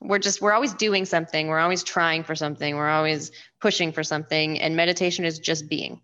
we're 0.00 0.18
just 0.18 0.40
we're 0.40 0.52
always 0.52 0.74
doing 0.74 1.04
something. 1.04 1.48
We're 1.48 1.58
always 1.58 1.82
trying 1.82 2.24
for 2.24 2.34
something. 2.34 2.76
We're 2.76 2.88
always 2.88 3.32
pushing 3.60 3.92
for 3.92 4.04
something, 4.04 4.60
and 4.60 4.76
meditation 4.76 5.24
is 5.24 5.38
just 5.38 5.68
being. 5.68 6.00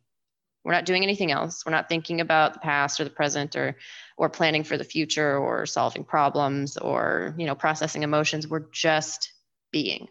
We're 0.66 0.72
not 0.72 0.85
doing 0.85 1.05
anything 1.05 1.31
else. 1.31 1.64
We're 1.64 1.70
not 1.70 1.88
thinking 1.88 2.20
about 2.20 2.55
the 2.55 2.59
past 2.59 2.98
or 2.98 3.05
the 3.05 3.11
present 3.11 3.55
or 3.55 3.76
or 4.16 4.29
planning 4.29 4.64
for 4.64 4.76
the 4.76 4.83
future 4.83 5.38
or 5.38 5.64
solving 5.64 6.02
problems 6.02 6.76
or 6.76 7.37
you 7.38 7.46
know 7.46 7.55
processing 7.55 8.02
emotions. 8.02 8.48
We're 8.48 8.66
just 8.72 9.33
being. 9.70 10.09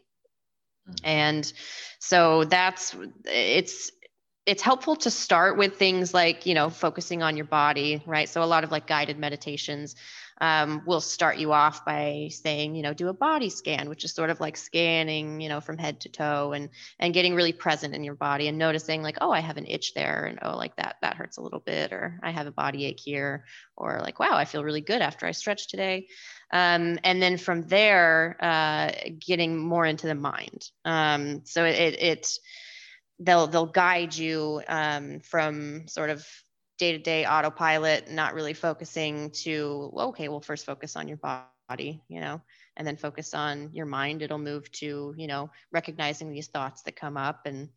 Mm-hmm. 0.87 0.95
And 1.03 1.53
so 1.99 2.45
that's 2.45 2.95
it's 3.25 3.91
it's 4.45 4.61
helpful 4.61 4.95
to 4.95 5.11
start 5.11 5.57
with 5.57 5.75
things 5.75 6.13
like 6.13 6.45
you 6.45 6.53
know 6.53 6.69
focusing 6.69 7.21
on 7.21 7.35
your 7.35 7.47
body 7.47 8.01
right 8.05 8.29
so 8.29 8.41
a 8.41 8.45
lot 8.45 8.63
of 8.63 8.71
like 8.71 8.87
guided 8.87 9.19
meditations 9.19 9.95
um, 10.41 10.81
will 10.85 11.01
start 11.01 11.37
you 11.37 11.53
off 11.53 11.85
by 11.85 12.29
saying, 12.31 12.75
you 12.75 12.83
know, 12.83 12.93
do 12.93 13.07
a 13.07 13.13
body 13.13 13.49
scan, 13.49 13.87
which 13.87 14.03
is 14.03 14.13
sort 14.13 14.29
of 14.29 14.39
like 14.39 14.57
scanning, 14.57 15.39
you 15.39 15.47
know, 15.47 15.61
from 15.61 15.77
head 15.77 16.01
to 16.01 16.09
toe 16.09 16.51
and 16.51 16.69
and 16.99 17.13
getting 17.13 17.35
really 17.35 17.53
present 17.53 17.95
in 17.95 18.03
your 18.03 18.15
body 18.15 18.47
and 18.47 18.57
noticing 18.57 19.01
like, 19.01 19.17
oh, 19.21 19.31
I 19.31 19.39
have 19.39 19.57
an 19.57 19.65
itch 19.67 19.93
there, 19.93 20.25
and 20.25 20.39
oh, 20.41 20.57
like 20.57 20.75
that 20.75 20.97
that 21.01 21.15
hurts 21.15 21.37
a 21.37 21.41
little 21.41 21.61
bit, 21.61 21.93
or 21.93 22.19
I 22.21 22.31
have 22.31 22.47
a 22.47 22.51
body 22.51 22.85
ache 22.85 22.99
here, 22.99 23.45
or 23.77 23.99
like, 24.01 24.19
wow, 24.19 24.35
I 24.35 24.45
feel 24.45 24.63
really 24.63 24.81
good 24.81 25.01
after 25.01 25.25
I 25.25 25.31
stretch 25.31 25.67
today. 25.67 26.07
Um, 26.51 26.99
and 27.03 27.21
then 27.21 27.37
from 27.37 27.67
there, 27.67 28.37
uh, 28.39 28.91
getting 29.19 29.57
more 29.57 29.85
into 29.85 30.07
the 30.07 30.15
mind. 30.15 30.69
Um, 30.83 31.41
so 31.45 31.63
it, 31.65 31.75
it, 31.75 32.01
it 32.01 32.39
they'll 33.19 33.47
they'll 33.47 33.65
guide 33.65 34.15
you 34.15 34.61
um, 34.67 35.19
from 35.21 35.87
sort 35.87 36.09
of 36.09 36.27
day 36.77 36.91
to 36.91 36.97
day 36.97 37.25
autopilot, 37.25 38.09
not 38.11 38.33
really 38.33 38.53
focusing 38.53 39.31
to, 39.31 39.91
okay, 39.97 40.27
well, 40.27 40.41
first 40.41 40.65
focus 40.65 40.95
on 40.95 41.07
your 41.07 41.17
body, 41.17 42.01
you 42.07 42.19
know, 42.19 42.41
and 42.75 42.85
then 42.85 42.97
focus 42.97 43.33
on 43.33 43.69
your 43.73 43.85
mind. 43.85 44.21
It'll 44.21 44.37
move 44.37 44.69
to, 44.73 45.13
you 45.17 45.27
know, 45.27 45.49
recognizing 45.71 46.31
these 46.31 46.47
thoughts 46.47 46.83
that 46.83 46.95
come 46.95 47.17
up. 47.17 47.45
And 47.45 47.69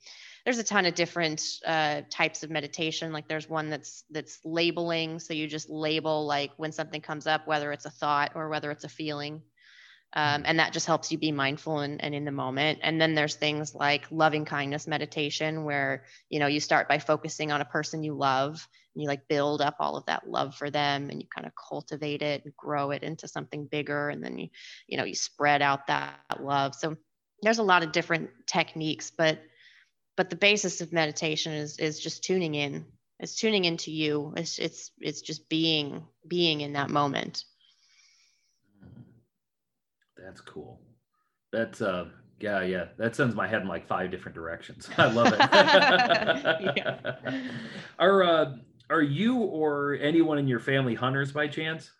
there's 0.45 0.59
a 0.59 0.65
ton 0.65 0.87
of 0.87 0.95
different 0.95 1.43
uh, 1.65 2.03
types 2.11 2.43
of 2.43 2.51
meditation. 2.51 3.13
Like 3.13 3.29
there's 3.29 3.49
one 3.49 3.71
that's 3.71 4.05
that's 4.11 4.41
labeling. 4.45 5.21
So 5.21 5.35
you 5.35 5.47
just 5.47 5.71
label 5.71 6.27
like 6.27 6.51
when 6.57 6.73
something 6.73 7.01
comes 7.01 7.27
up, 7.27 7.47
whether 7.47 7.73
it's 7.73 7.87
a 7.87 7.91
thought 7.91 8.33
or 8.35 8.49
whether 8.49 8.71
it's 8.71 8.85
a 8.85 8.89
feeling. 8.89 9.43
Um, 10.15 10.45
and 10.47 10.59
that 10.59 10.73
just 10.73 10.87
helps 10.87 11.13
you 11.13 11.19
be 11.19 11.33
mindful 11.33 11.81
and, 11.81 12.03
and 12.03 12.15
in 12.15 12.25
the 12.25 12.33
moment 12.33 12.79
and 12.83 12.99
then 12.99 13.15
there's 13.15 13.35
things 13.35 13.75
like 13.75 14.07
loving 14.11 14.47
kindness 14.47 14.87
meditation 14.87 15.65
where 15.65 16.05
you 16.31 16.41
know 16.41 16.47
you 16.47 16.61
start 16.61 16.89
by 16.89 16.99
focusing 16.99 17.53
on 17.53 17.61
a 17.61 17.67
person 17.67 18.03
you 18.03 18.15
love 18.15 18.67
and 18.99 19.03
you 19.03 19.09
like 19.09 19.29
build 19.29 19.61
up 19.61 19.77
all 19.79 19.97
of 19.97 20.07
that 20.07 20.29
love 20.29 20.55
for 20.55 20.71
them 20.71 21.09
and 21.11 21.21
you 21.21 21.29
kind 21.35 21.47
of 21.47 21.53
cultivate 21.69 22.23
it 22.23 22.45
and 22.45 22.57
grow 22.57 22.91
it 22.91 23.03
into 23.03 23.29
something 23.29 23.67
bigger 23.67 24.09
and 24.09 24.23
then 24.23 24.39
you 24.39 24.49
you 24.87 24.97
know 24.99 25.05
you 25.05 25.15
spread 25.15 25.63
out 25.63 25.87
that 25.87 26.19
love 26.41 26.75
so 26.75 26.97
there's 27.43 27.59
a 27.59 27.63
lot 27.63 27.83
of 27.83 27.93
different 27.93 28.31
techniques 28.47 29.11
but 29.17 29.39
but 30.17 30.31
the 30.31 30.37
basis 30.37 30.81
of 30.81 30.93
meditation 30.93 31.53
is 31.53 31.79
is 31.79 32.01
just 32.01 32.25
tuning 32.25 32.55
in 32.55 32.85
it's 33.21 33.37
tuning 33.37 33.65
into 33.65 33.91
you 33.91 34.33
it's 34.37 34.59
it's 34.59 34.91
it's 34.99 35.21
just 35.21 35.49
being 35.49 36.05
being 36.27 36.61
in 36.61 36.73
that 36.73 36.91
moment 36.91 37.45
that's 40.29 40.41
cool. 40.41 40.81
That's 41.53 41.81
uh 41.81 42.09
yeah, 42.41 42.63
yeah. 42.63 42.87
That 42.99 43.17
sends 43.17 43.35
my 43.35 43.49
head 43.49 43.63
in 43.63 43.69
like 43.69 43.87
five 43.87 44.11
different 44.11 44.35
directions. 44.35 44.89
I 44.99 45.11
love 45.11 45.33
it. 45.33 45.41
Our 47.99 48.23
uh 48.31 48.57
are 48.91 49.03
you 49.03 49.37
or 49.37 49.99
anyone 50.01 50.39
in 50.39 50.49
your 50.49 50.61
family 50.61 50.95
hunters 50.95 51.33
by 51.33 51.49
chance? 51.49 51.91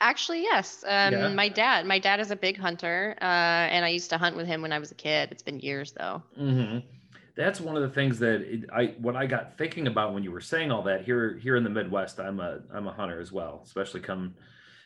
Actually, 0.00 0.42
yes. 0.42 0.84
Um, 0.86 1.12
yeah. 1.12 1.28
My 1.28 1.48
dad. 1.48 1.86
My 1.86 1.98
dad 1.98 2.20
is 2.20 2.30
a 2.30 2.36
big 2.36 2.58
hunter, 2.58 3.16
uh, 3.20 3.24
and 3.24 3.84
I 3.84 3.88
used 3.88 4.10
to 4.10 4.18
hunt 4.18 4.36
with 4.36 4.46
him 4.46 4.62
when 4.62 4.72
I 4.72 4.78
was 4.78 4.90
a 4.90 4.94
kid. 4.94 5.30
It's 5.32 5.42
been 5.42 5.58
years 5.58 5.92
though. 5.92 6.22
Mm-hmm. 6.38 6.86
That's 7.36 7.60
one 7.60 7.76
of 7.76 7.82
the 7.82 7.88
things 7.88 8.18
that 8.18 8.42
it, 8.42 8.64
I 8.72 8.94
what 8.98 9.16
I 9.16 9.26
got 9.26 9.56
thinking 9.56 9.86
about 9.86 10.12
when 10.12 10.22
you 10.22 10.32
were 10.32 10.40
saying 10.40 10.70
all 10.70 10.82
that. 10.82 11.04
Here, 11.04 11.38
here 11.42 11.56
in 11.56 11.64
the 11.64 11.70
Midwest, 11.70 12.20
I'm 12.20 12.40
a 12.40 12.60
I'm 12.72 12.86
a 12.86 12.92
hunter 12.92 13.20
as 13.20 13.32
well, 13.32 13.62
especially 13.64 14.00
come 14.00 14.34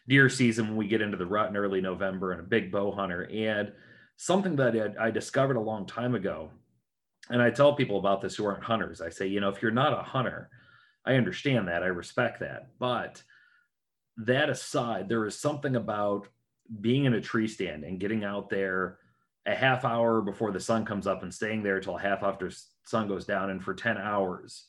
deer 0.08 0.28
season 0.28 0.68
when 0.68 0.76
we 0.76 0.86
get 0.86 1.02
into 1.02 1.16
the 1.16 1.26
rut 1.26 1.50
in 1.50 1.56
early 1.56 1.80
November 1.80 2.32
and 2.32 2.40
a 2.40 2.44
big 2.44 2.70
bow 2.70 2.92
hunter. 2.92 3.28
And 3.32 3.72
something 4.16 4.56
that 4.56 4.94
I 5.00 5.10
discovered 5.10 5.56
a 5.56 5.60
long 5.60 5.86
time 5.86 6.14
ago, 6.14 6.50
and 7.30 7.42
I 7.42 7.50
tell 7.50 7.74
people 7.74 7.98
about 7.98 8.20
this 8.20 8.36
who 8.36 8.46
aren't 8.46 8.64
hunters, 8.64 9.00
I 9.00 9.08
say, 9.08 9.26
you 9.26 9.40
know, 9.40 9.48
if 9.48 9.60
you're 9.62 9.70
not 9.70 9.92
a 9.92 10.02
hunter, 10.02 10.50
I 11.06 11.14
understand 11.14 11.68
that, 11.68 11.82
I 11.82 11.86
respect 11.86 12.40
that. 12.40 12.68
But 12.78 13.22
that 14.18 14.50
aside, 14.50 15.08
there 15.08 15.26
is 15.26 15.38
something 15.38 15.76
about 15.76 16.28
being 16.80 17.04
in 17.04 17.14
a 17.14 17.20
tree 17.20 17.48
stand 17.48 17.84
and 17.84 17.98
getting 17.98 18.24
out 18.24 18.50
there 18.50 18.98
a 19.46 19.54
half 19.54 19.84
hour 19.84 20.20
before 20.20 20.52
the 20.52 20.60
sun 20.60 20.84
comes 20.84 21.06
up 21.06 21.22
and 21.22 21.32
staying 21.32 21.62
there 21.62 21.80
till 21.80 21.96
half 21.96 22.22
after 22.22 22.50
sun 22.84 23.08
goes 23.08 23.24
down 23.24 23.50
and 23.50 23.62
for 23.62 23.74
10 23.74 23.96
hours 23.96 24.66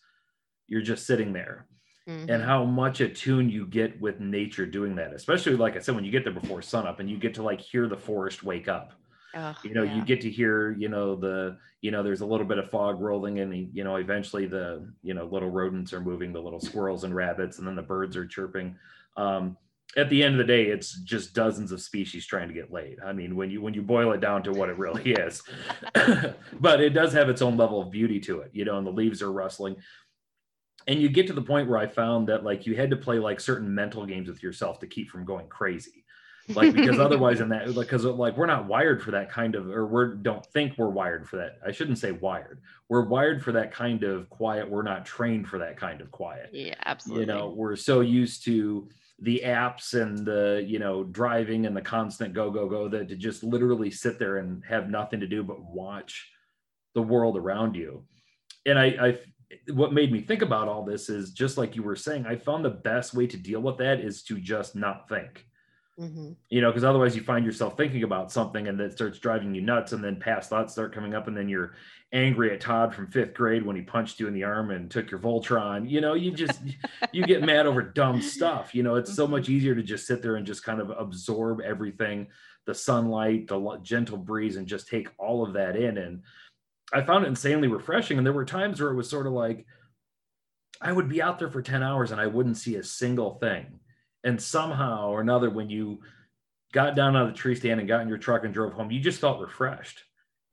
you're 0.67 0.81
just 0.81 1.05
sitting 1.05 1.33
there 1.33 1.67
mm-hmm. 2.07 2.29
and 2.29 2.41
how 2.41 2.63
much 2.63 3.01
attuned 3.01 3.51
you 3.51 3.67
get 3.67 3.99
with 3.99 4.19
nature 4.19 4.65
doing 4.65 4.95
that 4.95 5.13
especially 5.13 5.55
like 5.55 5.75
i 5.75 5.79
said 5.79 5.93
when 5.93 6.05
you 6.05 6.11
get 6.11 6.23
there 6.23 6.33
before 6.33 6.61
sunup 6.61 6.99
and 6.99 7.09
you 7.09 7.17
get 7.17 7.33
to 7.33 7.43
like 7.43 7.59
hear 7.59 7.87
the 7.87 7.97
forest 7.97 8.43
wake 8.43 8.67
up 8.67 8.93
oh, 9.35 9.55
you 9.63 9.73
know 9.73 9.83
yeah. 9.83 9.95
you 9.95 10.05
get 10.05 10.21
to 10.21 10.29
hear 10.29 10.71
you 10.77 10.89
know 10.89 11.15
the 11.15 11.57
you 11.81 11.91
know 11.91 12.03
there's 12.03 12.21
a 12.21 12.25
little 12.25 12.45
bit 12.45 12.57
of 12.57 12.69
fog 12.69 13.01
rolling 13.01 13.39
and 13.39 13.69
you 13.73 13.83
know 13.83 13.95
eventually 13.95 14.45
the 14.45 14.87
you 15.03 15.13
know 15.13 15.25
little 15.25 15.49
rodents 15.49 15.93
are 15.93 16.01
moving 16.01 16.31
the 16.31 16.39
little 16.39 16.59
squirrels 16.59 17.03
and 17.03 17.15
rabbits 17.15 17.57
and 17.59 17.67
then 17.67 17.75
the 17.75 17.81
birds 17.81 18.15
are 18.15 18.25
chirping 18.25 18.75
um, 19.17 19.57
at 19.97 20.09
the 20.09 20.23
end 20.23 20.35
of 20.35 20.37
the 20.37 20.43
day 20.43 20.65
it's 20.65 20.99
just 21.01 21.33
dozens 21.33 21.71
of 21.71 21.81
species 21.81 22.25
trying 22.25 22.47
to 22.47 22.53
get 22.53 22.71
laid 22.71 22.97
i 23.05 23.11
mean 23.11 23.35
when 23.35 23.49
you 23.49 23.61
when 23.61 23.73
you 23.73 23.81
boil 23.81 24.11
it 24.13 24.21
down 24.21 24.41
to 24.41 24.51
what 24.51 24.69
it 24.69 24.77
really 24.77 25.11
is 25.13 25.43
but 26.59 26.79
it 26.79 26.91
does 26.91 27.11
have 27.11 27.29
its 27.29 27.41
own 27.41 27.57
level 27.57 27.81
of 27.81 27.91
beauty 27.91 28.19
to 28.19 28.39
it 28.39 28.49
you 28.53 28.63
know 28.63 28.77
and 28.77 28.87
the 28.87 28.91
leaves 28.91 29.21
are 29.21 29.31
rustling 29.31 29.75
and 30.87 30.99
you 30.99 31.09
get 31.09 31.27
to 31.27 31.33
the 31.33 31.41
point 31.41 31.69
where 31.69 31.77
I 31.77 31.87
found 31.87 32.27
that 32.27 32.43
like 32.43 32.65
you 32.65 32.75
had 32.75 32.89
to 32.89 32.97
play 32.97 33.19
like 33.19 33.39
certain 33.39 33.73
mental 33.73 34.05
games 34.05 34.27
with 34.27 34.41
yourself 34.41 34.79
to 34.79 34.87
keep 34.87 35.09
from 35.09 35.25
going 35.25 35.47
crazy. 35.47 36.00
Like 36.55 36.73
because 36.75 36.99
otherwise 36.99 37.41
in 37.41 37.49
that 37.49 37.73
because 37.73 38.05
like 38.05 38.37
we're 38.37 38.45
not 38.45 38.65
wired 38.65 39.01
for 39.01 39.11
that 39.11 39.29
kind 39.31 39.55
of 39.55 39.69
or 39.69 39.85
we 39.85 40.17
don't 40.21 40.45
think 40.47 40.77
we're 40.77 40.89
wired 40.89 41.27
for 41.27 41.37
that. 41.37 41.59
I 41.65 41.71
shouldn't 41.71 41.99
say 41.99 42.11
wired. 42.11 42.61
We're 42.89 43.05
wired 43.05 43.43
for 43.43 43.51
that 43.53 43.73
kind 43.73 44.03
of 44.03 44.29
quiet. 44.29 44.69
We're 44.69 44.83
not 44.83 45.05
trained 45.05 45.47
for 45.47 45.59
that 45.59 45.77
kind 45.77 46.01
of 46.01 46.11
quiet. 46.11 46.49
Yeah, 46.53 46.75
absolutely. 46.85 47.23
You 47.23 47.27
know, 47.27 47.49
we're 47.49 47.75
so 47.75 48.01
used 48.01 48.45
to 48.45 48.87
the 49.19 49.41
apps 49.45 49.99
and 49.99 50.25
the 50.25 50.63
you 50.67 50.79
know 50.79 51.03
driving 51.03 51.65
and 51.65 51.77
the 51.77 51.81
constant 51.81 52.33
go 52.33 52.49
go 52.49 52.67
go 52.67 52.87
that 52.89 53.07
to 53.09 53.15
just 53.15 53.43
literally 53.43 53.91
sit 53.91 54.17
there 54.17 54.37
and 54.37 54.63
have 54.65 54.89
nothing 54.89 55.19
to 55.19 55.27
do 55.27 55.43
but 55.43 55.63
watch 55.63 56.31
the 56.95 57.01
world 57.01 57.37
around 57.37 57.75
you 57.75 58.03
and 58.65 58.79
I, 58.79 58.85
I 58.85 59.19
what 59.71 59.93
made 59.93 60.11
me 60.11 60.21
think 60.21 60.41
about 60.41 60.67
all 60.67 60.83
this 60.83 61.09
is 61.09 61.31
just 61.31 61.57
like 61.57 61.75
you 61.75 61.83
were 61.83 61.95
saying, 61.95 62.25
I 62.25 62.35
found 62.35 62.63
the 62.63 62.69
best 62.69 63.13
way 63.13 63.27
to 63.27 63.37
deal 63.37 63.61
with 63.61 63.77
that 63.77 63.99
is 63.99 64.23
to 64.23 64.39
just 64.39 64.75
not 64.75 65.09
think. 65.09 65.45
Mm-hmm. 66.01 66.31
You 66.49 66.61
know, 66.61 66.71
because 66.71 66.83
otherwise 66.83 67.15
you 67.15 67.21
find 67.21 67.45
yourself 67.45 67.77
thinking 67.77 68.01
about 68.01 68.31
something 68.31 68.67
and 68.67 68.79
that 68.79 68.93
starts 68.93 69.19
driving 69.19 69.53
you 69.53 69.61
nuts, 69.61 69.91
and 69.91 70.03
then 70.03 70.15
past 70.15 70.49
thoughts 70.49 70.73
start 70.73 70.95
coming 70.95 71.13
up, 71.13 71.27
and 71.27 71.37
then 71.37 71.47
you're 71.47 71.75
angry 72.11 72.51
at 72.51 72.59
Todd 72.59 72.93
from 72.93 73.07
fifth 73.07 73.35
grade 73.35 73.63
when 73.63 73.75
he 73.75 73.83
punched 73.83 74.19
you 74.19 74.27
in 74.27 74.33
the 74.33 74.43
arm 74.43 74.71
and 74.71 74.89
took 74.89 75.11
your 75.11 75.19
Voltron. 75.19 75.87
You 75.87 76.01
know, 76.01 76.15
you 76.15 76.31
just 76.31 76.59
you 77.11 77.23
get 77.27 77.43
mad 77.43 77.67
over 77.67 77.83
dumb 77.83 78.19
stuff. 78.19 78.73
You 78.73 78.81
know, 78.81 78.95
it's 78.95 79.13
so 79.13 79.27
much 79.27 79.43
mm-hmm. 79.43 79.53
easier 79.53 79.75
to 79.75 79.83
just 79.83 80.07
sit 80.07 80.23
there 80.23 80.37
and 80.37 80.45
just 80.45 80.63
kind 80.63 80.81
of 80.81 80.89
absorb 80.89 81.61
everything, 81.61 82.27
the 82.65 82.73
sunlight, 82.73 83.47
the 83.47 83.79
gentle 83.83 84.17
breeze, 84.17 84.55
and 84.55 84.65
just 84.65 84.87
take 84.87 85.07
all 85.19 85.45
of 85.45 85.53
that 85.53 85.75
in. 85.75 85.99
And 85.99 86.23
I 86.91 87.01
found 87.03 87.25
it 87.25 87.29
insanely 87.29 87.67
refreshing. 87.67 88.17
And 88.17 88.25
there 88.25 88.33
were 88.33 88.45
times 88.45 88.81
where 88.81 88.89
it 88.89 88.95
was 88.95 89.09
sort 89.09 89.27
of 89.27 89.33
like 89.33 89.67
I 90.81 90.91
would 90.91 91.07
be 91.07 91.21
out 91.21 91.37
there 91.37 91.49
for 91.49 91.61
10 91.61 91.83
hours 91.83 92.11
and 92.11 92.19
I 92.19 92.25
wouldn't 92.25 92.57
see 92.57 92.75
a 92.75 92.83
single 92.83 93.35
thing. 93.35 93.79
And 94.23 94.41
somehow 94.41 95.09
or 95.09 95.21
another, 95.21 95.49
when 95.49 95.69
you 95.69 95.99
got 96.73 96.95
down 96.95 97.15
out 97.15 97.27
of 97.27 97.33
the 97.33 97.37
tree 97.37 97.55
stand 97.55 97.79
and 97.79 97.89
got 97.89 98.01
in 98.01 98.07
your 98.07 98.17
truck 98.17 98.43
and 98.43 98.53
drove 98.53 98.73
home, 98.73 98.91
you 98.91 98.99
just 98.99 99.21
felt 99.21 99.39
refreshed. 99.41 100.03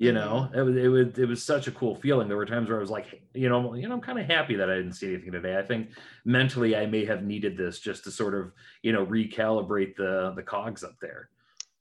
You 0.00 0.12
know, 0.12 0.48
mm-hmm. 0.52 0.58
it 0.58 0.62
was 0.62 0.76
it 0.76 0.88
was 0.88 1.18
it 1.18 1.28
was 1.28 1.42
such 1.42 1.66
a 1.66 1.72
cool 1.72 1.96
feeling. 1.96 2.28
There 2.28 2.36
were 2.36 2.46
times 2.46 2.68
where 2.68 2.78
I 2.78 2.80
was 2.80 2.90
like, 2.90 3.20
you 3.34 3.48
know, 3.48 3.74
you 3.74 3.88
know, 3.88 3.94
I'm 3.94 4.00
kind 4.00 4.20
of 4.20 4.26
happy 4.26 4.54
that 4.54 4.70
I 4.70 4.76
didn't 4.76 4.92
see 4.92 5.12
anything 5.12 5.32
today. 5.32 5.58
I 5.58 5.62
think 5.62 5.88
mentally 6.24 6.76
I 6.76 6.86
may 6.86 7.04
have 7.04 7.24
needed 7.24 7.56
this 7.56 7.80
just 7.80 8.04
to 8.04 8.12
sort 8.12 8.36
of, 8.36 8.52
you 8.82 8.92
know, 8.92 9.04
recalibrate 9.04 9.96
the 9.96 10.32
the 10.36 10.42
cogs 10.42 10.84
up 10.84 10.94
there. 11.00 11.30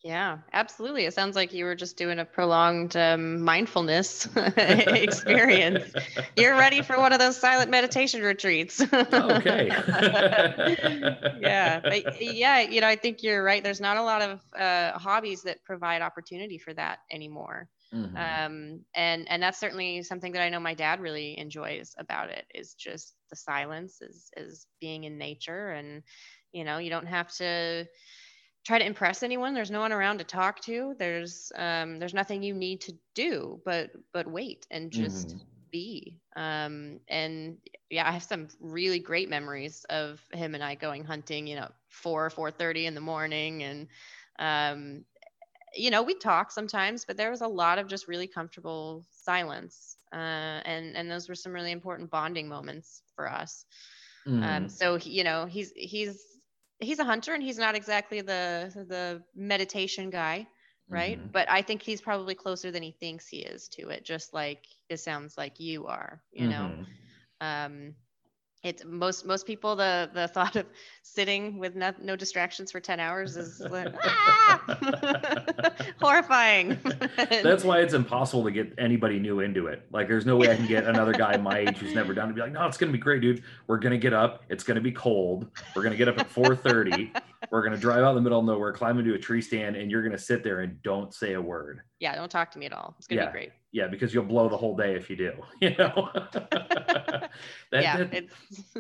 Yeah, 0.08 0.38
absolutely. 0.54 1.04
It 1.04 1.14
sounds 1.14 1.36
like 1.36 1.52
you 1.52 1.66
were 1.66 1.76
just 1.76 1.98
doing 1.98 2.18
a 2.18 2.24
prolonged 2.24 2.96
um, 2.96 3.42
mindfulness 3.42 4.26
experience. 4.58 5.92
You're 6.38 6.56
ready 6.56 6.82
for 6.82 6.98
one 6.98 7.12
of 7.12 7.20
those 7.20 7.36
silent 7.36 7.70
meditation 7.70 8.22
retreats. 8.22 8.80
okay. 8.80 9.68
yeah, 11.42 11.82
but 11.82 12.22
yeah, 12.22 12.62
you 12.62 12.80
know, 12.80 12.88
I 12.88 12.96
think 12.96 13.22
you're 13.22 13.44
right. 13.44 13.62
There's 13.62 13.82
not 13.82 13.98
a 13.98 14.02
lot 14.02 14.22
of 14.22 14.40
uh, 14.58 14.98
hobbies 14.98 15.42
that 15.42 15.62
provide 15.66 16.02
opportunity 16.02 16.58
for 16.58 16.74
that 16.76 17.00
anymore. 17.12 17.68
Mm-hmm. 17.94 18.16
Um, 18.16 18.80
and 18.96 19.30
and 19.30 19.44
that's 19.44 19.60
certainly 19.60 20.04
something 20.04 20.32
that 20.32 20.42
I 20.42 20.48
know 20.48 20.62
my 20.62 20.74
dad 20.74 21.02
really 21.02 21.38
enjoys 21.38 21.94
about 22.00 22.30
it 22.30 22.46
is 22.56 22.76
just 22.76 23.14
the 23.30 23.36
silence, 23.36 24.02
is 24.02 24.32
is 24.38 24.68
being 24.80 25.04
in 25.04 25.18
nature, 25.18 25.72
and 25.72 26.02
you 26.54 26.64
know, 26.64 26.78
you 26.78 26.90
don't 26.90 27.08
have 27.08 27.30
to 27.36 27.86
try 28.68 28.78
to 28.78 28.86
impress 28.86 29.24
anyone 29.24 29.54
there's 29.54 29.72
no 29.72 29.80
one 29.80 29.94
around 29.94 30.18
to 30.18 30.26
talk 30.26 30.60
to 30.60 30.94
there's 31.00 31.54
um, 31.56 32.00
there's 32.00 32.14
nothing 32.14 32.44
you 32.44 32.54
need 32.54 32.82
to 32.82 32.94
do 33.16 33.62
but 33.64 33.92
but 34.12 34.28
wait 34.28 34.68
and 34.72 34.92
just 34.92 35.30
mm-hmm. 35.30 35.38
be 35.72 36.20
um, 36.36 37.00
and 37.08 37.58
yeah 37.90 38.06
i 38.06 38.12
have 38.12 38.24
some 38.24 38.50
really 38.60 39.00
great 39.00 39.30
memories 39.30 39.86
of 39.90 40.20
him 40.34 40.54
and 40.54 40.62
i 40.62 40.76
going 40.76 41.06
hunting 41.06 41.48
you 41.48 41.56
know 41.56 41.70
4 41.88 42.30
4.30 42.30 42.86
in 42.88 42.94
the 42.94 43.00
morning 43.00 43.64
and 43.64 43.88
um, 44.40 45.06
you 45.74 45.90
know 45.90 46.04
we 46.04 46.14
talk 46.14 46.52
sometimes 46.52 47.06
but 47.06 47.16
there 47.16 47.32
was 47.32 47.42
a 47.42 47.48
lot 47.48 47.80
of 47.80 47.88
just 47.88 48.10
really 48.10 48.28
comfortable 48.28 49.06
silence 49.12 49.96
uh, 50.12 50.60
and 50.66 50.98
and 50.98 51.10
those 51.10 51.30
were 51.30 51.36
some 51.36 51.54
really 51.54 51.72
important 51.72 52.12
bonding 52.12 52.50
moments 52.50 53.02
for 53.16 53.32
us 53.32 53.64
mm. 54.28 54.44
um, 54.44 54.68
so 54.68 54.98
he, 54.98 55.12
you 55.12 55.24
know 55.24 55.46
he's 55.46 55.72
he's 55.74 56.37
he's 56.80 57.00
a 57.00 57.04
hunter 57.04 57.34
and 57.34 57.44
he's 57.44 57.58
not 57.58 57.76
exactly 57.76 58.22
the 58.22 58.72
the 58.88 59.22
meditation 59.36 60.10
guy 60.10 60.48
right 60.90 61.18
mm-hmm. 61.18 61.32
but 61.32 61.50
i 61.50 61.62
think 61.62 61.82
he's 61.82 62.02
probably 62.02 62.36
closer 62.36 62.72
than 62.72 62.84
he 62.84 62.92
thinks 62.92 63.28
he 63.28 63.40
is 63.40 63.68
to 63.68 63.90
it 63.90 64.06
just 64.06 64.34
like 64.34 64.66
it 64.90 65.00
sounds 65.00 65.38
like 65.38 65.60
you 65.60 65.86
are 65.88 66.22
you 66.32 66.48
know 66.48 66.72
mm-hmm. 66.72 66.86
um 67.42 67.94
it's 68.64 68.84
most 68.86 69.26
most 69.26 69.46
people 69.46 69.76
the 69.76 70.10
the 70.14 70.28
thought 70.28 70.56
of 70.56 70.66
sitting 71.04 71.60
with 71.60 71.76
no, 71.76 71.94
no 72.02 72.16
distractions 72.16 72.72
for 72.72 72.80
10 72.80 73.00
hours 73.00 73.38
is 73.38 73.60
like, 73.60 73.94
ah! 74.04 75.74
horrifying. 76.02 76.78
That's 77.18 77.64
why 77.64 77.80
it's 77.80 77.94
impossible 77.94 78.44
to 78.44 78.52
get 78.52 78.74
anybody 78.78 79.20
new 79.20 79.40
into 79.42 79.68
it. 79.68 79.86
Like 79.92 80.08
there's 80.08 80.26
no 80.26 80.36
way 80.36 80.52
i 80.52 80.56
can 80.56 80.68
get 80.68 80.86
another 80.86 81.14
guy 81.14 81.38
my 81.38 81.60
age 81.60 81.78
who's 81.78 81.94
never 81.94 82.14
done 82.14 82.26
it 82.26 82.32
to 82.32 82.36
be 82.36 82.42
like 82.42 82.52
no 82.52 82.66
it's 82.66 82.78
gonna 82.78 82.92
be 82.92 82.98
great 82.98 83.22
dude. 83.22 83.44
We're 83.68 83.78
gonna 83.78 83.98
get 83.98 84.14
up. 84.14 84.44
It's 84.50 84.64
gonna 84.64 84.82
be 84.82 84.92
cold. 84.92 85.48
We're 85.76 85.84
gonna 85.84 85.96
get 85.96 86.08
up 86.08 86.20
at 86.20 86.30
4.30 86.30 87.12
we're 87.52 87.64
gonna 87.64 87.78
drive 87.78 88.04
out 88.04 88.10
in 88.10 88.16
the 88.16 88.22
middle 88.22 88.40
of 88.40 88.46
nowhere 88.46 88.72
climb 88.74 88.98
into 88.98 89.14
a 89.14 89.18
tree 89.18 89.42
stand 89.42 89.76
and 89.76 89.92
you're 89.92 90.04
gonna 90.04 90.18
sit 90.18 90.44
there 90.44 90.62
and 90.62 90.82
don't 90.82 91.14
say 91.14 91.34
a 91.34 91.42
word. 91.42 91.82
Yeah 92.00 92.16
don't 92.16 92.32
talk 92.32 92.52
to 92.52 92.60
me 92.60 92.66
at 92.66 92.74
all. 92.74 92.96
It's 92.98 93.08
gonna 93.08 93.22
yeah. 93.22 93.28
be 93.28 93.32
great 93.32 93.52
yeah 93.72 93.88
because 93.88 94.14
you'll 94.14 94.24
blow 94.24 94.48
the 94.48 94.58
whole 94.58 94.76
day 94.76 94.96
if 94.96 95.10
you 95.10 95.16
do 95.16 95.34
you 95.62 95.76
know 95.78 96.10
that, 96.14 97.30
yeah 97.72 98.04
that, 98.04 98.26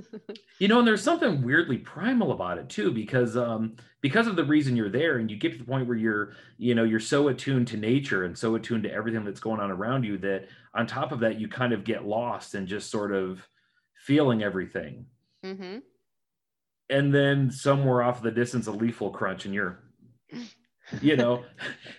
you 0.59 0.67
know 0.67 0.79
and 0.79 0.87
there's 0.87 1.03
something 1.03 1.41
weirdly 1.41 1.77
primal 1.77 2.31
about 2.31 2.57
it 2.57 2.69
too 2.69 2.91
because 2.91 3.35
um 3.35 3.75
because 4.01 4.27
of 4.27 4.35
the 4.35 4.43
reason 4.43 4.75
you're 4.75 4.89
there 4.89 5.17
and 5.17 5.29
you 5.29 5.37
get 5.37 5.51
to 5.51 5.57
the 5.57 5.63
point 5.63 5.87
where 5.87 5.97
you're 5.97 6.33
you 6.57 6.73
know 6.73 6.83
you're 6.83 6.99
so 6.99 7.27
attuned 7.27 7.67
to 7.67 7.77
nature 7.77 8.23
and 8.23 8.37
so 8.37 8.55
attuned 8.55 8.83
to 8.83 8.91
everything 8.91 9.23
that's 9.23 9.39
going 9.39 9.59
on 9.59 9.71
around 9.71 10.03
you 10.03 10.17
that 10.17 10.47
on 10.73 10.87
top 10.87 11.11
of 11.11 11.19
that 11.19 11.39
you 11.39 11.47
kind 11.47 11.73
of 11.73 11.83
get 11.83 12.05
lost 12.05 12.55
and 12.55 12.67
just 12.67 12.89
sort 12.89 13.13
of 13.13 13.47
feeling 13.95 14.41
everything 14.41 15.05
mm-hmm. 15.43 15.79
and 16.89 17.13
then 17.13 17.51
somewhere 17.51 18.01
off 18.01 18.21
the 18.21 18.31
distance 18.31 18.67
a 18.67 18.71
leaf 18.71 19.01
will 19.01 19.09
crunch 19.09 19.45
and 19.45 19.53
you're 19.53 19.83
you 21.01 21.15
know 21.15 21.43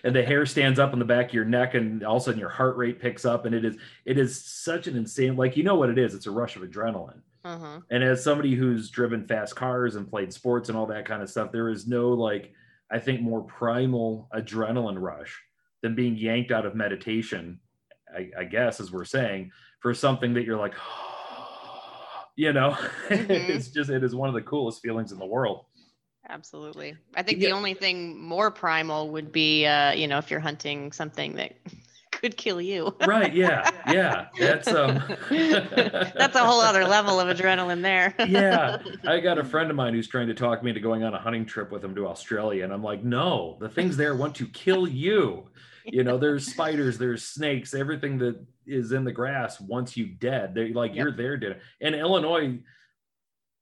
and 0.03 0.15
the 0.15 0.23
hair 0.23 0.45
stands 0.45 0.79
up 0.79 0.93
on 0.93 0.99
the 0.99 1.05
back 1.05 1.27
of 1.27 1.33
your 1.33 1.45
neck 1.45 1.75
and 1.75 2.03
all 2.03 2.17
of 2.17 2.21
a 2.21 2.25
sudden 2.25 2.39
your 2.39 2.49
heart 2.49 2.75
rate 2.77 2.99
picks 2.99 3.25
up 3.25 3.45
and 3.45 3.53
it 3.53 3.63
is 3.63 3.77
it 4.05 4.17
is 4.17 4.43
such 4.43 4.87
an 4.87 4.95
insane 4.95 5.35
like 5.35 5.55
you 5.55 5.63
know 5.63 5.75
what 5.75 5.89
it 5.89 5.97
is 5.97 6.13
it's 6.13 6.25
a 6.25 6.31
rush 6.31 6.55
of 6.55 6.63
adrenaline 6.63 7.21
uh-huh. 7.43 7.79
and 7.91 8.03
as 8.03 8.23
somebody 8.23 8.55
who's 8.55 8.89
driven 8.89 9.25
fast 9.27 9.55
cars 9.55 9.95
and 9.95 10.09
played 10.09 10.33
sports 10.33 10.69
and 10.69 10.77
all 10.77 10.87
that 10.87 11.05
kind 11.05 11.21
of 11.21 11.29
stuff 11.29 11.51
there 11.51 11.69
is 11.69 11.87
no 11.87 12.09
like 12.09 12.51
i 12.91 12.97
think 12.97 13.21
more 13.21 13.43
primal 13.43 14.27
adrenaline 14.33 14.99
rush 14.99 15.39
than 15.81 15.95
being 15.95 16.17
yanked 16.17 16.51
out 16.51 16.65
of 16.65 16.75
meditation 16.75 17.59
i, 18.15 18.29
I 18.39 18.43
guess 18.43 18.79
as 18.79 18.91
we're 18.91 19.05
saying 19.05 19.51
for 19.81 19.93
something 19.93 20.33
that 20.33 20.45
you're 20.45 20.57
like 20.57 20.73
you 22.35 22.53
know 22.53 22.71
mm-hmm. 23.09 23.31
it's 23.31 23.67
just 23.67 23.91
it 23.91 24.03
is 24.03 24.15
one 24.15 24.29
of 24.29 24.35
the 24.35 24.41
coolest 24.41 24.81
feelings 24.81 25.11
in 25.11 25.19
the 25.19 25.25
world 25.25 25.65
absolutely. 26.29 26.95
I 27.15 27.23
think 27.23 27.39
yeah. 27.39 27.49
the 27.49 27.55
only 27.55 27.73
thing 27.73 28.19
more 28.19 28.51
primal 28.51 29.09
would 29.11 29.31
be 29.31 29.65
uh 29.65 29.91
you 29.91 30.07
know 30.07 30.17
if 30.17 30.29
you're 30.31 30.39
hunting 30.39 30.91
something 30.91 31.35
that 31.35 31.53
could 32.11 32.37
kill 32.37 32.59
you. 32.61 32.95
Right 33.05 33.33
yeah 33.33 33.69
yeah 33.87 34.27
that's 34.37 34.67
um 34.67 35.01
that's 35.29 36.35
a 36.35 36.45
whole 36.45 36.61
other 36.61 36.85
level 36.85 37.19
of 37.19 37.35
adrenaline 37.35 37.81
there. 37.81 38.13
Yeah 38.27 38.77
i 39.07 39.19
got 39.19 39.37
a 39.37 39.43
friend 39.43 39.69
of 39.69 39.75
mine 39.75 39.93
who's 39.93 40.07
trying 40.07 40.27
to 40.27 40.33
talk 40.33 40.63
me 40.63 40.69
into 40.69 40.81
going 40.81 41.03
on 41.03 41.13
a 41.13 41.19
hunting 41.19 41.45
trip 41.45 41.71
with 41.71 41.83
him 41.83 41.95
to 41.95 42.07
australia 42.07 42.63
and 42.63 42.73
i'm 42.73 42.83
like 42.83 43.03
no 43.03 43.57
the 43.59 43.69
things 43.69 43.97
there 43.97 44.15
want 44.15 44.35
to 44.35 44.47
kill 44.47 44.87
you. 44.87 45.45
You 45.85 46.03
know 46.03 46.17
there's 46.17 46.45
spiders 46.45 46.97
there's 46.97 47.23
snakes 47.23 47.73
everything 47.73 48.17
that 48.19 48.39
is 48.67 48.91
in 48.91 49.03
the 49.03 49.11
grass 49.11 49.59
wants 49.59 49.97
you 49.97 50.05
dead. 50.05 50.53
They're 50.53 50.69
like 50.69 50.91
yep. 50.93 51.03
you're 51.03 51.15
there 51.15 51.37
dead. 51.37 51.61
And 51.81 51.95
illinois 51.95 52.59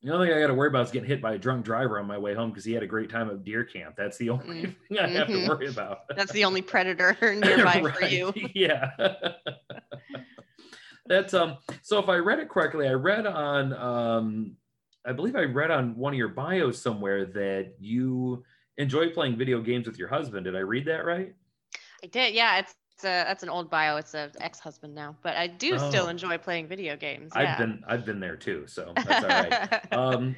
the 0.07 0.13
only 0.13 0.27
thing 0.27 0.37
I 0.37 0.39
got 0.39 0.47
to 0.47 0.53
worry 0.53 0.69
about 0.69 0.85
is 0.85 0.91
getting 0.91 1.09
hit 1.09 1.21
by 1.21 1.33
a 1.33 1.37
drunk 1.37 1.65
driver 1.65 1.99
on 1.99 2.07
my 2.07 2.17
way 2.17 2.33
home 2.33 2.49
because 2.49 2.63
he 2.63 2.71
had 2.71 2.81
a 2.81 2.87
great 2.87 3.09
time 3.09 3.29
at 3.29 3.43
deer 3.43 3.65
camp. 3.65 3.95
That's 3.97 4.17
the 4.17 4.29
only 4.29 4.45
mm. 4.45 4.75
thing 4.87 4.99
I 4.99 5.07
have 5.09 5.27
mm-hmm. 5.27 5.43
to 5.43 5.49
worry 5.49 5.67
about. 5.67 6.07
That's 6.15 6.31
the 6.31 6.45
only 6.45 6.61
predator 6.61 7.17
nearby 7.21 7.81
right. 7.81 7.93
for 7.93 8.05
you. 8.05 8.33
yeah. 8.55 8.91
That's 11.07 11.33
um. 11.33 11.57
So 11.81 11.99
if 11.99 12.07
I 12.07 12.15
read 12.17 12.39
it 12.39 12.49
correctly, 12.49 12.87
I 12.87 12.93
read 12.93 13.25
on 13.25 13.73
um, 13.73 14.55
I 15.05 15.11
believe 15.11 15.35
I 15.35 15.43
read 15.43 15.71
on 15.71 15.95
one 15.97 16.13
of 16.13 16.17
your 16.17 16.29
bios 16.29 16.81
somewhere 16.81 17.25
that 17.25 17.73
you 17.79 18.45
enjoy 18.77 19.09
playing 19.09 19.37
video 19.37 19.59
games 19.61 19.87
with 19.87 19.97
your 19.97 20.07
husband. 20.07 20.45
Did 20.45 20.55
I 20.55 20.59
read 20.59 20.85
that 20.85 21.05
right? 21.05 21.33
I 22.01 22.07
did. 22.07 22.33
Yeah, 22.33 22.59
it's 22.59 22.75
that's 23.01 23.43
an 23.43 23.49
old 23.49 23.69
bio. 23.69 23.97
It's 23.97 24.13
an 24.13 24.31
ex-husband 24.39 24.93
now, 24.93 25.15
but 25.21 25.35
I 25.35 25.47
do 25.47 25.75
oh. 25.75 25.89
still 25.89 26.07
enjoy 26.07 26.37
playing 26.37 26.67
video 26.67 26.95
games. 26.95 27.31
Yeah. 27.35 27.51
I've 27.51 27.57
been 27.57 27.83
I've 27.87 28.05
been 28.05 28.19
there 28.19 28.35
too, 28.35 28.65
so 28.67 28.93
that's 28.95 29.23
all 29.23 29.29
right. 29.29 29.93
um, 29.93 30.35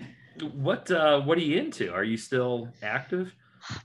what 0.53 0.89
uh, 0.91 1.21
what 1.21 1.37
are 1.37 1.41
you 1.41 1.57
into? 1.57 1.91
Are 1.93 2.03
you 2.03 2.17
still 2.17 2.69
active? 2.81 3.33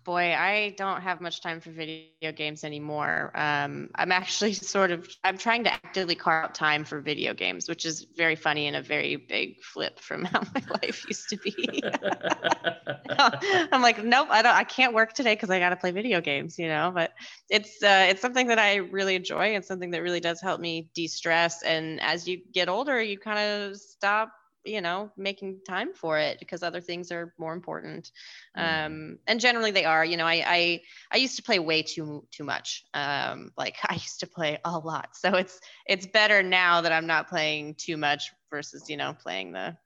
Boy, 0.05 0.35
I 0.35 0.75
don't 0.77 1.01
have 1.01 1.21
much 1.21 1.41
time 1.43 1.61
for 1.61 1.71
video 1.71 2.33
games 2.35 2.65
anymore. 2.65 3.31
Um, 3.35 3.91
I'm 3.95 4.13
actually 4.13 4.53
sort 4.75 4.91
of 4.91 5.09
I'm 5.23 5.39
trying 5.39 5.65
to 5.65 5.73
actively 5.73 6.15
carve 6.15 6.45
out 6.45 6.55
time 6.55 6.85
for 6.85 7.01
video 7.01 7.35
games, 7.35 7.69
which 7.69 7.85
is 7.85 8.07
very 8.17 8.37
funny 8.37 8.67
and 8.67 8.77
a 8.77 8.83
very 8.83 9.17
big 9.17 9.63
flip 9.63 10.01
from 10.01 10.25
how 10.25 10.43
my 10.55 10.63
life 10.83 11.05
used 11.09 11.29
to 11.31 11.37
be. 11.37 11.83
I'm 13.19 13.83
like, 13.83 14.03
nope, 14.05 14.29
I 14.31 14.43
don't. 14.43 14.55
I 14.55 14.65
can't 14.65 14.95
work 14.95 15.13
today 15.13 15.35
because 15.35 15.51
I 15.51 15.59
got 15.59 15.71
to 15.71 15.77
play 15.77 15.91
video 15.91 16.21
games, 16.21 16.59
you 16.59 16.69
know. 16.69 16.93
But 16.95 17.13
it's 17.49 17.83
uh, 17.83 18.07
it's 18.09 18.21
something 18.21 18.49
that 18.49 18.59
I 18.59 18.77
really 18.77 19.15
enjoy 19.15 19.55
and 19.55 19.65
something 19.65 19.91
that 19.93 20.03
really 20.03 20.21
does 20.21 20.41
help 20.41 20.61
me 20.61 20.91
de-stress. 20.95 21.63
And 21.63 22.01
as 22.01 22.27
you 22.27 22.41
get 22.53 22.69
older, 22.69 23.01
you 23.01 23.19
kind 23.19 23.39
of 23.39 23.77
stop 23.77 24.31
you 24.65 24.81
know 24.81 25.11
making 25.17 25.61
time 25.67 25.93
for 25.93 26.19
it 26.19 26.39
because 26.39 26.63
other 26.63 26.81
things 26.81 27.13
are 27.13 27.35
more 27.39 27.53
important. 27.53 28.11
Mm. 28.57 28.87
um 28.87 29.19
and 29.27 29.41
generally 29.41 29.71
they 29.71 29.85
are 29.85 30.05
you 30.05 30.17
know 30.17 30.27
I, 30.27 30.45
I 30.47 30.81
i 31.13 31.17
used 31.19 31.37
to 31.37 31.43
play 31.43 31.59
way 31.59 31.83
too 31.83 32.27
too 32.31 32.45
much. 32.45 32.85
Um 32.95 33.51
like 33.57 33.77
i 33.89 33.95
used 33.95 34.21
to 34.21 34.27
play 34.27 34.59
a 34.65 34.79
lot. 34.79 35.17
So 35.17 35.35
it's 35.35 35.61
it's 35.87 36.07
better 36.07 36.43
now 36.43 36.81
that 36.83 36.93
i'm 36.93 37.07
not 37.07 37.29
playing 37.29 37.75
too 37.77 37.97
much 37.97 38.31
versus 38.51 38.89
you 38.89 38.97
know 38.97 39.15
playing 39.15 39.53
the 39.53 39.77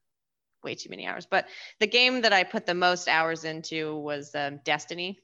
way 0.64 0.74
too 0.74 0.91
many 0.91 1.07
hours. 1.07 1.26
But 1.26 1.47
the 1.81 1.87
game 1.87 2.22
that 2.22 2.33
i 2.33 2.45
put 2.45 2.66
the 2.66 2.74
most 2.74 3.09
hours 3.09 3.45
into 3.45 3.97
was 3.97 4.35
um, 4.35 4.61
destiny 4.64 5.20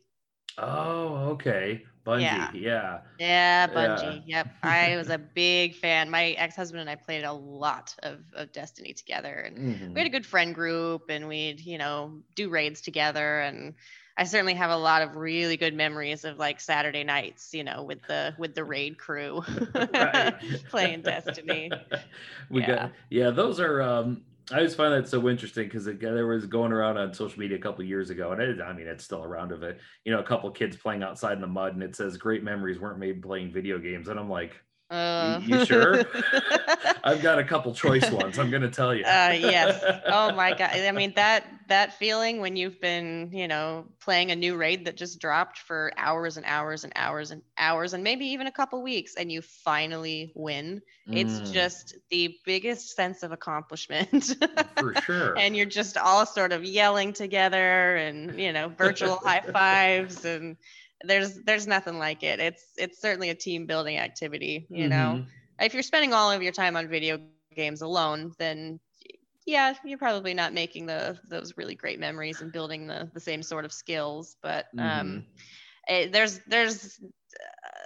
oh 0.59 1.30
okay 1.30 1.82
Bungie, 2.05 2.20
yeah. 2.20 2.51
Yeah, 2.53 2.99
yeah 3.18 3.66
Bungie. 3.68 4.22
Yeah. 4.26 4.36
Yep. 4.36 4.55
I 4.62 4.97
was 4.97 5.09
a 5.09 5.18
big 5.18 5.74
fan. 5.74 6.11
My 6.11 6.30
ex-husband 6.32 6.80
and 6.80 6.90
I 6.90 6.97
played 6.97 7.24
a 7.24 7.32
lot 7.32 7.95
of, 8.03 8.20
of 8.34 8.53
Destiny 8.53 8.92
together. 8.92 9.32
And 9.32 9.59
mm-hmm. 9.59 9.95
we 9.95 10.01
had 10.01 10.07
a 10.07 10.11
good 10.11 10.26
friend 10.26 10.55
group 10.55 11.05
and 11.09 11.28
we'd, 11.28 11.61
you 11.61 11.78
know, 11.78 12.20
do 12.34 12.51
raids 12.51 12.82
together. 12.82 13.40
And 13.40 13.74
I 14.18 14.24
certainly 14.24 14.55
have 14.55 14.70
a 14.70 14.76
lot 14.76 15.01
of 15.01 15.16
really 15.16 15.57
good 15.57 15.74
memories 15.74 16.24
of 16.24 16.38
like 16.38 16.61
Saturday 16.61 17.05
nights, 17.05 17.55
you 17.55 17.64
know, 17.64 17.82
with 17.82 18.03
the 18.07 18.34
with 18.38 18.55
the 18.55 18.64
raid 18.64 18.99
crew 18.99 19.42
playing 20.68 21.03
Destiny. 21.03 21.70
We 22.51 22.61
yeah. 22.61 22.66
got 22.66 22.92
yeah, 23.09 23.30
those 23.30 23.59
are 23.61 23.80
um 23.80 24.22
I 24.53 24.61
just 24.61 24.76
find 24.76 24.92
that 24.92 25.09
so 25.09 25.26
interesting 25.28 25.64
because 25.64 25.86
there 25.86 26.26
was 26.26 26.47
going 26.47 26.72
around 26.72 26.99
on 26.99 27.14
social 27.14 27.38
media 27.38 27.57
a 27.57 27.61
couple 27.61 27.82
years 27.84 28.11
ago, 28.11 28.32
and 28.32 28.42
it, 28.42 28.61
I 28.61 28.74
mean 28.74 28.86
it's 28.86 29.05
still 29.05 29.22
around 29.22 29.53
of 29.53 29.62
it. 29.62 29.78
You 30.05 30.12
know, 30.12 30.20
a 30.20 30.24
couple 30.24 30.51
kids 30.51 30.76
playing 30.76 31.03
outside 31.03 31.34
in 31.34 31.40
the 31.40 31.47
mud, 31.47 31.74
and 31.74 31.82
it 31.82 31.97
says 31.97 32.18
great 32.18 32.45
memories 32.45 32.78
weren't 32.78 32.99
made 32.99 33.22
playing 33.22 33.53
video 33.53 33.78
games, 33.78 34.09
and 34.09 34.20
I'm 34.20 34.28
like, 34.28 34.53
uh, 34.95 35.40
you, 35.45 35.64
sure? 35.64 36.05
I've 37.05 37.20
got 37.20 37.40
a 37.40 37.45
couple 37.45 37.74
choice 37.74 38.09
ones. 38.11 38.38
I'm 38.38 38.51
gonna 38.51 38.70
tell 38.70 38.95
you. 38.95 39.05
Uh, 39.05 39.34
yes. 39.36 39.82
Oh 40.07 40.32
my 40.32 40.51
god. 40.59 40.70
I 40.70 40.92
mean 40.92 41.12
that 41.16 41.45
that 41.68 41.95
feeling 41.95 42.40
when 42.40 42.55
you've 42.55 42.80
been, 42.80 43.30
you 43.32 43.49
know, 43.49 43.86
playing 44.01 44.30
a 44.30 44.36
new 44.36 44.55
raid 44.55 44.84
that 44.84 44.97
just 44.97 45.18
dropped 45.18 45.59
for 45.59 45.90
hours 45.97 46.36
and 46.36 46.47
hours 46.47 46.84
and 46.84 46.92
hours 46.95 47.32
and 47.32 47.42
hours 47.59 47.92
and 47.95 48.05
maybe 48.05 48.26
even 48.26 48.47
a 48.47 48.53
couple 48.53 48.82
weeks, 48.82 49.16
and 49.16 49.32
you 49.32 49.42
finally 49.42 50.30
win. 50.36 50.80
Mm. 51.09 51.16
It's 51.16 51.51
just 51.51 51.97
the 52.11 52.36
biggest 52.45 52.95
sense 52.95 53.24
of 53.24 53.32
accomplishment. 53.32 54.36
for 54.78 54.95
sure. 55.03 55.36
and 55.36 55.57
you're 55.57 55.66
just 55.66 55.97
all 55.97 56.24
sort 56.24 56.53
of 56.53 56.64
yelling 56.64 57.12
together, 57.12 57.97
and 57.97 58.38
you 58.38 58.53
know, 58.53 58.68
virtual 58.68 59.16
high 59.16 59.40
fives 59.40 60.24
and 60.24 60.57
there's 61.03 61.34
there's 61.42 61.66
nothing 61.66 61.99
like 61.99 62.22
it. 62.22 62.40
It's 62.40 62.64
it's 62.76 63.01
certainly 63.01 63.30
a 63.30 63.34
team 63.34 63.66
building 63.66 63.99
activity. 63.99 64.66
You 64.70 64.88
mm-hmm. 64.88 64.90
know, 64.90 65.24
if 65.61 65.74
you're 65.74 65.82
spending 65.82 66.12
all 66.12 66.30
of 66.30 66.42
your 66.42 66.53
time 66.53 66.76
on 66.76 66.88
video 66.88 67.18
games 67.55 67.82
alone, 67.82 68.32
then 68.38 68.80
yeah, 69.47 69.74
you're 69.84 69.99
probably 69.99 70.34
not 70.34 70.55
making 70.55 70.86
the 70.86 71.18
those 71.28 71.55
really 71.57 71.74
great 71.74 72.01
memories 72.01 72.40
and 72.40 72.53
building 72.53 72.86
the 72.86 73.11
the 73.12 73.20
same 73.20 73.42
sort 73.42 73.64
of 73.64 73.72
skills. 73.72 74.36
But 74.42 74.66
um, 74.78 74.84
mm-hmm. 74.86 75.95
it, 75.95 76.12
there's 76.12 76.40
there's 76.47 77.01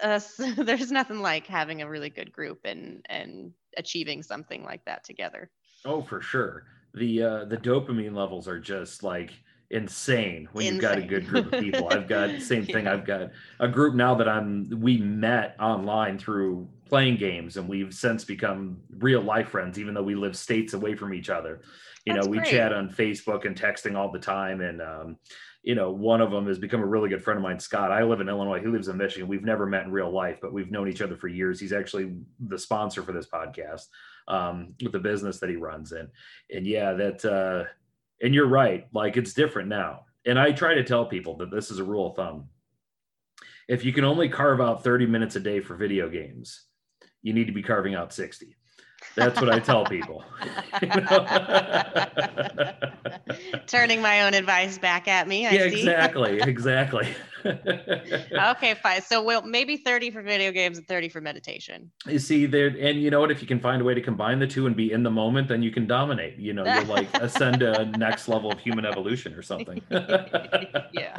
uh, 0.02 0.20
there's 0.56 0.92
nothing 0.92 1.20
like 1.20 1.46
having 1.46 1.82
a 1.82 1.88
really 1.88 2.10
good 2.10 2.32
group 2.32 2.60
and 2.64 3.04
and 3.08 3.52
achieving 3.76 4.22
something 4.22 4.64
like 4.64 4.84
that 4.84 5.04
together. 5.04 5.50
Oh, 5.84 6.02
for 6.02 6.20
sure. 6.20 6.64
The 6.94 7.22
uh, 7.22 7.44
the 7.44 7.56
dopamine 7.56 8.14
levels 8.14 8.48
are 8.48 8.60
just 8.60 9.02
like 9.02 9.32
insane 9.70 10.48
when 10.52 10.66
insane. 10.66 10.74
you've 10.74 10.82
got 10.82 10.98
a 10.98 11.02
good 11.02 11.26
group 11.26 11.52
of 11.52 11.60
people. 11.60 11.88
I've 11.90 12.08
got 12.08 12.40
same 12.40 12.64
thing. 12.66 12.84
yeah. 12.86 12.94
I've 12.94 13.04
got 13.04 13.30
a 13.60 13.68
group 13.68 13.94
now 13.94 14.14
that 14.14 14.28
I'm 14.28 14.68
we 14.80 14.98
met 14.98 15.56
online 15.60 16.18
through 16.18 16.68
playing 16.86 17.16
games 17.16 17.56
and 17.58 17.68
we've 17.68 17.92
since 17.92 18.24
become 18.24 18.78
real 18.98 19.20
life 19.20 19.50
friends 19.50 19.78
even 19.78 19.92
though 19.92 20.02
we 20.02 20.14
live 20.14 20.36
states 20.36 20.72
away 20.72 20.94
from 20.94 21.12
each 21.12 21.28
other. 21.28 21.60
You 22.06 22.14
That's 22.14 22.26
know, 22.26 22.30
we 22.30 22.38
great. 22.38 22.50
chat 22.50 22.72
on 22.72 22.88
Facebook 22.88 23.44
and 23.44 23.54
texting 23.54 23.96
all 23.96 24.10
the 24.10 24.18
time 24.18 24.60
and 24.60 24.80
um 24.80 25.16
you 25.64 25.74
know, 25.74 25.90
one 25.90 26.22
of 26.22 26.30
them 26.30 26.46
has 26.46 26.58
become 26.58 26.80
a 26.80 26.86
really 26.86 27.10
good 27.10 27.22
friend 27.22 27.36
of 27.36 27.42
mine, 27.42 27.58
Scott. 27.58 27.90
I 27.90 28.02
live 28.02 28.20
in 28.20 28.28
Illinois. 28.28 28.60
He 28.60 28.68
lives 28.68 28.88
in 28.88 28.96
Michigan. 28.96 29.28
We've 29.28 29.44
never 29.44 29.66
met 29.66 29.84
in 29.84 29.92
real 29.92 30.10
life, 30.10 30.38
but 30.40 30.52
we've 30.52 30.70
known 30.70 30.88
each 30.88 31.02
other 31.02 31.16
for 31.16 31.28
years. 31.28 31.60
He's 31.60 31.72
actually 31.74 32.14
the 32.40 32.58
sponsor 32.58 33.02
for 33.02 33.12
this 33.12 33.26
podcast 33.26 33.82
um, 34.28 34.74
with 34.82 34.92
the 34.92 34.98
business 34.98 35.40
that 35.40 35.50
he 35.50 35.56
runs 35.56 35.92
in. 35.92 36.08
And 36.50 36.66
yeah, 36.66 36.92
that, 36.94 37.24
uh, 37.24 37.68
and 38.22 38.34
you're 38.34 38.46
right. 38.46 38.86
Like 38.92 39.16
it's 39.16 39.34
different 39.34 39.68
now. 39.68 40.04
And 40.26 40.38
I 40.38 40.52
try 40.52 40.74
to 40.74 40.84
tell 40.84 41.06
people 41.06 41.36
that 41.38 41.50
this 41.50 41.70
is 41.70 41.78
a 41.78 41.84
rule 41.84 42.10
of 42.10 42.16
thumb. 42.16 42.48
If 43.68 43.84
you 43.84 43.92
can 43.92 44.04
only 44.04 44.28
carve 44.28 44.60
out 44.60 44.82
30 44.82 45.06
minutes 45.06 45.36
a 45.36 45.40
day 45.40 45.60
for 45.60 45.76
video 45.76 46.08
games, 46.08 46.64
you 47.22 47.32
need 47.32 47.46
to 47.46 47.52
be 47.52 47.62
carving 47.62 47.94
out 47.94 48.12
60 48.12 48.56
that's 49.14 49.40
what 49.40 49.50
I 49.50 49.58
tell 49.58 49.84
people. 49.84 50.24
Turning 53.66 54.00
my 54.00 54.22
own 54.22 54.34
advice 54.34 54.78
back 54.78 55.08
at 55.08 55.28
me. 55.28 55.46
I 55.46 55.52
yeah, 55.52 55.62
exactly, 55.62 56.40
exactly. 56.42 57.08
okay, 57.44 58.74
fine. 58.74 59.02
So 59.02 59.22
well, 59.22 59.42
maybe 59.42 59.76
30 59.76 60.10
for 60.10 60.22
video 60.22 60.52
games 60.52 60.78
and 60.78 60.86
30 60.86 61.08
for 61.08 61.20
meditation. 61.20 61.90
You 62.06 62.18
see 62.18 62.46
there, 62.46 62.68
and 62.68 63.00
you 63.00 63.10
know 63.10 63.20
what? 63.20 63.30
If 63.30 63.40
you 63.40 63.48
can 63.48 63.60
find 63.60 63.82
a 63.82 63.84
way 63.84 63.94
to 63.94 64.00
combine 64.00 64.38
the 64.38 64.46
two 64.46 64.66
and 64.66 64.76
be 64.76 64.92
in 64.92 65.02
the 65.02 65.10
moment, 65.10 65.48
then 65.48 65.62
you 65.62 65.70
can 65.70 65.86
dominate. 65.86 66.38
You 66.38 66.52
know, 66.52 66.64
you'll 66.64 66.84
like 66.84 67.12
ascend 67.20 67.62
a 67.62 67.86
next 67.98 68.28
level 68.28 68.52
of 68.52 68.58
human 68.58 68.84
evolution 68.84 69.34
or 69.34 69.42
something. 69.42 69.82
yeah. 69.90 71.16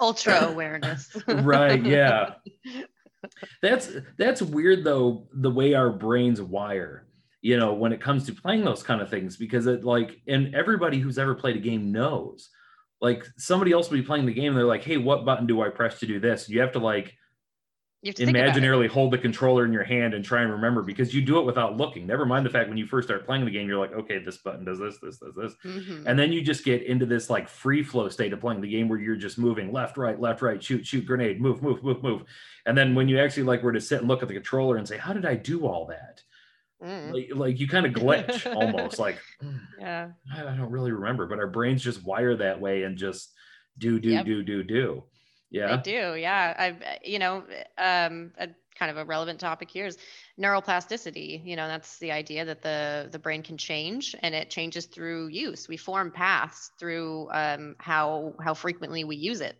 Ultra 0.00 0.48
awareness. 0.48 1.16
right. 1.26 1.84
Yeah 1.84 2.34
that's 3.62 3.90
that's 4.16 4.42
weird 4.42 4.84
though 4.84 5.26
the 5.34 5.50
way 5.50 5.74
our 5.74 5.90
brains 5.90 6.40
wire 6.40 7.06
you 7.42 7.56
know 7.56 7.72
when 7.72 7.92
it 7.92 8.00
comes 8.00 8.24
to 8.26 8.34
playing 8.34 8.64
those 8.64 8.82
kind 8.82 9.00
of 9.00 9.10
things 9.10 9.36
because 9.36 9.66
it 9.66 9.84
like 9.84 10.20
and 10.26 10.54
everybody 10.54 10.98
who's 10.98 11.18
ever 11.18 11.34
played 11.34 11.56
a 11.56 11.60
game 11.60 11.92
knows 11.92 12.50
like 13.00 13.26
somebody 13.36 13.72
else 13.72 13.90
will 13.90 13.98
be 13.98 14.04
playing 14.04 14.26
the 14.26 14.32
game 14.32 14.54
they're 14.54 14.64
like 14.64 14.84
hey 14.84 14.96
what 14.96 15.24
button 15.24 15.46
do 15.46 15.62
i 15.62 15.68
press 15.68 15.98
to 16.00 16.06
do 16.06 16.20
this 16.20 16.48
you 16.48 16.60
have 16.60 16.72
to 16.72 16.78
like 16.78 17.16
imaginarily 18.04 18.88
hold 18.88 19.12
the 19.12 19.18
controller 19.18 19.66
in 19.66 19.72
your 19.72 19.84
hand 19.84 20.14
and 20.14 20.24
try 20.24 20.40
and 20.40 20.50
remember 20.50 20.82
because 20.82 21.14
you 21.14 21.20
do 21.20 21.38
it 21.38 21.44
without 21.44 21.76
looking. 21.76 22.06
Never 22.06 22.24
mind 22.24 22.46
the 22.46 22.50
fact 22.50 22.68
when 22.68 22.78
you 22.78 22.86
first 22.86 23.08
start 23.08 23.26
playing 23.26 23.44
the 23.44 23.50
game, 23.50 23.68
you're 23.68 23.78
like, 23.78 23.92
okay, 23.92 24.18
this 24.18 24.38
button 24.38 24.64
does 24.64 24.78
this, 24.78 24.98
this, 25.02 25.18
does 25.18 25.34
this. 25.34 25.52
Mm-hmm. 25.64 26.06
And 26.06 26.18
then 26.18 26.32
you 26.32 26.40
just 26.40 26.64
get 26.64 26.82
into 26.82 27.04
this 27.04 27.28
like 27.28 27.46
free 27.48 27.82
flow 27.82 28.08
state 28.08 28.32
of 28.32 28.40
playing 28.40 28.62
the 28.62 28.70
game 28.70 28.88
where 28.88 28.98
you're 28.98 29.16
just 29.16 29.38
moving 29.38 29.70
left, 29.70 29.98
right, 29.98 30.18
left, 30.18 30.40
right, 30.40 30.62
shoot, 30.62 30.86
shoot, 30.86 31.04
grenade, 31.04 31.42
move, 31.42 31.62
move, 31.62 31.84
move, 31.84 32.02
move. 32.02 32.24
And 32.64 32.76
then 32.76 32.94
when 32.94 33.06
you 33.06 33.20
actually 33.20 33.42
like 33.42 33.62
were 33.62 33.72
to 33.72 33.80
sit 33.80 34.00
and 34.00 34.08
look 34.08 34.22
at 34.22 34.28
the 34.28 34.34
controller 34.34 34.76
and 34.76 34.88
say, 34.88 34.96
how 34.96 35.12
did 35.12 35.26
I 35.26 35.34
do 35.34 35.66
all 35.66 35.86
that? 35.86 36.22
Mm. 36.82 37.12
Like, 37.12 37.28
like, 37.34 37.60
you 37.60 37.68
kind 37.68 37.86
of 37.86 37.92
glitch 37.92 38.46
almost 38.56 38.98
like, 38.98 39.18
mm, 39.42 39.60
yeah, 39.78 40.10
I 40.34 40.42
don't 40.42 40.70
really 40.70 40.92
remember, 40.92 41.26
but 41.26 41.38
our 41.38 41.46
brains 41.46 41.82
just 41.82 42.04
wire 42.04 42.36
that 42.36 42.60
way 42.60 42.84
and 42.84 42.96
just 42.96 43.32
do, 43.78 44.00
do, 44.00 44.10
yep. 44.10 44.24
do, 44.24 44.42
do, 44.42 44.62
do. 44.62 45.04
Yeah. 45.50 45.76
They 45.76 45.82
do. 45.82 46.14
Yeah. 46.14 46.54
I've, 46.56 46.82
you 47.04 47.18
know, 47.18 47.44
um, 47.76 48.32
a 48.38 48.48
kind 48.78 48.90
of 48.90 48.96
a 48.96 49.04
relevant 49.04 49.38
topic 49.38 49.70
here 49.70 49.86
is 49.86 49.98
neuroplasticity. 50.40 51.44
You 51.44 51.54
know, 51.56 51.68
that's 51.68 51.98
the 51.98 52.10
idea 52.10 52.44
that 52.44 52.62
the 52.62 53.08
the 53.10 53.18
brain 53.18 53.42
can 53.42 53.58
change 53.58 54.16
and 54.22 54.34
it 54.34 54.50
changes 54.50 54.86
through 54.86 55.28
use. 55.28 55.68
We 55.68 55.76
form 55.76 56.10
paths 56.10 56.72
through 56.78 57.28
um, 57.32 57.76
how 57.78 58.34
how 58.42 58.54
frequently 58.54 59.04
we 59.04 59.16
use 59.16 59.40
it. 59.40 59.56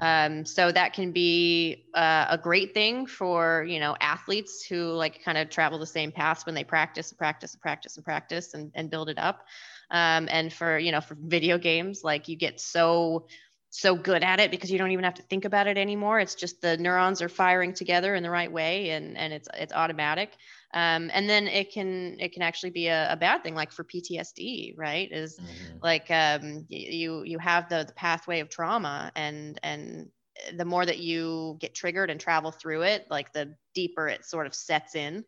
Mm-hmm. 0.00 0.32
Um, 0.40 0.44
so 0.44 0.70
that 0.70 0.92
can 0.92 1.12
be 1.12 1.86
uh, 1.94 2.26
a 2.28 2.38
great 2.38 2.74
thing 2.74 3.06
for 3.06 3.64
you 3.66 3.80
know 3.80 3.96
athletes 4.00 4.64
who 4.64 4.92
like 4.92 5.24
kind 5.24 5.38
of 5.38 5.48
travel 5.48 5.78
the 5.78 5.86
same 5.86 6.12
paths 6.12 6.44
when 6.44 6.54
they 6.54 6.64
practice, 6.64 7.12
practice, 7.12 7.56
practice, 7.56 7.96
and 7.96 8.04
practice, 8.04 8.54
and 8.54 8.70
and 8.74 8.90
build 8.90 9.08
it 9.08 9.18
up. 9.18 9.46
Um, 9.90 10.28
and 10.30 10.52
for 10.52 10.78
you 10.78 10.92
know 10.92 11.00
for 11.00 11.16
video 11.18 11.56
games, 11.56 12.04
like 12.04 12.28
you 12.28 12.36
get 12.36 12.60
so 12.60 13.26
so 13.70 13.94
good 13.94 14.24
at 14.24 14.40
it 14.40 14.50
because 14.50 14.70
you 14.70 14.78
don't 14.78 14.90
even 14.90 15.04
have 15.04 15.14
to 15.14 15.22
think 15.22 15.44
about 15.44 15.68
it 15.68 15.78
anymore. 15.78 16.18
It's 16.18 16.34
just 16.34 16.60
the 16.60 16.76
neurons 16.76 17.22
are 17.22 17.28
firing 17.28 17.72
together 17.72 18.14
in 18.16 18.22
the 18.22 18.30
right 18.30 18.50
way, 18.50 18.90
and 18.90 19.16
and 19.16 19.32
it's 19.32 19.48
it's 19.54 19.72
automatic. 19.72 20.32
Um, 20.74 21.10
and 21.12 21.28
then 21.28 21.46
it 21.46 21.72
can 21.72 22.18
it 22.18 22.32
can 22.32 22.42
actually 22.42 22.70
be 22.70 22.88
a, 22.88 23.12
a 23.12 23.16
bad 23.16 23.42
thing, 23.42 23.54
like 23.54 23.70
for 23.70 23.84
PTSD, 23.84 24.74
right? 24.76 25.10
Is 25.10 25.38
mm-hmm. 25.38 25.78
like 25.82 26.10
um, 26.10 26.66
you 26.68 27.22
you 27.22 27.38
have 27.38 27.68
the 27.68 27.84
the 27.86 27.92
pathway 27.92 28.40
of 28.40 28.48
trauma, 28.48 29.12
and 29.14 29.58
and 29.62 30.10
the 30.56 30.64
more 30.64 30.84
that 30.84 30.98
you 30.98 31.56
get 31.60 31.74
triggered 31.74 32.10
and 32.10 32.20
travel 32.20 32.50
through 32.50 32.82
it, 32.82 33.06
like 33.08 33.32
the 33.32 33.54
deeper 33.74 34.08
it 34.08 34.24
sort 34.24 34.46
of 34.46 34.54
sets 34.54 34.96
in. 34.96 35.24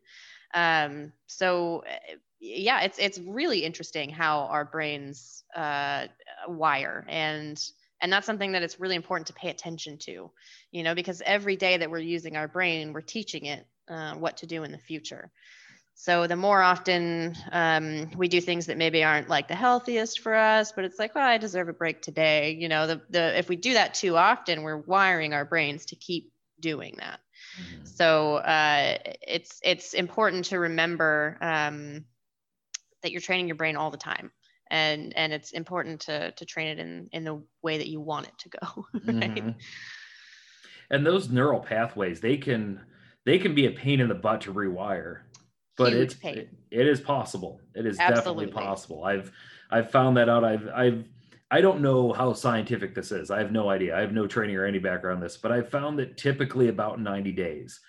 Um, 0.53 1.13
so 1.27 1.83
eh, 1.87 2.15
yeah, 2.41 2.81
it's 2.81 2.99
it's 2.99 3.19
really 3.19 3.63
interesting 3.63 4.09
how 4.09 4.41
our 4.41 4.65
brains 4.65 5.43
uh, 5.55 6.07
wire 6.47 7.05
and 7.07 7.57
and 8.03 8.13
that's 8.13 8.27
something 8.27 8.51
that 8.51 8.61
it's 8.61 8.79
really 8.79 8.95
important 8.95 9.27
to 9.27 9.33
pay 9.33 9.49
attention 9.49 9.97
to 9.97 10.29
you 10.71 10.83
know 10.83 10.93
because 10.93 11.23
every 11.25 11.55
day 11.55 11.77
that 11.77 11.89
we're 11.89 11.97
using 11.97 12.37
our 12.37 12.47
brain 12.47 12.93
we're 12.93 13.01
teaching 13.01 13.45
it 13.45 13.65
uh, 13.89 14.13
what 14.13 14.37
to 14.37 14.45
do 14.45 14.63
in 14.63 14.71
the 14.71 14.77
future. 14.77 15.31
So 15.95 16.25
the 16.25 16.35
more 16.35 16.61
often 16.61 17.35
um, 17.51 18.09
we 18.17 18.27
do 18.27 18.41
things 18.41 18.65
that 18.65 18.77
maybe 18.77 19.03
aren't 19.03 19.29
like 19.29 19.47
the 19.47 19.55
healthiest 19.55 20.19
for 20.19 20.33
us 20.33 20.71
but 20.71 20.85
it's 20.85 20.99
like 20.99 21.15
well 21.15 21.27
i 21.27 21.37
deserve 21.37 21.69
a 21.69 21.73
break 21.73 22.01
today 22.01 22.57
you 22.59 22.67
know 22.67 22.87
the, 22.87 23.01
the 23.09 23.37
if 23.37 23.47
we 23.47 23.55
do 23.55 23.73
that 23.73 23.93
too 23.93 24.17
often 24.17 24.63
we're 24.63 24.77
wiring 24.77 25.33
our 25.33 25.45
brains 25.45 25.85
to 25.87 25.95
keep 25.95 26.31
doing 26.59 26.95
that. 26.99 27.19
Mm-hmm. 27.61 27.85
so 27.85 28.35
uh, 28.37 28.97
it's 29.21 29.59
it's 29.63 29.93
important 29.93 30.45
to 30.45 30.59
remember 30.59 31.37
um, 31.41 32.05
that 33.03 33.11
you're 33.11 33.21
training 33.21 33.47
your 33.47 33.57
brain 33.57 33.75
all 33.75 33.91
the 33.91 33.97
time 33.97 34.31
and 34.71 35.15
and 35.15 35.33
it's 35.33 35.51
important 35.51 36.01
to 36.01 36.31
to 36.31 36.45
train 36.45 36.67
it 36.67 36.79
in 36.79 37.09
in 37.11 37.23
the 37.23 37.41
way 37.61 37.77
that 37.77 37.89
you 37.89 37.99
want 37.99 38.27
it 38.27 38.37
to 38.37 38.49
go 38.49 38.85
right 38.93 39.35
mm-hmm. 39.35 39.49
and 40.89 41.05
those 41.05 41.29
neural 41.29 41.59
pathways 41.59 42.19
they 42.19 42.37
can 42.37 42.79
they 43.25 43.37
can 43.37 43.53
be 43.53 43.65
a 43.65 43.71
pain 43.71 43.99
in 43.99 44.07
the 44.07 44.15
butt 44.15 44.41
to 44.41 44.53
rewire 44.53 45.21
but 45.77 45.93
Huge 45.93 46.13
it's 46.13 46.23
it, 46.23 46.49
it 46.71 46.87
is 46.87 47.01
possible 47.01 47.59
it 47.75 47.85
is 47.85 47.99
Absolutely. 47.99 48.45
definitely 48.45 48.65
possible 48.67 49.03
i've 49.03 49.31
i've 49.71 49.91
found 49.91 50.17
that 50.17 50.29
out 50.29 50.43
i've 50.43 50.67
i've 50.73 51.05
I 51.53 51.61
don't 51.61 51.81
know 51.81 52.11
how 52.11 52.33
scientific 52.33 52.95
this 52.95 53.11
is. 53.11 53.29
I 53.29 53.37
have 53.37 53.51
no 53.51 53.69
idea. 53.69 53.95
I 53.95 54.01
have 54.01 54.11
no 54.11 54.25
training 54.25 54.55
or 54.55 54.65
any 54.65 54.79
background 54.79 55.17
on 55.17 55.21
this, 55.21 55.37
but 55.37 55.51
I 55.51 55.61
found 55.61 55.99
that 55.99 56.17
typically 56.17 56.69
about 56.69 56.99
90 56.99 57.31
days. 57.31 57.79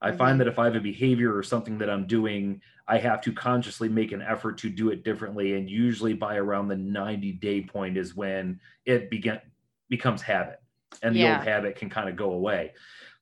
I 0.00 0.08
mm-hmm. 0.08 0.18
find 0.18 0.40
that 0.40 0.48
if 0.48 0.58
I 0.58 0.64
have 0.64 0.76
a 0.76 0.80
behavior 0.80 1.36
or 1.36 1.42
something 1.42 1.78
that 1.78 1.90
I'm 1.90 2.06
doing 2.06 2.60
I 2.88 2.98
have 2.98 3.20
to 3.22 3.32
consciously 3.32 3.88
make 3.88 4.12
an 4.12 4.22
effort 4.22 4.58
to 4.58 4.70
do 4.70 4.90
it 4.90 5.02
differently. 5.02 5.54
And 5.54 5.68
usually 5.68 6.12
by 6.12 6.36
around 6.36 6.68
the 6.68 6.76
90 6.76 7.32
day 7.32 7.62
point 7.62 7.96
is 7.96 8.14
when 8.14 8.60
it 8.84 9.10
begin, 9.10 9.40
becomes 9.88 10.22
habit 10.22 10.60
and 11.02 11.14
the 11.14 11.20
yeah. 11.20 11.38
old 11.38 11.46
habit 11.46 11.76
can 11.76 11.90
kind 11.90 12.08
of 12.08 12.16
go 12.16 12.32
away. 12.32 12.72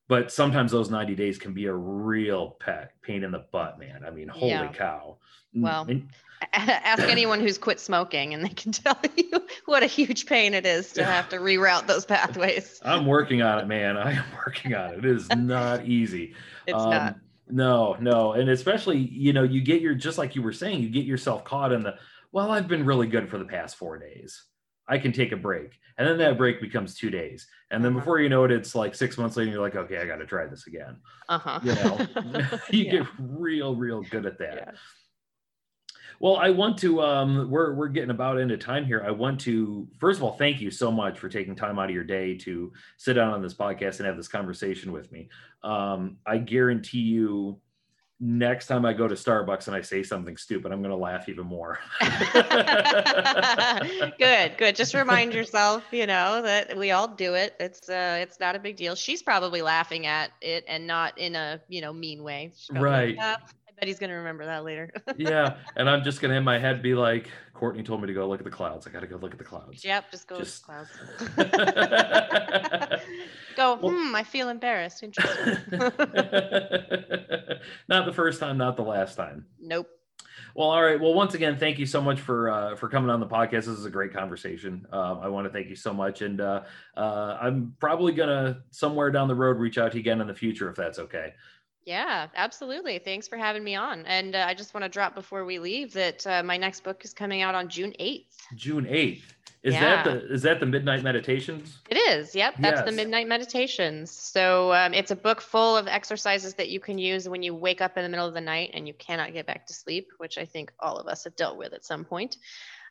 But 0.07 0.31
sometimes 0.31 0.71
those 0.71 0.91
90 0.91 1.15
days 1.15 1.39
can 1.39 1.55
be 1.55 1.67
a 1.67 1.73
real 1.73 2.57
pet 2.61 2.93
pain 3.03 3.25
in 3.25 3.31
the 3.31 3.45
butt, 3.51 3.79
man. 3.79 4.03
I 4.07 4.11
mean, 4.11 4.29
holy 4.29 4.51
yeah. 4.51 4.73
cow. 4.73 5.17
Mm, 5.57 5.63
well, 5.63 5.87
and, 5.89 6.09
ask 6.53 7.03
anyone 7.05 7.41
who's 7.41 7.57
quit 7.57 7.81
smoking 7.81 8.35
and 8.35 8.45
they 8.45 8.51
can 8.51 8.73
tell 8.73 8.99
you 9.17 9.31
what 9.65 9.83
a 9.83 9.87
huge 9.87 10.27
pain 10.27 10.53
it 10.53 10.67
is 10.67 10.93
to 10.93 11.05
have 11.05 11.29
to 11.31 11.37
reroute 11.37 11.87
those 11.87 12.05
pathways. 12.05 12.81
I'm 12.85 13.07
working 13.07 13.41
on 13.41 13.59
it, 13.61 13.67
man. 13.67 13.97
I 13.97 14.13
am 14.13 14.25
working 14.37 14.75
on 14.75 14.95
it. 14.95 14.99
It 14.99 15.07
is 15.07 15.29
not 15.31 15.87
easy. 15.87 16.35
It's 16.67 16.79
um, 16.79 16.91
not 16.91 17.17
no, 17.49 17.97
no. 18.01 18.33
And 18.33 18.49
especially, 18.49 18.99
you 18.99 19.33
know, 19.33 19.43
you 19.43 19.61
get 19.61 19.81
your, 19.81 19.95
just 19.95 20.19
like 20.19 20.35
you 20.35 20.43
were 20.43 20.53
saying, 20.53 20.83
you 20.83 20.89
get 20.89 21.05
yourself 21.05 21.45
caught 21.45 21.73
in 21.73 21.83
the, 21.83 21.95
well, 22.33 22.51
I've 22.51 22.69
been 22.69 22.85
really 22.85 23.07
good 23.07 23.29
for 23.29 23.39
the 23.39 23.45
past 23.45 23.77
four 23.77 23.99
days. 23.99 24.43
I 24.89 24.99
can 24.99 25.13
take 25.13 25.33
a 25.33 25.37
break. 25.37 25.79
And 25.97 26.07
then 26.07 26.19
that 26.19 26.37
break 26.37 26.61
becomes 26.61 26.95
two 26.95 27.11
days. 27.11 27.47
And 27.71 27.85
then 27.85 27.93
uh-huh. 27.93 28.01
before 28.01 28.21
you 28.21 28.29
know 28.29 28.45
it, 28.45 28.51
it's 28.51 28.75
like 28.75 28.95
six 28.95 29.17
months 29.17 29.37
later, 29.37 29.51
you're 29.51 29.61
like, 29.61 29.77
okay, 29.77 29.99
I 29.99 30.07
got 30.07 30.17
to 30.17 30.27
try 30.27 30.47
this 30.47 30.67
again. 30.67 30.97
Uh-huh. 31.29 31.61
You 31.63 31.75
know, 31.75 32.07
you 32.71 32.85
yeah. 32.85 32.93
get 32.93 33.07
real, 33.19 33.75
real 33.77 34.03
good 34.03 34.27
at 34.27 34.39
that. 34.39 34.55
Yeah. 34.57 34.71
Well, 36.21 36.37
I 36.37 36.51
want 36.51 36.79
to. 36.79 37.03
Um, 37.03 37.51
we're 37.51 37.75
we're 37.75 37.89
getting 37.89 38.11
about 38.11 38.39
into 38.39 38.57
time 38.57 38.85
here. 38.85 39.05
I 39.07 39.11
want 39.11 39.41
to 39.43 39.89
first 39.99 40.19
of 40.19 40.23
all 40.23 40.37
thank 40.37 40.61
you 40.61 40.71
so 40.71 40.91
much 40.91 41.19
for 41.19 41.29
taking 41.29 41.57
time 41.57 41.79
out 41.79 41.89
of 41.89 41.95
your 41.95 42.05
day 42.05 42.37
to 42.39 42.73
sit 42.97 43.15
down 43.15 43.33
on 43.33 43.43
this 43.43 43.55
podcast 43.55 43.99
and 43.99 44.07
have 44.07 44.17
this 44.17 44.29
conversation 44.29 44.93
with 44.93 45.11
me. 45.11 45.29
Um, 45.63 46.19
I 46.25 46.39
guarantee 46.39 47.01
you, 47.01 47.61
next 48.25 48.67
time 48.69 48.87
I 48.87 48.95
go 48.95 49.07
to 49.07 49.15
Starbucks 49.15 49.67
and 49.67 49.77
I 49.77 49.83
say 49.83 50.03
something 50.03 50.37
stupid, 50.39 50.73
I'm 50.73 50.81
going 50.81 50.91
to 50.91 50.97
laugh 50.97 51.29
even 51.29 51.47
more. 51.47 51.79
good, 54.19 54.57
good. 54.57 54.75
Just 54.75 54.95
remind 54.95 55.35
yourself, 55.35 55.85
you 55.93 56.07
know, 56.07 56.41
that 56.41 56.75
we 56.77 56.91
all 56.91 57.07
do 57.07 57.35
it. 57.35 57.55
It's 57.61 57.89
uh, 57.89 58.19
it's 58.21 58.41
not 58.41 58.57
a 58.57 58.59
big 58.59 58.77
deal. 58.77 58.95
She's 58.95 59.23
probably 59.23 59.61
laughing 59.61 60.07
at 60.07 60.31
it 60.41 60.65
and 60.67 60.87
not 60.87 61.19
in 61.19 61.37
a 61.37 61.61
you 61.69 61.83
know 61.83 61.93
mean 61.93 62.23
way. 62.23 62.53
Right. 62.71 63.17
Like, 63.17 63.39
ah, 63.41 63.47
bet 63.79 63.89
he's 63.89 63.99
gonna 63.99 64.17
remember 64.17 64.45
that 64.47 64.65
later. 64.65 64.91
yeah, 65.17 65.57
and 65.77 65.89
I'm 65.89 66.03
just 66.05 66.21
gonna 66.21 66.35
in 66.35 66.45
my 66.45 66.59
head 66.59 66.83
be 66.83 66.95
like, 66.95 67.31
Courtney 67.53 67.83
told 67.83 68.01
me 68.01 68.07
to 68.07 68.15
go 68.15 68.29
look 68.29 68.41
at 68.41 68.45
the 68.45 68.51
clouds. 68.51 68.87
I 68.87 68.91
gotta 68.91 69.07
go 69.07 69.17
look 69.17 69.33
at 69.33 69.39
the 69.39 69.45
clouds. 69.45 69.85
Yep, 69.85 70.11
just 70.11 70.27
go 70.27 70.39
just... 70.39 70.65
clouds. 70.65 70.91
go, 73.57 73.75
well, 73.77 73.93
hmm, 73.93 74.15
I 74.15 74.23
feel 74.23 74.49
embarrassed. 74.49 75.03
Interesting. 75.03 75.59
not 77.89 78.07
the 78.07 78.13
first 78.13 78.41
time, 78.41 78.59
not 78.59 78.77
the 78.77 78.83
last 78.83 79.17
time. 79.17 79.47
Nope. 79.61 79.89
Well, 80.55 80.71
all 80.71 80.83
right. 80.83 81.01
Well, 81.01 81.15
once 81.15 81.35
again, 81.35 81.59
thank 81.59 81.81
you 81.81 81.87
so 81.87 82.01
much 82.01 82.21
for 82.21 82.49
uh, 82.49 82.77
for 82.77 82.89
coming 82.89 83.11
on 83.11 83.19
the 83.19 83.27
podcast. 83.27 83.51
This 83.51 83.69
is 83.69 83.87
a 83.87 83.91
great 83.91 84.13
conversation. 84.13 84.87
Um, 84.93 85.19
I 85.21 85.29
want 85.29 85.47
to 85.47 85.53
thank 85.53 85.69
you 85.69 85.75
so 85.75 85.93
much, 85.93 86.23
and 86.23 86.41
uh, 86.41 86.63
uh, 86.97 87.39
I'm 87.41 87.75
probably 87.81 88.13
gonna 88.13 88.63
somewhere 88.71 89.11
down 89.11 89.27
the 89.27 89.35
road 89.35 89.59
reach 89.59 89.79
out 89.79 89.93
to 89.93 89.99
you 89.99 90.01
again 90.01 90.21
in 90.21 90.29
the 90.29 90.35
future 90.35 90.69
if 90.71 90.77
that's 90.77 91.01
okay. 91.01 91.35
Yeah, 91.85 92.29
absolutely. 92.35 92.99
Thanks 92.99 93.29
for 93.29 93.37
having 93.37 93.63
me 93.63 93.75
on. 93.75 94.07
And 94.07 94.35
uh, 94.35 94.45
I 94.49 94.55
just 94.55 94.73
want 94.73 94.85
to 94.85 94.89
drop 94.89 95.15
before 95.15 95.45
we 95.45 95.59
leave 95.59 95.93
that 95.93 96.27
uh, 96.27 96.43
my 96.43 96.57
next 96.57 96.83
book 96.83 97.05
is 97.05 97.13
coming 97.13 97.43
out 97.43 97.55
on 97.55 97.69
June 97.69 97.93
8th. 98.01 98.25
June 98.55 98.87
8th. 98.87 99.23
Is 99.63 99.73
yeah. 99.73 99.81
that 99.81 100.05
the 100.05 100.33
is 100.35 100.43
that 100.43 100.61
the 100.61 100.67
Midnight 100.67 101.03
Meditations? 101.03 101.79
It 101.89 101.97
is. 101.97 102.35
Yep, 102.35 102.57
that's 102.59 102.81
yes. 102.81 102.85
the 102.85 102.93
Midnight 102.93 103.27
Meditations. 103.27 104.11
So 104.11 104.75
um, 104.75 104.93
it's 104.93 105.11
a 105.11 105.17
book 105.17 105.41
full 105.41 105.75
of 105.75 105.87
exercises 105.87 106.53
that 106.55 106.69
you 106.69 106.81
can 106.81 106.99
use 106.99 107.27
when 107.31 107.43
you 107.43 107.55
wake 107.55 107.81
up 107.81 107.97
in 107.97 108.03
the 108.03 108.11
middle 108.11 108.29
of 108.29 108.35
the 108.35 108.43
night 108.43 108.73
and 108.75 108.87
you 108.87 108.93
cannot 108.93 109.33
get 109.33 109.47
back 109.47 109.67
to 109.69 109.73
sleep, 109.73 110.09
which 110.19 110.37
I 110.37 110.45
think 110.45 110.71
all 110.81 110.99
of 110.99 111.07
us 111.07 111.25
have 111.25 111.35
dealt 111.35 111.57
with 111.57 111.73
at 111.73 111.83
some 111.83 112.05
point 112.05 112.37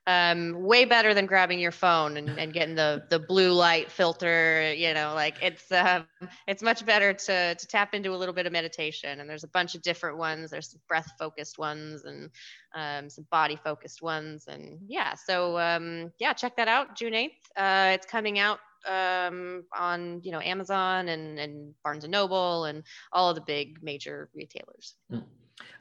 um, 0.06 0.62
way 0.62 0.86
better 0.86 1.14
than 1.14 1.26
grabbing 1.26 1.60
your 1.60 1.72
phone 1.72 2.18
and, 2.18 2.30
and 2.38 2.54
getting 2.54 2.76
the 2.76 3.04
the 3.10 3.20
blue 3.20 3.54
light 3.54 3.91
filter. 3.91 4.74
You 4.74 4.93
know, 4.93 5.14
like 5.16 5.36
it's 5.41 5.72
uh, 5.72 6.04
it's 6.47 6.62
much 6.62 6.86
better 6.86 7.14
to 7.14 7.56
to 7.56 7.68
tap 7.68 7.93
into 7.93 8.12
a 8.12 8.18
little 8.18 8.34
bit 8.34 8.45
of 8.45 8.51
meditation. 8.51 9.20
And 9.20 9.30
there's 9.30 9.43
a 9.43 9.49
bunch 9.49 9.76
of 9.76 9.82
different 9.82 10.18
ones. 10.18 10.51
There's 10.51 10.76
breath 10.88 11.12
focused 11.18 11.58
ones 11.58 12.04
and 12.04 12.30
um, 12.76 13.10
some 13.10 13.26
body 13.32 13.56
focused 13.56 14.01
ones. 14.01 14.45
And 14.47 14.80
yeah, 14.88 15.16
so 15.16 15.58
um, 15.58 16.12
yeah, 16.20 16.34
check 16.34 16.58
that 16.58 16.68
out. 16.68 16.95
June 16.95 17.14
8th. 17.14 17.30
Uh, 17.56 17.91
it's 17.93 18.06
coming 18.06 18.39
out 18.39 18.60
um, 18.88 19.64
on 19.78 20.22
you 20.24 20.32
know 20.32 20.41
Amazon 20.41 21.08
and 21.10 21.39
and 21.39 21.74
Barnes 21.84 22.04
and 22.04 22.12
Noble 22.12 22.66
and 22.66 22.84
all 23.12 23.30
of 23.30 23.36
the 23.36 23.41
big 23.41 23.82
major 23.82 24.30
retailers. 24.34 24.95
Hmm. 25.10 25.20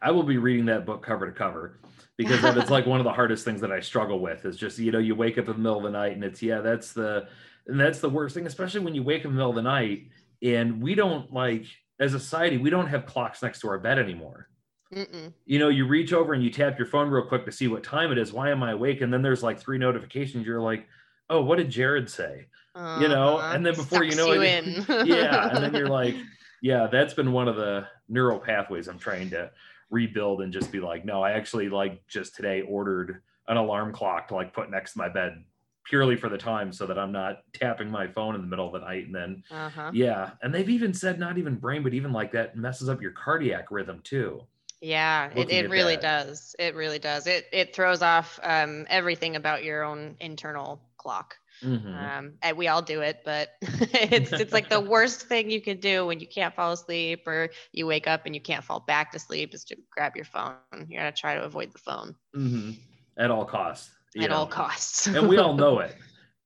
I 0.00 0.10
will 0.10 0.22
be 0.22 0.38
reading 0.38 0.66
that 0.66 0.86
book 0.86 1.02
cover 1.04 1.26
to 1.26 1.32
cover 1.32 1.78
because 2.16 2.42
that 2.42 2.56
is 2.56 2.70
like 2.70 2.86
one 2.86 3.00
of 3.00 3.04
the 3.04 3.12
hardest 3.12 3.44
things 3.44 3.60
that 3.60 3.72
I 3.72 3.80
struggle 3.80 4.20
with 4.20 4.44
is 4.44 4.56
just, 4.56 4.78
you 4.78 4.92
know, 4.92 4.98
you 4.98 5.14
wake 5.14 5.38
up 5.38 5.48
in 5.48 5.52
the 5.52 5.58
middle 5.58 5.78
of 5.78 5.84
the 5.84 5.90
night 5.90 6.12
and 6.12 6.24
it's, 6.24 6.42
yeah, 6.42 6.60
that's 6.60 6.92
the, 6.92 7.28
and 7.66 7.78
that's 7.78 8.00
the 8.00 8.10
worst 8.10 8.34
thing, 8.34 8.46
especially 8.46 8.80
when 8.80 8.94
you 8.94 9.02
wake 9.02 9.20
up 9.20 9.26
in 9.26 9.32
the 9.32 9.36
middle 9.36 9.50
of 9.50 9.56
the 9.56 9.62
night 9.62 10.08
and 10.42 10.82
we 10.82 10.94
don't 10.94 11.32
like, 11.32 11.64
as 12.00 12.14
a 12.14 12.20
society, 12.20 12.58
we 12.58 12.70
don't 12.70 12.88
have 12.88 13.06
clocks 13.06 13.42
next 13.42 13.60
to 13.60 13.68
our 13.68 13.78
bed 13.78 13.98
anymore. 13.98 14.48
Mm-mm. 14.92 15.32
You 15.46 15.58
know, 15.58 15.68
you 15.68 15.86
reach 15.86 16.12
over 16.12 16.34
and 16.34 16.42
you 16.42 16.50
tap 16.50 16.78
your 16.78 16.86
phone 16.86 17.08
real 17.08 17.24
quick 17.24 17.46
to 17.46 17.52
see 17.52 17.68
what 17.68 17.82
time 17.82 18.12
it 18.12 18.18
is. 18.18 18.32
Why 18.32 18.50
am 18.50 18.62
I 18.62 18.72
awake? 18.72 19.00
And 19.00 19.12
then 19.12 19.22
there's 19.22 19.42
like 19.42 19.58
three 19.58 19.78
notifications. 19.78 20.46
You're 20.46 20.60
like, 20.60 20.86
oh, 21.30 21.40
what 21.40 21.58
did 21.58 21.70
Jared 21.70 22.10
say? 22.10 22.46
Uh, 22.74 22.98
you 23.00 23.08
know, 23.08 23.38
uh-huh. 23.38 23.54
and 23.54 23.64
then 23.64 23.74
before 23.74 24.02
you 24.02 24.14
know 24.14 24.32
you 24.32 24.42
it, 24.42 24.64
yeah, 25.06 25.54
and 25.54 25.62
then 25.62 25.74
you're 25.74 25.88
like, 25.88 26.14
yeah, 26.62 26.86
that's 26.86 27.12
been 27.12 27.32
one 27.32 27.48
of 27.48 27.56
the 27.56 27.86
neural 28.08 28.38
pathways 28.38 28.88
I'm 28.88 28.98
trying 28.98 29.28
to 29.30 29.50
rebuild 29.90 30.40
and 30.40 30.52
just 30.52 30.72
be 30.72 30.80
like, 30.80 31.04
no, 31.04 31.22
I 31.22 31.32
actually 31.32 31.68
like 31.68 32.06
just 32.06 32.36
today 32.36 32.62
ordered 32.62 33.20
an 33.48 33.56
alarm 33.56 33.92
clock 33.92 34.28
to 34.28 34.36
like 34.36 34.54
put 34.54 34.70
next 34.70 34.92
to 34.92 34.98
my 34.98 35.08
bed 35.08 35.44
purely 35.84 36.14
for 36.14 36.28
the 36.28 36.38
time 36.38 36.72
so 36.72 36.86
that 36.86 36.96
I'm 36.96 37.10
not 37.10 37.42
tapping 37.52 37.90
my 37.90 38.06
phone 38.06 38.36
in 38.36 38.40
the 38.40 38.46
middle 38.46 38.66
of 38.66 38.72
the 38.72 38.86
night. 38.86 39.06
And 39.06 39.14
then, 39.14 39.42
uh-huh. 39.50 39.90
yeah. 39.92 40.30
And 40.42 40.54
they've 40.54 40.70
even 40.70 40.94
said 40.94 41.18
not 41.18 41.36
even 41.36 41.56
brain, 41.56 41.82
but 41.82 41.92
even 41.92 42.12
like 42.12 42.30
that 42.32 42.56
messes 42.56 42.88
up 42.88 43.02
your 43.02 43.10
cardiac 43.10 43.72
rhythm 43.72 44.00
too. 44.04 44.40
Yeah, 44.80 45.30
it, 45.34 45.50
it 45.50 45.68
really 45.68 45.96
that. 45.96 46.26
does. 46.26 46.54
It 46.60 46.76
really 46.76 47.00
does. 47.00 47.26
It, 47.26 47.46
it 47.52 47.74
throws 47.74 48.02
off 48.02 48.38
um, 48.44 48.86
everything 48.88 49.34
about 49.34 49.64
your 49.64 49.82
own 49.82 50.16
internal 50.20 50.80
clock. 50.96 51.36
Mm-hmm. 51.62 51.94
Um, 51.94 52.32
and 52.42 52.56
we 52.56 52.68
all 52.68 52.82
do 52.82 53.00
it, 53.00 53.20
but 53.24 53.50
it's 53.60 54.32
it's 54.32 54.52
like 54.52 54.68
the 54.68 54.80
worst 54.80 55.22
thing 55.22 55.50
you 55.50 55.60
can 55.60 55.78
do 55.78 56.06
when 56.06 56.20
you 56.20 56.26
can't 56.26 56.54
fall 56.54 56.72
asleep 56.72 57.26
or 57.26 57.50
you 57.72 57.86
wake 57.86 58.06
up 58.06 58.22
and 58.26 58.34
you 58.34 58.40
can't 58.40 58.64
fall 58.64 58.80
back 58.80 59.12
to 59.12 59.18
sleep 59.18 59.54
is 59.54 59.64
to 59.64 59.76
grab 59.90 60.16
your 60.16 60.24
phone. 60.24 60.56
You're 60.88 61.00
gonna 61.00 61.12
try 61.12 61.34
to 61.34 61.44
avoid 61.44 61.72
the 61.72 61.78
phone 61.78 62.14
mm-hmm. 62.36 62.72
at 63.16 63.30
all 63.30 63.44
costs. 63.44 63.90
At 64.20 64.30
know. 64.30 64.36
all 64.36 64.46
costs, 64.46 65.06
and 65.06 65.28
we 65.28 65.38
all 65.38 65.54
know 65.64 65.78
it. 65.78 65.96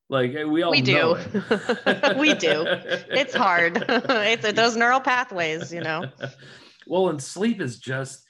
Like 0.08 0.34
eh, 0.34 0.44
we 0.44 0.62
all 0.62 0.70
we 0.70 0.82
do. 0.82 1.16
we 2.16 2.34
do. 2.34 2.64
It's 3.10 3.34
hard. 3.34 3.84
it's 3.88 4.52
those 4.52 4.76
neural 4.76 5.00
pathways, 5.00 5.72
you 5.72 5.80
know. 5.80 6.04
Well, 6.86 7.08
and 7.08 7.20
sleep 7.20 7.60
is 7.60 7.78
just 7.80 8.24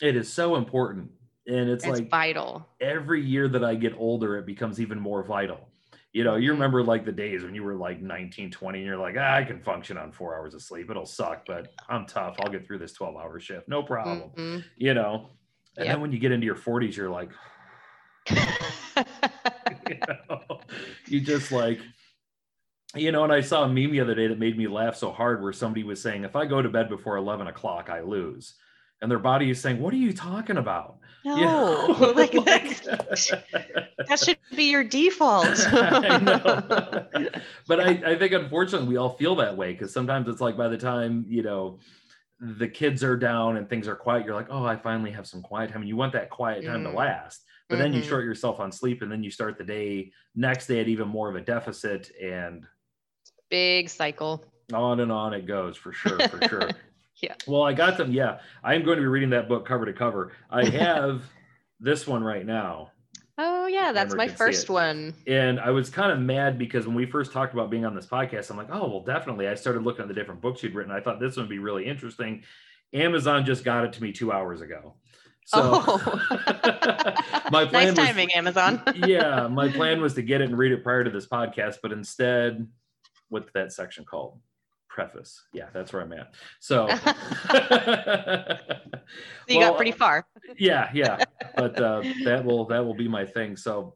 it 0.00 0.16
is 0.16 0.32
so 0.32 0.56
important 0.56 1.10
and 1.46 1.68
it's, 1.68 1.84
it's, 1.84 2.00
like 2.00 2.10
vital 2.10 2.66
every 2.80 3.22
year 3.22 3.48
that 3.48 3.64
i 3.64 3.74
get 3.74 3.94
older 3.98 4.36
it 4.36 4.46
becomes 4.46 4.80
even 4.80 4.98
more 4.98 5.22
vital 5.22 5.68
you 6.12 6.24
know, 6.24 6.36
you 6.36 6.50
remember 6.52 6.82
like 6.82 7.04
the 7.04 7.12
days 7.12 7.44
when 7.44 7.54
you 7.54 7.62
were 7.62 7.76
like 7.76 8.02
19, 8.02 8.50
20, 8.50 8.78
and 8.78 8.86
you're 8.86 8.96
like, 8.96 9.14
ah, 9.18 9.36
I 9.36 9.44
can 9.44 9.60
function 9.60 9.96
on 9.96 10.10
four 10.10 10.36
hours 10.36 10.54
of 10.54 10.62
sleep. 10.62 10.90
It'll 10.90 11.06
suck, 11.06 11.46
but 11.46 11.72
I'm 11.88 12.04
tough. 12.06 12.36
I'll 12.40 12.50
get 12.50 12.66
through 12.66 12.78
this 12.78 12.92
12 12.92 13.16
hour 13.16 13.38
shift. 13.38 13.68
No 13.68 13.82
problem. 13.82 14.30
Mm-hmm. 14.36 14.58
You 14.76 14.94
know, 14.94 15.30
and 15.76 15.86
yep. 15.86 15.94
then 15.94 16.00
when 16.00 16.12
you 16.12 16.18
get 16.18 16.32
into 16.32 16.46
your 16.46 16.56
40s, 16.56 16.96
you're 16.96 17.10
like, 17.10 17.30
you, 18.28 18.36
know, 20.28 20.60
you 21.06 21.20
just 21.20 21.52
like, 21.52 21.78
you 22.96 23.12
know, 23.12 23.22
and 23.22 23.32
I 23.32 23.40
saw 23.40 23.62
a 23.62 23.68
meme 23.68 23.92
the 23.92 24.00
other 24.00 24.16
day 24.16 24.26
that 24.26 24.38
made 24.38 24.58
me 24.58 24.66
laugh 24.66 24.96
so 24.96 25.12
hard 25.12 25.40
where 25.40 25.52
somebody 25.52 25.84
was 25.84 26.02
saying, 26.02 26.24
if 26.24 26.34
I 26.34 26.44
go 26.44 26.60
to 26.60 26.68
bed 26.68 26.88
before 26.88 27.18
11 27.18 27.46
o'clock, 27.46 27.88
I 27.88 28.00
lose 28.00 28.54
and 29.02 29.10
their 29.10 29.18
body 29.18 29.50
is 29.50 29.60
saying, 29.60 29.80
"What 29.80 29.92
are 29.94 29.98
you 29.98 30.12
talking 30.12 30.56
about?" 30.56 30.96
No, 31.22 31.36
you 31.36 31.44
know? 32.00 32.12
like 32.12 32.32
that, 32.32 33.84
that 34.08 34.18
should 34.18 34.38
be 34.56 34.70
your 34.70 34.82
default. 34.82 35.66
I 35.70 36.16
know. 36.16 37.28
but 37.68 37.78
I, 37.78 38.12
I 38.12 38.18
think 38.18 38.32
unfortunately 38.32 38.88
we 38.88 38.96
all 38.96 39.10
feel 39.10 39.36
that 39.36 39.54
way 39.54 39.72
because 39.72 39.92
sometimes 39.92 40.28
it's 40.28 40.40
like 40.40 40.56
by 40.56 40.68
the 40.68 40.78
time 40.78 41.26
you 41.28 41.42
know 41.42 41.78
the 42.40 42.66
kids 42.66 43.04
are 43.04 43.18
down 43.18 43.58
and 43.58 43.68
things 43.68 43.86
are 43.86 43.96
quiet, 43.96 44.24
you're 44.24 44.34
like, 44.34 44.46
"Oh, 44.48 44.64
I 44.64 44.76
finally 44.76 45.10
have 45.10 45.26
some 45.26 45.42
quiet 45.42 45.70
time." 45.70 45.82
And 45.82 45.88
you 45.90 45.96
want 45.96 46.14
that 46.14 46.30
quiet 46.30 46.64
time 46.64 46.84
mm. 46.84 46.90
to 46.90 46.96
last, 46.96 47.42
but 47.68 47.74
mm-hmm. 47.74 47.82
then 47.82 47.92
you 47.92 48.00
mm-hmm. 48.00 48.08
short 48.08 48.24
yourself 48.24 48.58
on 48.58 48.72
sleep, 48.72 49.02
and 49.02 49.12
then 49.12 49.22
you 49.22 49.30
start 49.30 49.58
the 49.58 49.64
day 49.64 50.12
next 50.34 50.68
day 50.68 50.80
at 50.80 50.88
even 50.88 51.06
more 51.06 51.28
of 51.28 51.36
a 51.36 51.42
deficit, 51.42 52.10
and 52.18 52.66
big 53.50 53.90
cycle. 53.90 54.42
On 54.72 55.00
and 55.00 55.12
on 55.12 55.34
it 55.34 55.44
goes 55.44 55.76
for 55.76 55.92
sure, 55.92 56.18
for 56.28 56.48
sure. 56.48 56.70
Yeah. 57.20 57.34
Well, 57.46 57.62
I 57.62 57.72
got 57.72 57.96
them. 57.96 58.12
Yeah, 58.12 58.38
I 58.64 58.74
am 58.74 58.84
going 58.84 58.96
to 58.96 59.02
be 59.02 59.08
reading 59.08 59.30
that 59.30 59.48
book 59.48 59.66
cover 59.66 59.86
to 59.86 59.92
cover. 59.92 60.32
I 60.50 60.64
have 60.68 61.22
this 61.78 62.06
one 62.06 62.22
right 62.22 62.44
now. 62.44 62.92
Oh 63.42 63.66
yeah, 63.66 63.92
that's 63.92 64.14
my 64.14 64.28
first 64.28 64.68
one. 64.68 65.14
And 65.26 65.58
I 65.58 65.70
was 65.70 65.88
kind 65.88 66.12
of 66.12 66.18
mad 66.18 66.58
because 66.58 66.86
when 66.86 66.94
we 66.94 67.06
first 67.06 67.32
talked 67.32 67.54
about 67.54 67.70
being 67.70 67.86
on 67.86 67.94
this 67.94 68.04
podcast, 68.04 68.50
I'm 68.50 68.58
like, 68.58 68.68
oh 68.70 68.86
well, 68.86 69.00
definitely. 69.00 69.48
I 69.48 69.54
started 69.54 69.82
looking 69.82 70.02
at 70.02 70.08
the 70.08 70.14
different 70.14 70.42
books 70.42 70.62
you'd 70.62 70.74
written. 70.74 70.92
I 70.92 71.00
thought 71.00 71.20
this 71.20 71.36
one 71.36 71.44
would 71.44 71.50
be 71.50 71.58
really 71.58 71.86
interesting. 71.86 72.42
Amazon 72.92 73.46
just 73.46 73.64
got 73.64 73.84
it 73.84 73.94
to 73.94 74.02
me 74.02 74.12
two 74.12 74.30
hours 74.30 74.60
ago. 74.60 74.94
So 75.46 75.60
oh. 75.62 76.20
my 77.50 77.64
plan 77.64 77.94
nice 77.94 77.94
timing, 77.94 78.28
was, 78.28 78.36
Amazon. 78.36 78.82
yeah, 78.94 79.46
my 79.46 79.68
plan 79.68 80.02
was 80.02 80.12
to 80.14 80.22
get 80.22 80.42
it 80.42 80.50
and 80.50 80.58
read 80.58 80.72
it 80.72 80.84
prior 80.84 81.02
to 81.02 81.10
this 81.10 81.26
podcast, 81.26 81.78
but 81.82 81.92
instead, 81.92 82.68
what's 83.30 83.50
that 83.52 83.72
section 83.72 84.04
called? 84.04 84.38
Preface. 84.90 85.42
Yeah, 85.52 85.68
that's 85.72 85.92
where 85.92 86.02
I'm 86.02 86.12
at. 86.12 86.34
So, 86.58 86.88
so 86.98 86.98
you 89.48 89.58
well, 89.58 89.70
got 89.70 89.76
pretty 89.76 89.92
far. 89.92 90.26
yeah, 90.58 90.90
yeah. 90.92 91.24
But 91.56 91.80
uh, 91.80 92.02
that 92.24 92.44
will 92.44 92.66
that 92.66 92.84
will 92.84 92.94
be 92.94 93.08
my 93.08 93.26
thing. 93.26 93.56
So 93.56 93.94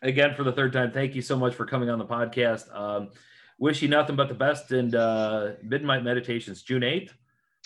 again, 0.00 0.34
for 0.34 0.44
the 0.44 0.52
third 0.52 0.72
time, 0.72 0.92
thank 0.92 1.14
you 1.14 1.20
so 1.20 1.36
much 1.36 1.54
for 1.54 1.66
coming 1.66 1.90
on 1.90 1.98
the 1.98 2.04
podcast. 2.04 2.74
Um, 2.74 3.10
wish 3.58 3.82
you 3.82 3.88
nothing 3.88 4.16
but 4.16 4.28
the 4.28 4.34
best. 4.34 4.70
And 4.72 4.94
uh, 4.94 5.52
Midnight 5.62 6.04
Meditations, 6.04 6.62
June 6.62 6.82
8th. 6.82 7.10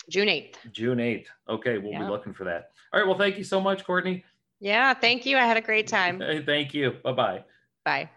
June 0.09 0.27
8th. 0.27 0.55
June 0.71 0.97
8th. 0.97 1.27
Okay, 1.47 1.77
we'll 1.77 1.91
yeah. 1.91 1.99
be 1.99 2.05
looking 2.05 2.33
for 2.33 2.43
that. 2.45 2.71
All 2.91 2.99
right. 2.99 3.07
Well, 3.07 3.17
thank 3.17 3.37
you 3.37 3.43
so 3.43 3.61
much, 3.61 3.85
Courtney. 3.85 4.25
Yeah, 4.59 4.93
thank 4.93 5.25
you. 5.25 5.37
I 5.37 5.45
had 5.45 5.57
a 5.57 5.61
great 5.61 5.87
time. 5.87 6.19
Hey, 6.19 6.41
thank 6.41 6.73
you. 6.73 6.95
Bye-bye. 7.03 7.43
Bye. 7.85 8.09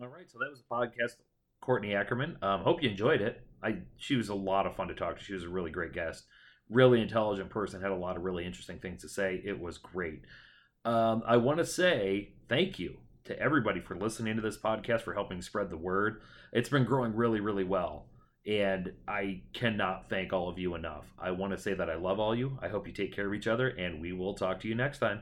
All 0.00 0.08
right. 0.08 0.30
So 0.30 0.38
that 0.38 0.50
was 0.50 0.60
the 0.60 0.74
podcast 0.74 1.16
Courtney 1.60 1.94
Ackerman. 1.94 2.36
Um, 2.42 2.62
hope 2.62 2.82
you 2.82 2.90
enjoyed 2.90 3.20
it. 3.20 3.42
I 3.62 3.78
she 3.96 4.16
was 4.16 4.28
a 4.28 4.34
lot 4.34 4.66
of 4.66 4.76
fun 4.76 4.88
to 4.88 4.94
talk 4.94 5.18
to. 5.18 5.24
She 5.24 5.34
was 5.34 5.44
a 5.44 5.48
really 5.48 5.70
great 5.70 5.92
guest, 5.92 6.24
really 6.70 7.00
intelligent 7.00 7.50
person. 7.50 7.82
Had 7.82 7.90
a 7.90 7.96
lot 7.96 8.16
of 8.16 8.22
really 8.22 8.46
interesting 8.46 8.78
things 8.78 9.02
to 9.02 9.08
say. 9.08 9.42
It 9.44 9.58
was 9.58 9.78
great. 9.78 10.22
Um, 10.84 11.22
I 11.26 11.36
want 11.36 11.58
to 11.58 11.66
say 11.66 12.30
thank 12.48 12.78
you 12.78 12.96
to 13.24 13.38
everybody 13.38 13.80
for 13.80 13.96
listening 13.96 14.36
to 14.36 14.42
this 14.42 14.56
podcast 14.56 15.02
for 15.02 15.14
helping 15.14 15.42
spread 15.42 15.70
the 15.70 15.76
word. 15.76 16.22
It's 16.52 16.68
been 16.68 16.84
growing 16.84 17.14
really, 17.14 17.40
really 17.40 17.64
well. 17.64 18.06
And 18.46 18.92
I 19.06 19.42
cannot 19.52 20.08
thank 20.08 20.32
all 20.32 20.48
of 20.48 20.58
you 20.58 20.74
enough. 20.74 21.04
I 21.18 21.32
want 21.32 21.52
to 21.52 21.58
say 21.58 21.74
that 21.74 21.90
I 21.90 21.96
love 21.96 22.18
all 22.18 22.34
you. 22.34 22.58
I 22.62 22.68
hope 22.68 22.86
you 22.86 22.94
take 22.94 23.14
care 23.14 23.26
of 23.26 23.34
each 23.34 23.46
other, 23.46 23.68
and 23.68 24.00
we 24.00 24.12
will 24.14 24.32
talk 24.32 24.60
to 24.60 24.68
you 24.68 24.74
next 24.74 25.00
time. 25.00 25.20